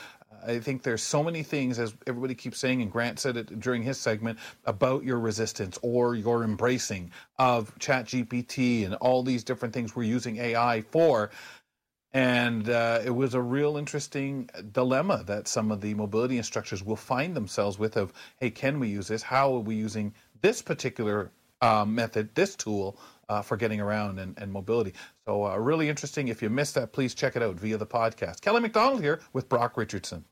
[0.45, 3.81] I think there's so many things, as everybody keeps saying, and Grant said it during
[3.81, 9.95] his segment, about your resistance or your embracing of ChatGPT and all these different things
[9.95, 11.31] we're using AI for.
[12.13, 16.95] And uh, it was a real interesting dilemma that some of the mobility instructors will
[16.95, 19.23] find themselves with of, hey, can we use this?
[19.23, 21.31] How are we using this particular
[21.61, 22.99] um, method, this tool,
[23.29, 24.93] uh, for getting around and, and mobility?
[25.25, 26.27] So uh, really interesting.
[26.27, 28.41] If you missed that, please check it out via the podcast.
[28.41, 30.23] Kelly McDonald here with Brock Richardson.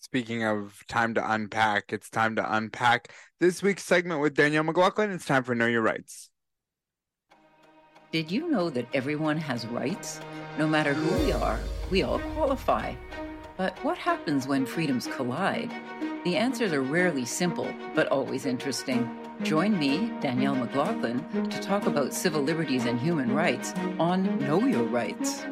[0.00, 5.10] Speaking of time to unpack, it's time to unpack this week's segment with Danielle McLaughlin.
[5.10, 6.31] It's time for Know Your Rights.
[8.12, 10.20] Did you know that everyone has rights?
[10.58, 11.58] No matter who we are,
[11.90, 12.94] we all qualify.
[13.56, 15.70] But what happens when freedoms collide?
[16.24, 19.08] The answers are rarely simple, but always interesting.
[19.44, 24.84] Join me, Danielle McLaughlin, to talk about civil liberties and human rights on Know Your
[24.84, 25.46] Rights.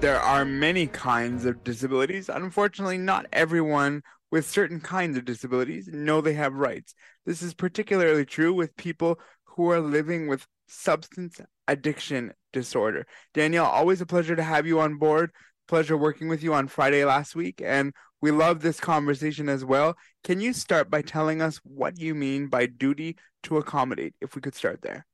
[0.00, 2.28] There are many kinds of disabilities.
[2.28, 6.94] Unfortunately, not everyone with certain kinds of disabilities know they have rights.
[7.24, 13.06] This is particularly true with people who are living with substance addiction disorder.
[13.32, 15.30] Danielle, always a pleasure to have you on board.
[15.66, 19.96] Pleasure working with you on Friday last week, and we love this conversation as well.
[20.22, 24.42] Can you start by telling us what you mean by duty to accommodate, if we
[24.42, 25.06] could start there?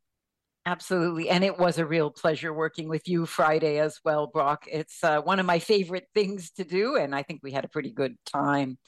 [0.67, 1.31] Absolutely.
[1.31, 4.67] And it was a real pleasure working with you Friday as well, Brock.
[4.71, 7.69] It's uh, one of my favorite things to do, and I think we had a
[7.69, 8.79] pretty good time.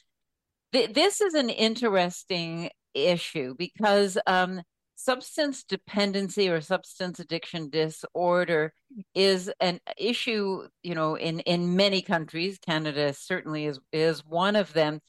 [0.72, 4.62] Th- this is an interesting issue because um,
[4.94, 8.72] substance dependency or substance addiction disorder
[9.14, 12.58] is an issue, you know, in, in many countries.
[12.58, 15.00] Canada certainly is, is one of them.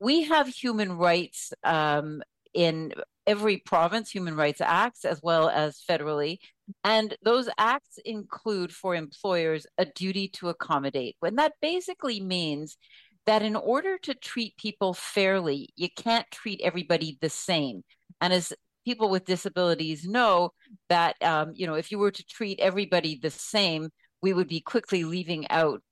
[0.00, 2.22] We have human rights um,
[2.54, 2.92] in
[3.26, 6.38] every province, human rights acts, as well as federally.
[6.84, 11.16] And those acts include for employers a duty to accommodate.
[11.20, 12.76] When that basically means
[13.26, 17.82] that in order to treat people fairly, you can't treat everybody the same.
[18.20, 18.52] And as
[18.88, 20.50] people with disabilities know
[20.88, 23.90] that um, you know if you were to treat everybody the same
[24.22, 25.82] we would be quickly leaving out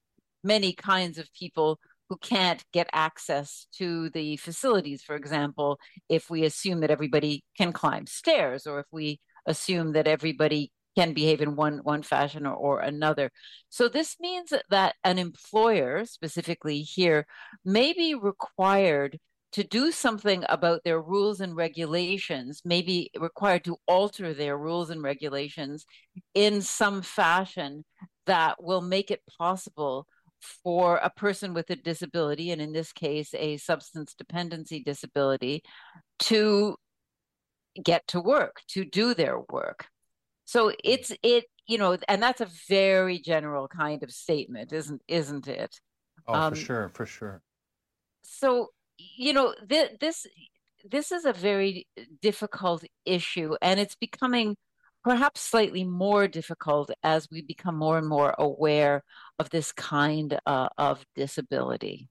[0.42, 1.78] many kinds of people
[2.08, 5.02] who can't get access to the facilities.
[5.02, 5.78] For example
[6.08, 11.12] if we assume that everybody can climb stairs or if we assume that everybody can
[11.12, 13.30] behave in one one fashion or, or another.
[13.68, 17.26] So this means that an employer specifically here
[17.62, 19.18] may be required
[19.52, 25.02] to do something about their rules and regulations, maybe required to alter their rules and
[25.02, 25.86] regulations
[26.34, 27.84] in some fashion
[28.26, 30.06] that will make it possible
[30.62, 35.62] for a person with a disability, and in this case, a substance dependency disability,
[36.18, 36.76] to
[37.82, 39.86] get to work, to do their work.
[40.44, 45.48] So it's it, you know, and that's a very general kind of statement, isn't isn't
[45.48, 45.80] it?
[46.28, 47.42] Oh, Um, for sure, for sure.
[48.22, 48.68] so
[48.98, 50.26] you know th- this
[50.88, 51.86] this is a very
[52.22, 54.56] difficult issue and it's becoming
[55.02, 59.02] perhaps slightly more difficult as we become more and more aware
[59.38, 62.08] of this kind uh, of disability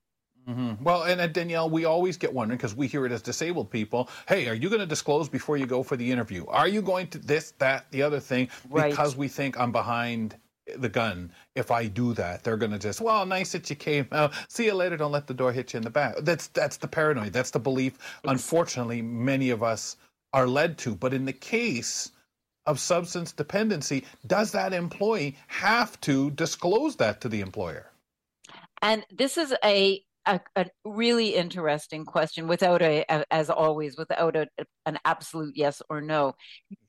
[0.48, 3.72] hmm Well, and uh, Danielle, we always get wondering because we hear it as disabled
[3.72, 4.10] people.
[4.28, 6.46] Hey, are you going to disclose before you go for the interview?
[6.46, 8.50] Are you going to this, that, the other thing?
[8.70, 8.92] Right.
[8.92, 10.36] Because we think I'm behind
[10.78, 11.32] the gun.
[11.56, 14.08] If I do that, they're going to just, well, nice that you came.
[14.12, 14.98] Oh, see you later.
[14.98, 16.16] Don't let the door hit you in the back.
[16.22, 17.34] That's that's the paranoid.
[17.34, 17.98] That's the belief.
[18.26, 19.98] Unfortunately, many of us
[20.34, 20.96] are led to.
[20.96, 22.12] But in the case
[22.66, 27.92] of substance dependency, does that employee have to disclose that to the employer?
[28.82, 34.36] And this is a a, a, really interesting question without a, a as always without
[34.36, 34.48] a,
[34.86, 36.34] an absolute yes or no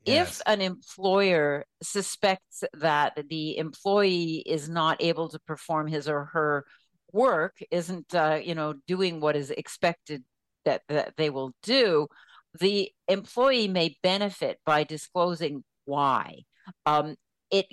[0.05, 0.39] yes.
[0.39, 6.65] if an employer suspects that the employee is not able to perform his or her
[7.13, 10.25] work isn't uh, you know doing what is expected
[10.65, 12.07] that, that they will do
[12.59, 16.41] the employee may benefit by disclosing why
[16.87, 17.17] um,
[17.51, 17.67] it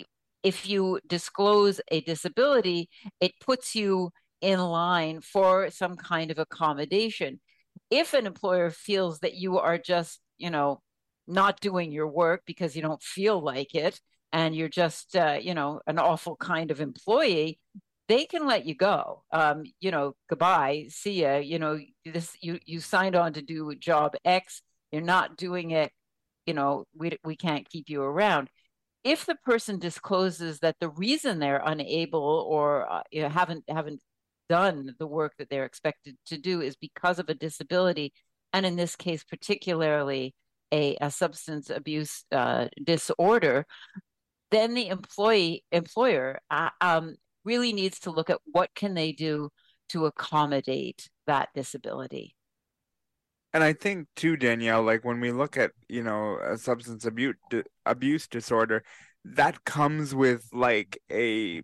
[0.43, 4.11] if you disclose a disability it puts you
[4.43, 7.39] in line for some kind of accommodation.
[7.89, 10.81] If an employer feels that you are just, you know,
[11.27, 14.01] not doing your work because you don't feel like it
[14.33, 17.57] and you're just, uh, you know, an awful kind of employee,
[18.09, 19.23] they can let you go.
[19.31, 21.37] Um, you know, goodbye, see ya.
[21.37, 24.61] You know, this you you signed on to do job X.
[24.91, 25.91] You're not doing it.
[26.45, 28.49] You know, we we can't keep you around
[29.03, 34.01] if the person discloses that the reason they're unable or uh, you know, haven't haven't
[34.53, 38.13] done the work that they're expected to do is because of a disability,
[38.53, 40.35] and in this case, particularly
[40.71, 43.65] a, a substance abuse uh, disorder,
[44.51, 49.49] then the employee employer uh, um, really needs to look at what can they do
[49.89, 52.35] to accommodate that disability.
[53.53, 57.37] And I think too, Danielle, like when we look at you know a substance abuse
[57.87, 58.83] abuse disorder,
[59.25, 61.63] that comes with like a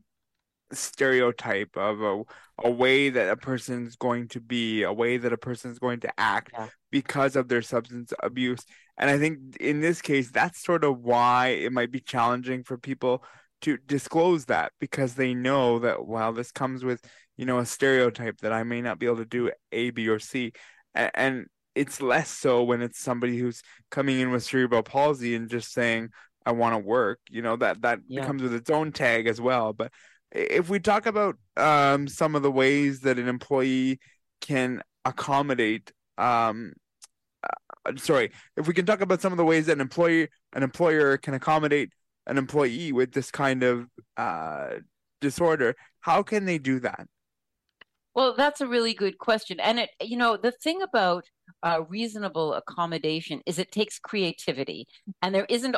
[0.71, 2.23] stereotype of a,
[2.63, 6.19] a way that a person's going to be, a way that a person's going to
[6.19, 6.67] act yeah.
[6.91, 8.65] because of their substance abuse.
[8.97, 12.77] And I think in this case, that's sort of why it might be challenging for
[12.77, 13.23] people
[13.61, 17.01] to disclose that because they know that while this comes with,
[17.37, 20.19] you know, a stereotype that I may not be able to do A, B, or
[20.19, 20.53] C.
[20.95, 25.49] And, and it's less so when it's somebody who's coming in with cerebral palsy and
[25.49, 26.09] just saying,
[26.45, 28.25] I want to work, you know, that that yeah.
[28.25, 29.73] comes with its own tag as well.
[29.73, 29.91] But
[30.31, 33.99] if we talk about um, some of the ways that an employee
[34.41, 36.73] can accommodate um,
[37.43, 40.63] uh, sorry if we can talk about some of the ways that an employee an
[40.63, 41.91] employer can accommodate
[42.27, 43.87] an employee with this kind of
[44.17, 44.69] uh,
[45.21, 47.07] disorder how can they do that?
[48.15, 49.59] Well that's a really good question.
[49.59, 51.25] And it you know the thing about
[51.63, 54.87] uh, reasonable accommodation is it takes creativity.
[55.21, 55.75] And there isn't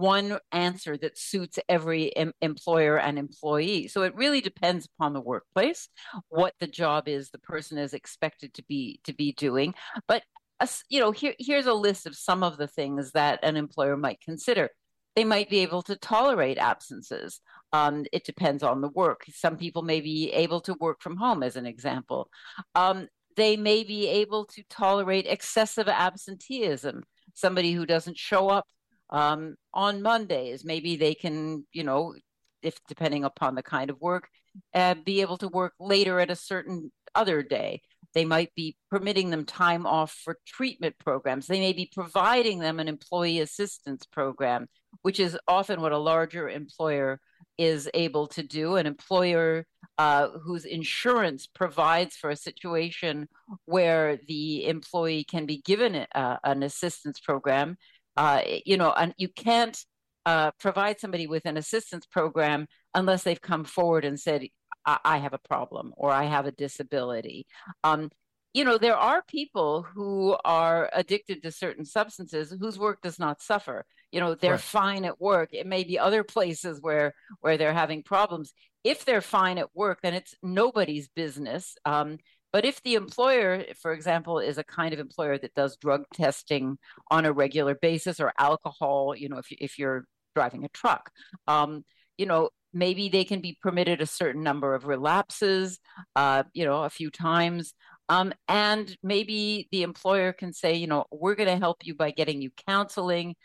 [0.00, 3.86] one answer that suits every em- employer and employee.
[3.86, 5.88] So it really depends upon the workplace,
[6.28, 9.74] what the job is the person is expected to be to be doing.
[10.08, 10.22] But
[10.58, 13.96] uh, you know, here here's a list of some of the things that an employer
[13.96, 14.70] might consider.
[15.16, 17.40] They might be able to tolerate absences.
[17.72, 19.24] Um, it depends on the work.
[19.34, 22.30] Some people may be able to work from home, as an example.
[22.74, 27.02] Um, they may be able to tolerate excessive absenteeism.
[27.34, 28.66] Somebody who doesn't show up
[29.10, 30.64] um, on Mondays.
[30.64, 32.14] Maybe they can, you know,
[32.62, 34.28] if depending upon the kind of work,
[34.74, 37.82] uh, be able to work later at a certain other day.
[38.12, 41.46] They might be permitting them time off for treatment programs.
[41.46, 44.66] They may be providing them an employee assistance program,
[45.02, 47.20] which is often what a larger employer
[47.56, 48.76] is able to do.
[48.76, 49.64] An employer
[49.96, 53.28] uh, whose insurance provides for a situation
[53.66, 57.76] where the employee can be given a, uh, an assistance program
[58.20, 59.82] uh, you know, and you can't
[60.26, 64.46] uh, provide somebody with an assistance program unless they've come forward and said,
[64.84, 67.46] I, I have a problem or I have a disability.
[67.82, 68.10] Um,
[68.52, 73.40] you know, there are people who are addicted to certain substances whose work does not
[73.40, 73.86] suffer.
[74.12, 74.60] You know, they're right.
[74.60, 75.54] fine at work.
[75.54, 78.52] It may be other places where where they're having problems.
[78.84, 81.74] If they're fine at work, then it's nobody's business.
[81.86, 82.18] Um,
[82.52, 86.78] but if the employer, for example, is a kind of employer that does drug testing
[87.10, 90.04] on a regular basis or alcohol, you know, if, if you're
[90.34, 91.10] driving a truck,
[91.46, 91.84] um,
[92.18, 95.78] you know, maybe they can be permitted a certain number of relapses,
[96.16, 97.72] uh, you know, a few times.
[98.08, 102.10] Um, and maybe the employer can say, you know, we're going to help you by
[102.10, 103.36] getting you counseling.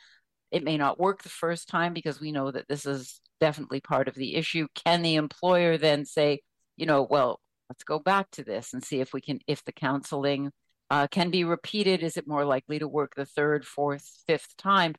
[0.51, 4.07] It may not work the first time because we know that this is definitely part
[4.07, 4.67] of the issue.
[4.73, 6.39] Can the employer then say,
[6.77, 7.39] you know, well,
[7.75, 10.51] let's go back to this and see if we can if the counseling
[10.89, 12.03] uh, can be repeated.
[12.03, 14.95] Is it more likely to work the third fourth fifth time?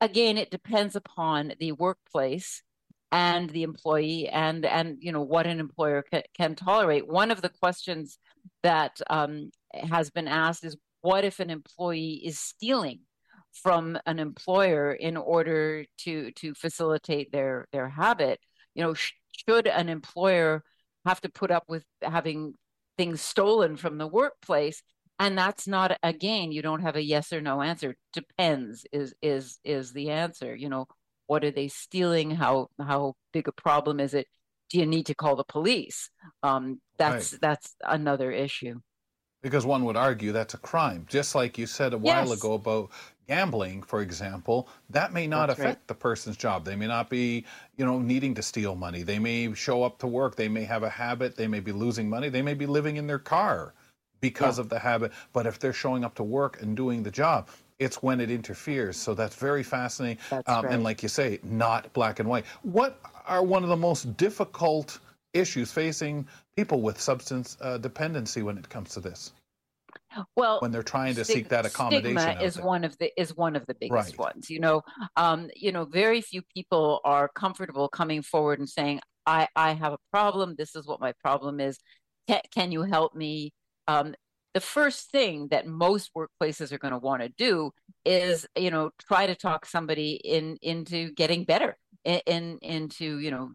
[0.00, 2.62] Again it depends upon the workplace
[3.12, 7.06] and the employee and and you know what an employer ca- can tolerate.
[7.06, 8.18] One of the questions
[8.62, 13.00] that um, has been asked is what if an employee is stealing
[13.52, 18.40] from an employer in order to to facilitate their their habit?
[18.74, 19.12] You know sh-
[19.46, 20.64] should an employer
[21.04, 22.54] have to put up with having
[22.98, 24.82] things stolen from the workplace.
[25.18, 27.96] And that's not again you don't have a yes or no answer.
[28.12, 30.54] Depends is is is the answer.
[30.54, 30.86] You know
[31.26, 32.30] what are they stealing?
[32.32, 34.26] How how big a problem is it?
[34.70, 36.10] Do you need to call the police?
[36.42, 37.38] Um that's Right.
[37.40, 38.80] that's another issue.
[39.42, 41.06] Because one would argue that's a crime.
[41.08, 42.32] Just like you said a while Yes.
[42.32, 42.90] ago about
[43.26, 45.66] gambling, for example, that may not That's right.
[45.70, 46.64] affect the person's job.
[46.64, 47.44] They may not be,
[47.76, 49.02] you know, needing to steal money.
[49.02, 50.36] They may show up to work.
[50.36, 51.36] They may have a habit.
[51.36, 52.28] They may be losing money.
[52.28, 53.74] They may be living in their car
[54.20, 54.62] because Yeah.
[54.62, 55.12] of the habit.
[55.32, 57.48] But if they're showing up to work and doing the job,
[57.78, 58.96] it's when it interferes.
[58.96, 60.18] So that's very fascinating.
[60.30, 60.74] That's um, right.
[60.74, 62.46] And like you say, not black and white.
[62.62, 64.98] What are one of the most difficult
[65.32, 66.26] issues facing
[66.56, 69.32] people with substance uh, dependency when it comes to this?
[70.36, 72.64] Well when they're trying to stig- seek that accommodation stigma is there.
[72.64, 74.18] one of the is one of the biggest Right.
[74.18, 74.82] ones you know
[75.16, 79.92] um you know very few people are comfortable coming forward and saying i i have
[79.92, 81.78] a problem this is what my problem is
[82.28, 83.52] can, can you help me
[83.88, 84.14] um
[84.54, 87.72] the first thing that most workplaces are going to want to do
[88.04, 93.30] is you know try to talk somebody in into getting better in, in into you
[93.30, 93.50] know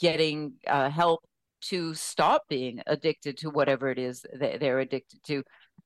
[0.00, 1.20] getting uh, help
[1.62, 5.42] to stop being addicted to whatever it is that they're addicted to.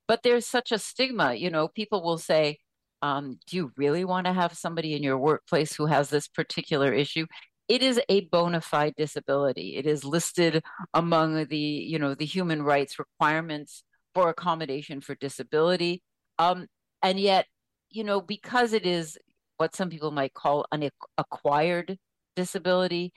[0.08, 2.58] But there's such a stigma, you know, people will say,
[3.02, 6.92] um, do you really want to have somebody in your workplace who has this particular
[6.92, 7.26] issue?
[7.68, 9.76] It is a bona fide disability.
[9.76, 10.62] It is listed
[10.94, 13.82] among the, you know, the human rights requirements
[14.14, 16.02] for accommodation for disability.
[16.38, 16.66] Um,
[17.02, 17.46] and yet,
[17.90, 19.18] you know, because it is
[19.56, 20.88] what some people might call an
[21.18, 21.98] acquired
[22.36, 23.12] disability,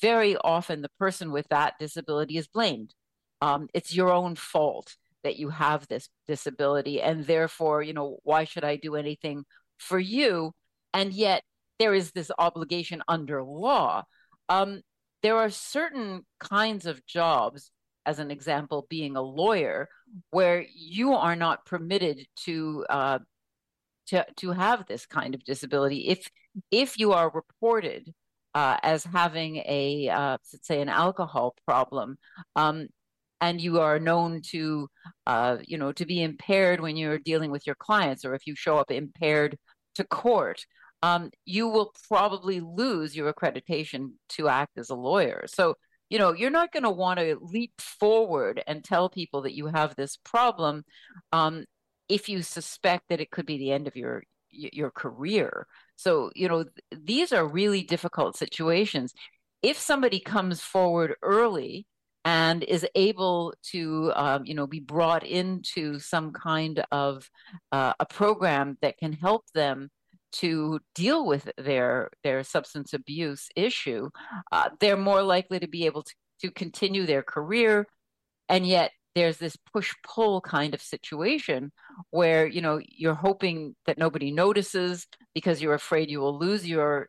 [0.00, 2.94] very often the person with that disability is blamed.
[3.40, 8.44] Um, it's your own fault that you have this disability, and therefore, you know, why
[8.44, 9.44] should I do anything
[9.78, 10.52] for you?
[10.94, 11.42] And yet,
[11.78, 14.04] there is this obligation under law.
[14.48, 14.82] Um,
[15.22, 17.70] there are certain kinds of jobs,
[18.06, 19.88] as an example, being a lawyer,
[20.30, 23.18] where you are not permitted to uh,
[24.08, 26.08] to to have this kind of disability.
[26.08, 26.28] If
[26.70, 28.12] if you are reported
[28.54, 32.16] uh, as having a uh, let's say an alcohol problem,
[32.56, 32.88] um,
[33.40, 34.88] and you are known to
[35.26, 38.54] uh, you know to be impaired when you're dealing with your clients, or if you
[38.56, 39.56] show up impaired
[39.94, 40.64] to court,
[41.02, 45.44] um, you will probably lose your accreditation to act as a lawyer.
[45.46, 45.76] So
[46.10, 49.66] you know you're not going to want to leap forward and tell people that you
[49.66, 50.84] have this problem
[51.32, 51.64] um,
[52.08, 55.66] if you suspect that it could be the end of your your career.
[55.96, 59.14] So, you know, th- these are really difficult situations.
[59.62, 61.86] If somebody comes forward early
[62.24, 67.30] and is able to, um, you know, be brought into some kind of
[67.72, 69.90] uh, a program that can help them
[70.32, 74.10] to deal with their their substance abuse issue,
[74.52, 77.86] uh, they're more likely to be able to, to continue their career.
[78.48, 81.72] And yet, there's this push pull kind of situation
[82.10, 87.08] where you know you're hoping that nobody notices because you're afraid you will lose your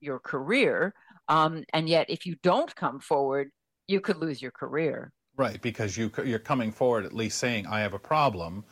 [0.00, 0.94] your career
[1.28, 3.50] um, and yet if you don't come forward
[3.86, 7.80] you could lose your career Right, because you you're coming forward at least saying I
[7.80, 8.64] have a problem,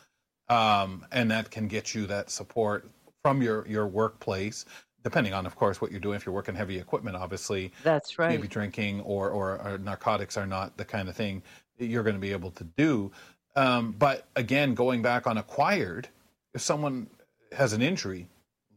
[0.47, 2.89] um, and that can get you that support
[3.21, 4.63] from your your workplace,
[5.03, 6.15] depending on, of course, what you're doing.
[6.15, 10.47] If you're working heavy equipment, obviously, that's right maybe drinking or, or or narcotics are
[10.47, 11.43] not the kind of thing
[11.77, 13.11] you're going to be able to do.
[13.55, 16.07] Um, but again, going back on acquired,
[16.53, 17.07] if someone
[17.51, 18.27] has an injury,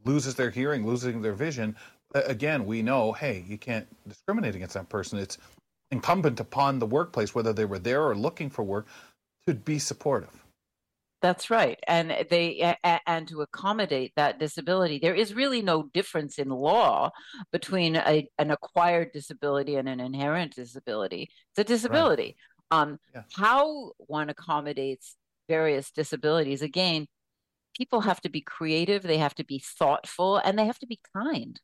[0.04, 1.76] loses their hearing, losing their vision,
[2.14, 5.18] again, we know, hey, you can't discriminate against that person.
[5.18, 5.38] It's
[5.90, 8.86] incumbent upon the workplace, whether they were there or looking for work,
[9.46, 10.42] to be supportive.
[11.22, 16.50] That's right, and they and to accommodate that disability, there is really no difference in
[16.50, 17.10] law
[17.52, 21.30] between a, an acquired disability and an inherent disability.
[21.50, 22.36] It's a disability.
[22.70, 23.22] Um, Yeah.
[23.34, 25.16] How one accommodates
[25.48, 27.06] various disabilities, again,
[27.76, 31.00] people have to be creative, they have to be thoughtful, and they have to be
[31.14, 31.60] kind.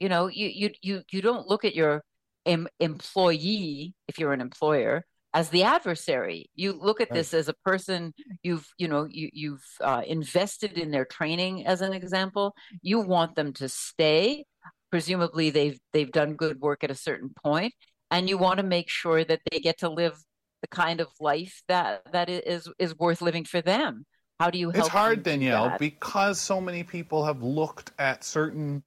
[0.00, 2.04] You know, you you you you don't look at your
[2.46, 5.04] em- employee if you're an employer
[5.34, 6.50] as the adversary.
[6.54, 7.14] You look at Right.
[7.18, 11.82] this as a person you've you know you you've uh, invested in their training as
[11.82, 12.54] an example.
[12.82, 14.44] You want them to stay.
[14.90, 17.74] Presumably they've they've done good work at a certain point,
[18.10, 20.16] and you want to make sure that they get to live
[20.62, 24.04] the kind of life that that is is worth living for them.
[24.38, 24.86] How do you help?
[24.86, 28.82] It's hard, Danielle, because so many people have looked at certain.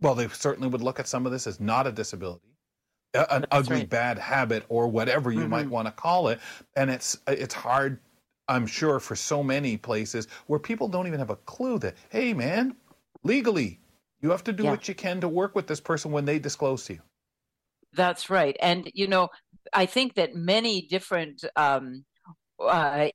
[0.00, 2.48] Well, they certainly would look at some of this as not a disability,
[3.14, 3.90] an ugly right.
[3.90, 5.70] bad habit, or whatever you might Mhm.
[5.70, 6.40] want to call it,
[6.76, 8.00] and it's it's hard.
[8.48, 12.34] I'm sure for so many places where people don't even have a clue that, hey,
[12.34, 12.76] man,
[13.22, 13.80] legally,
[14.20, 14.70] you have to do Yeah.
[14.70, 17.00] what you can to work with this person when they disclose to you.
[17.94, 18.56] That's right.
[18.60, 19.28] And, you know,
[19.72, 22.04] I think that many different um,
[22.60, 23.08] uh,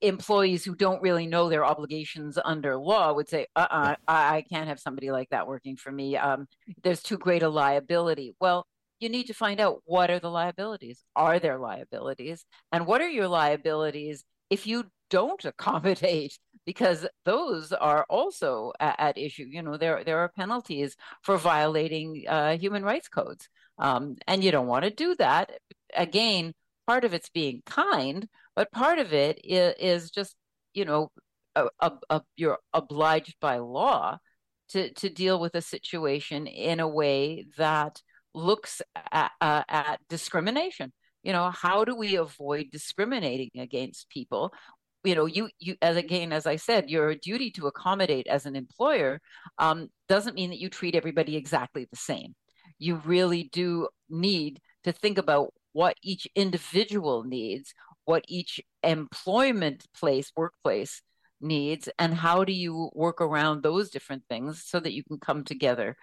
[0.00, 4.42] employees who don't really know their obligations under law would say, uh uh I, I
[4.42, 6.16] can't have somebody like that working for me.
[6.16, 6.46] Um,
[6.82, 8.34] there's too great a liability.
[8.40, 8.66] Well,
[9.00, 11.04] you need to find out what are the liabilities?
[11.16, 12.44] Are there liabilities?
[12.70, 16.38] And what are your liabilities if you don't accommodate?
[16.64, 19.46] Because those are also at, at issue.
[19.50, 23.48] You know, there there are penalties for violating uh, human rights codes,
[23.78, 25.50] um, and you don't want to do that.
[25.96, 26.52] Again,
[26.86, 30.34] part of it's being kind, but part of it is, is just
[30.74, 31.10] you know
[31.56, 34.18] a, a, a, you're obliged by law
[34.70, 38.00] to to deal with a situation in a way that
[38.34, 38.82] looks
[39.12, 40.92] at, uh, at discrimination.
[41.22, 44.52] You know how do we avoid discriminating against people?
[45.04, 48.54] You know you you as again as i said your duty to accommodate as an
[48.54, 49.20] employer
[49.58, 52.34] um, doesn't mean that you treat everybody exactly the same.
[52.78, 57.74] You really do need to think about what each individual needs
[58.04, 61.02] what each employment place workplace
[61.40, 65.44] needs and how do you work around those different things so that you can come
[65.44, 65.96] together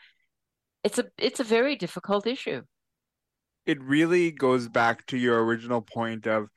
[0.84, 2.62] it's a it's a very difficult issue
[3.66, 6.48] it really goes back to your original point of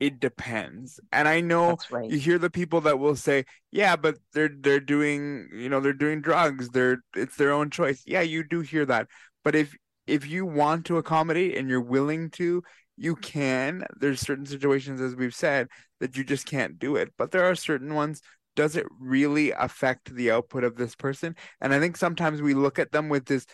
[0.00, 0.98] it depends.
[1.12, 2.10] And I know right.
[2.10, 5.92] you hear the people that will say, "Yeah, but they're they're doing, you know, they're
[5.92, 6.70] doing drugs.
[6.70, 9.08] They're it's their own choice." Yeah, you do hear that.
[9.44, 9.76] But if
[10.10, 12.62] if you want to accommodate and you're willing to,
[12.96, 13.84] you can.
[13.98, 15.68] There's certain situations as we've said
[16.00, 17.12] that you just can't do it.
[17.16, 18.20] But there are certain ones
[18.56, 21.36] does it really affect the output of this person?
[21.60, 23.46] And I think sometimes we look at them with this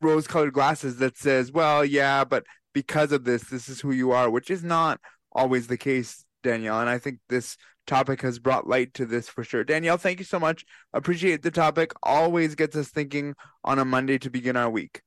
[0.00, 4.12] rose colored glasses that says, well, yeah, but because of this, this is who you
[4.12, 5.00] are, which is not
[5.32, 6.80] always the case, Danielle.
[6.80, 7.56] And I think this
[7.86, 9.64] topic has brought light to this for sure.
[9.64, 10.64] Danielle, thank you so much.
[10.92, 11.92] Appreciate the topic.
[12.02, 13.34] Always gets us thinking
[13.64, 15.02] on a Monday to begin our week.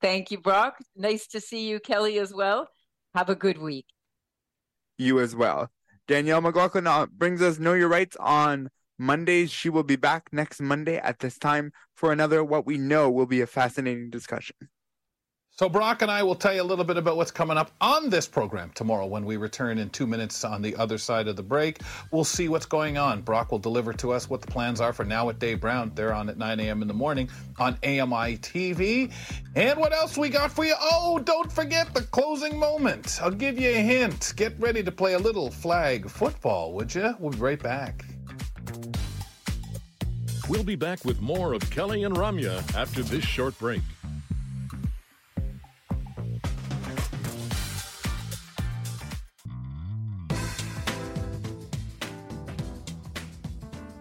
[0.00, 0.78] Thank you, Brock.
[0.96, 2.68] Nice to see you, Kelly, as well.
[3.14, 3.86] Have a good week.
[4.96, 5.70] You as well.
[6.06, 9.50] Danielle McLaughlin uh, brings us Know Your Rights on Mondays.
[9.50, 13.26] She will be back next Monday at this time for another, what we know will
[13.26, 14.56] be a fascinating discussion.
[15.58, 18.10] So, Brock and I will tell you a little bit about what's coming up on
[18.10, 21.42] this program tomorrow when we return in two minutes on the other side of the
[21.42, 21.80] break.
[22.12, 23.22] We'll see what's going on.
[23.22, 25.90] Brock will deliver to us what the plans are for Now with Dave Brown.
[25.96, 26.80] They're on at 9 a.m.
[26.80, 27.28] in the morning
[27.58, 29.12] on AMI TV.
[29.56, 30.76] And what else we got for you?
[30.80, 33.18] Oh, don't forget the closing moment.
[33.20, 34.34] I'll give you a hint.
[34.36, 37.16] Get ready to play a little flag football, would you?
[37.18, 38.04] We'll be right back.
[40.48, 43.82] We'll be back with more of Kelly and Ramya after this short break.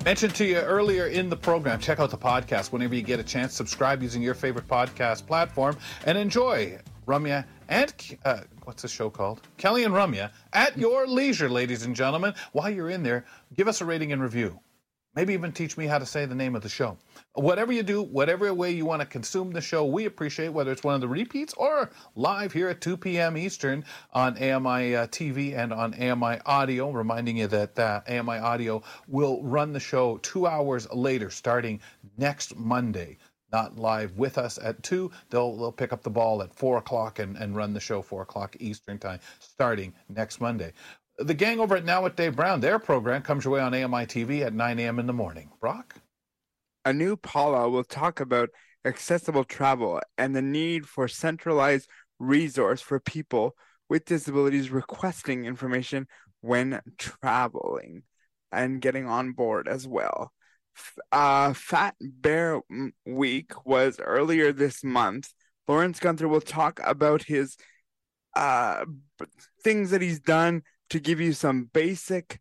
[0.08, 3.24] Mentioned to you earlier in the program, check out the podcast whenever you get a
[3.24, 3.54] chance.
[3.54, 5.76] Subscribe using your favorite podcast platform
[6.06, 7.94] and enjoy Ramya and
[8.24, 9.42] uh, what's the show called?
[9.58, 12.34] Kelly and Ramya at your leisure, ladies and gentlemen.
[12.54, 13.26] While you're in there,
[13.58, 14.58] give us a rating and review.
[15.18, 16.96] Maybe even teach me how to say the name of the show.
[17.34, 20.84] Whatever you do, whatever way you want to consume the show, we appreciate whether it's
[20.84, 23.36] one of the repeats or live here at 2 p.m.
[23.36, 23.84] Eastern
[24.14, 26.92] on AMI uh, TV and on AMI Audio.
[26.92, 31.82] Reminding you that uh, AMI Audio will run the show two hours later, starting
[32.20, 33.18] next Monday
[33.52, 37.20] not live with us at 2 they'll, they'll pick up the ball at 4 o'clock
[37.20, 40.74] and, and run the show 4 o'clock eastern time starting next monday
[41.18, 44.06] the gang over at Now with Dave Brown, their program comes your way on AMI
[44.06, 45.00] TV at 9 a.m.
[45.00, 45.50] in the morning.
[45.60, 45.96] Brock?
[46.86, 48.50] Anu Paula will talk about
[48.86, 51.90] accessible travel and the need for centralized
[52.20, 53.56] resource for people
[53.90, 56.08] with disabilities requesting information
[56.42, 58.04] when traveling
[58.52, 60.32] and getting on board as well.
[61.12, 62.62] Uh, Fat Bear
[63.06, 65.34] Week was earlier this month.
[65.68, 67.58] Lawrence Gunther will talk about his
[68.36, 68.86] uh,
[69.64, 72.40] things that he's done to give you some basic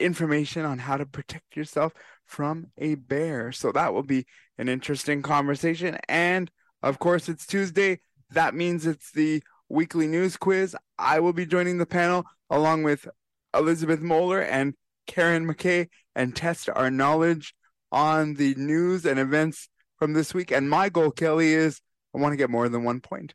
[0.00, 1.92] information on how to protect yourself
[2.24, 3.52] from a bear.
[3.52, 4.26] So that will be
[4.56, 5.98] an interesting conversation.
[6.08, 6.50] And
[6.82, 8.00] of course, it's Tuesday.
[8.30, 10.76] That means it's the weekly news quiz.
[10.98, 13.08] I will be joining the panel along with
[13.54, 14.74] Elizabeth Moeller and
[15.06, 17.54] Karen McKay and test our knowledge
[17.90, 19.68] on the news and events
[19.98, 20.50] from this week.
[20.50, 21.80] And my goal, Kelly, is
[22.14, 23.34] I want to get more than one point.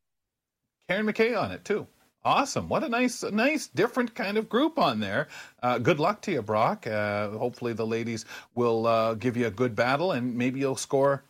[0.88, 1.88] Karen McKay on it too.
[2.26, 2.70] Awesome.
[2.70, 5.28] What a nice, nice, different kind of group on there.
[5.62, 6.88] Uh, good luck to you, Brock.
[6.88, 8.26] Uh, hopefully, the ladies
[8.56, 11.24] will uh, give you a good battle and maybe you'll score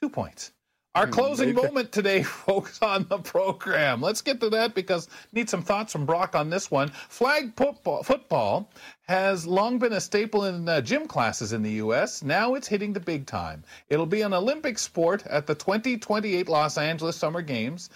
[0.00, 0.50] two points.
[0.96, 1.62] Our hmm, closing maybe.
[1.62, 4.00] moment today, folks, on the program.
[4.00, 6.88] Let's get to that because need some thoughts from Brock on this one.
[6.88, 8.68] Flag football, football
[9.02, 12.24] has long been a staple in uh, gym classes in the U.S.
[12.24, 13.62] Now it's hitting the big time.
[13.90, 17.90] It'll be an Olympic sport at the 2028 Los Angeles Summer Games.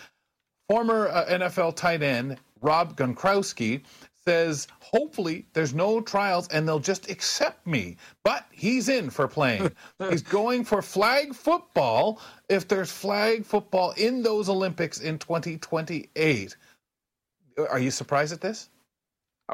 [0.71, 3.83] Former uh, NFL tight end Rob Gronkowski
[4.25, 7.97] says, hopefully there's no trials and they'll just accept me.
[8.23, 9.73] But he's in for playing.
[10.11, 16.57] he's going for flag football if there's flag football in those Olympics in 2028.
[17.69, 18.69] Are you surprised at this?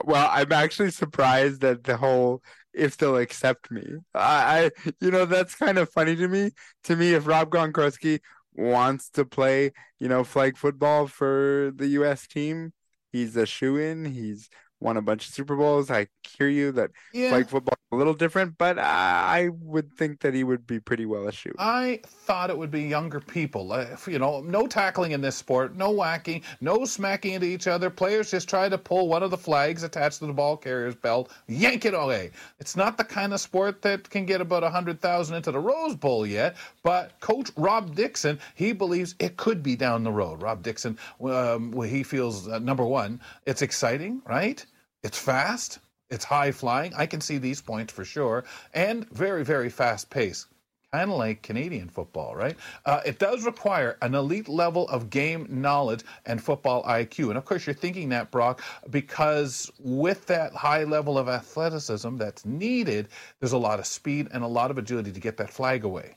[0.04, 2.42] Well, I'm actually surprised that the whole
[2.74, 3.82] if they'll accept me.
[4.14, 6.50] I, I you know, that's kind of funny to me.
[6.84, 8.20] To me, if Rob Gronkowski
[8.56, 12.72] wants to play, you know, flag football for the US team,
[13.12, 14.06] he's a shoe in.
[14.06, 14.48] He's
[14.80, 15.90] won a bunch of Super Bowls.
[15.90, 16.06] I
[16.38, 17.30] hear you that Yeah.
[17.30, 21.06] flag football is a little different, but I would think that he would be pretty
[21.06, 21.54] well shoe.
[21.58, 23.72] I thought it would be younger people.
[23.72, 27.88] Uh, you know, no tackling in this sport, no whacking, no smacking into each other.
[27.88, 31.32] Players just try to pull one of the flags attached to the ball carrier's belt,
[31.46, 32.30] yank it away.
[32.60, 36.26] It's not the kind of sport that can get about 100,000 into the Rose Bowl
[36.26, 40.42] yet, but Coach Rob Dixon, he believes it could be down the road.
[40.42, 44.65] Rob Dixon, um, he feels, uh, number one, it's exciting, right?
[45.02, 45.78] It's fast.
[46.10, 46.94] It's high flying.
[46.94, 48.44] I can see these points for sure.
[48.74, 50.46] And very, very fast pace
[50.92, 52.56] kind of like Canadian football, right?
[52.86, 57.28] Uh, it does require an elite level of game knowledge and football IQ.
[57.28, 62.46] And of course, you're thinking that, Brock, because with that high level of athleticism that's
[62.46, 63.08] needed,
[63.40, 66.16] there's a lot of speed and a lot of agility to get that flag away.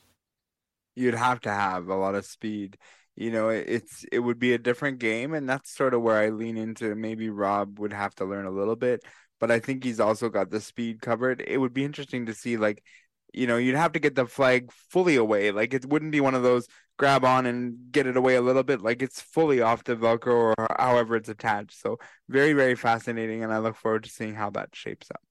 [0.96, 2.78] you'd have to have a lot of speed.
[3.20, 6.30] You know, it's it would be a different game, and that's sort of where I
[6.30, 6.96] lean into.
[6.96, 9.04] Maybe Rob would have to learn a little bit,
[9.42, 11.44] but I think he's also got the speed covered.
[11.46, 12.82] It would be interesting to see, like,
[13.34, 15.52] you know, you'd have to get the flag fully away.
[15.52, 16.68] Like, it wouldn't be one of those
[16.98, 18.82] grab on and get it away a little bit.
[18.82, 21.78] Like, it's fully off the Velcro or however it's attached.
[21.78, 21.98] So,
[22.30, 25.22] very, very fascinating, and I look forward to seeing how that shapes up.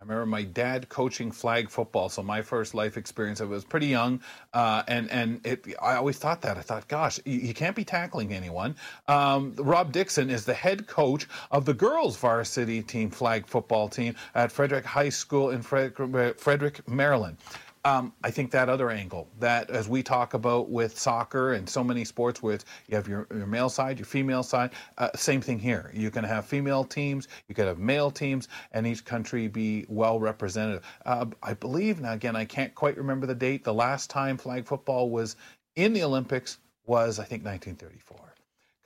[0.00, 3.40] I remember my dad coaching flag football, so my first life experience.
[3.40, 4.20] I was pretty young,
[4.52, 6.58] uh, and and it, I always thought that.
[6.58, 8.76] I thought, gosh, you, can't be tackling anyone.
[9.08, 14.14] Um, Rob Dixon is the head coach of the girls' varsity team flag football team
[14.34, 17.38] at Frederick High School in Frederick, Frederick Maryland.
[17.86, 21.84] Um, I think that other angle, that as we talk about with soccer and so
[21.84, 25.42] many sports, where it's, you have your, your male side, your female side, uh, same
[25.42, 25.90] thing here.
[25.92, 30.18] You can have female teams, you can have male teams, and each country be well
[30.18, 30.80] represented.
[31.04, 34.64] Uh, I believe, now again, I can't quite remember the date, the last time flag
[34.64, 35.36] football was
[35.76, 38.33] in the Olympics was, I think, 1934.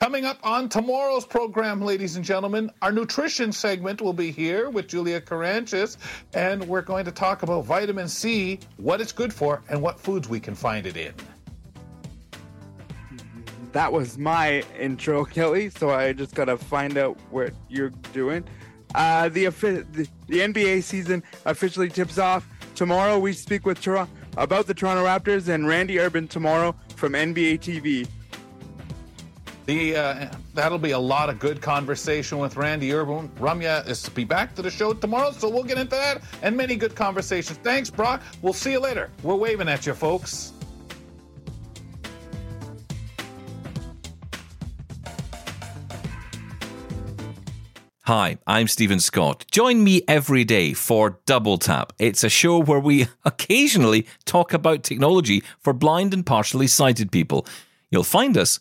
[0.00, 4.86] Coming up on tomorrow's program, ladies and gentlemen, our nutrition segment will be here with
[4.86, 5.96] Julia Caranchis,
[6.34, 10.28] and we're going to talk about vitamin C, what it's good for, and what foods
[10.28, 11.12] we can find it in.
[13.72, 15.68] that was my intro, Kelly.
[15.68, 18.44] So I just gotta find out what you're doing.
[18.94, 23.18] Uh, the, the the NBA season officially tips off tomorrow.
[23.18, 28.08] We speak with Toronto about the Toronto Raptors and Randy Urban tomorrow from NBA TV.
[29.68, 33.28] The uh, that'll be a lot of good conversation with Randy Urban.
[33.38, 36.56] Ramya is to be back to the show tomorrow, so we'll get into that and
[36.56, 37.58] many good conversations.
[37.58, 38.22] Thanks, Brock.
[38.40, 39.10] We'll see you later.
[39.22, 40.54] We're waving at you, folks.
[48.04, 49.44] Hi, I'm Stephen Scott.
[49.50, 51.92] Join me every day for Double Tap.
[51.98, 57.46] It's a show where we occasionally talk about technology for blind and partially sighted people.
[57.90, 58.60] You'll find us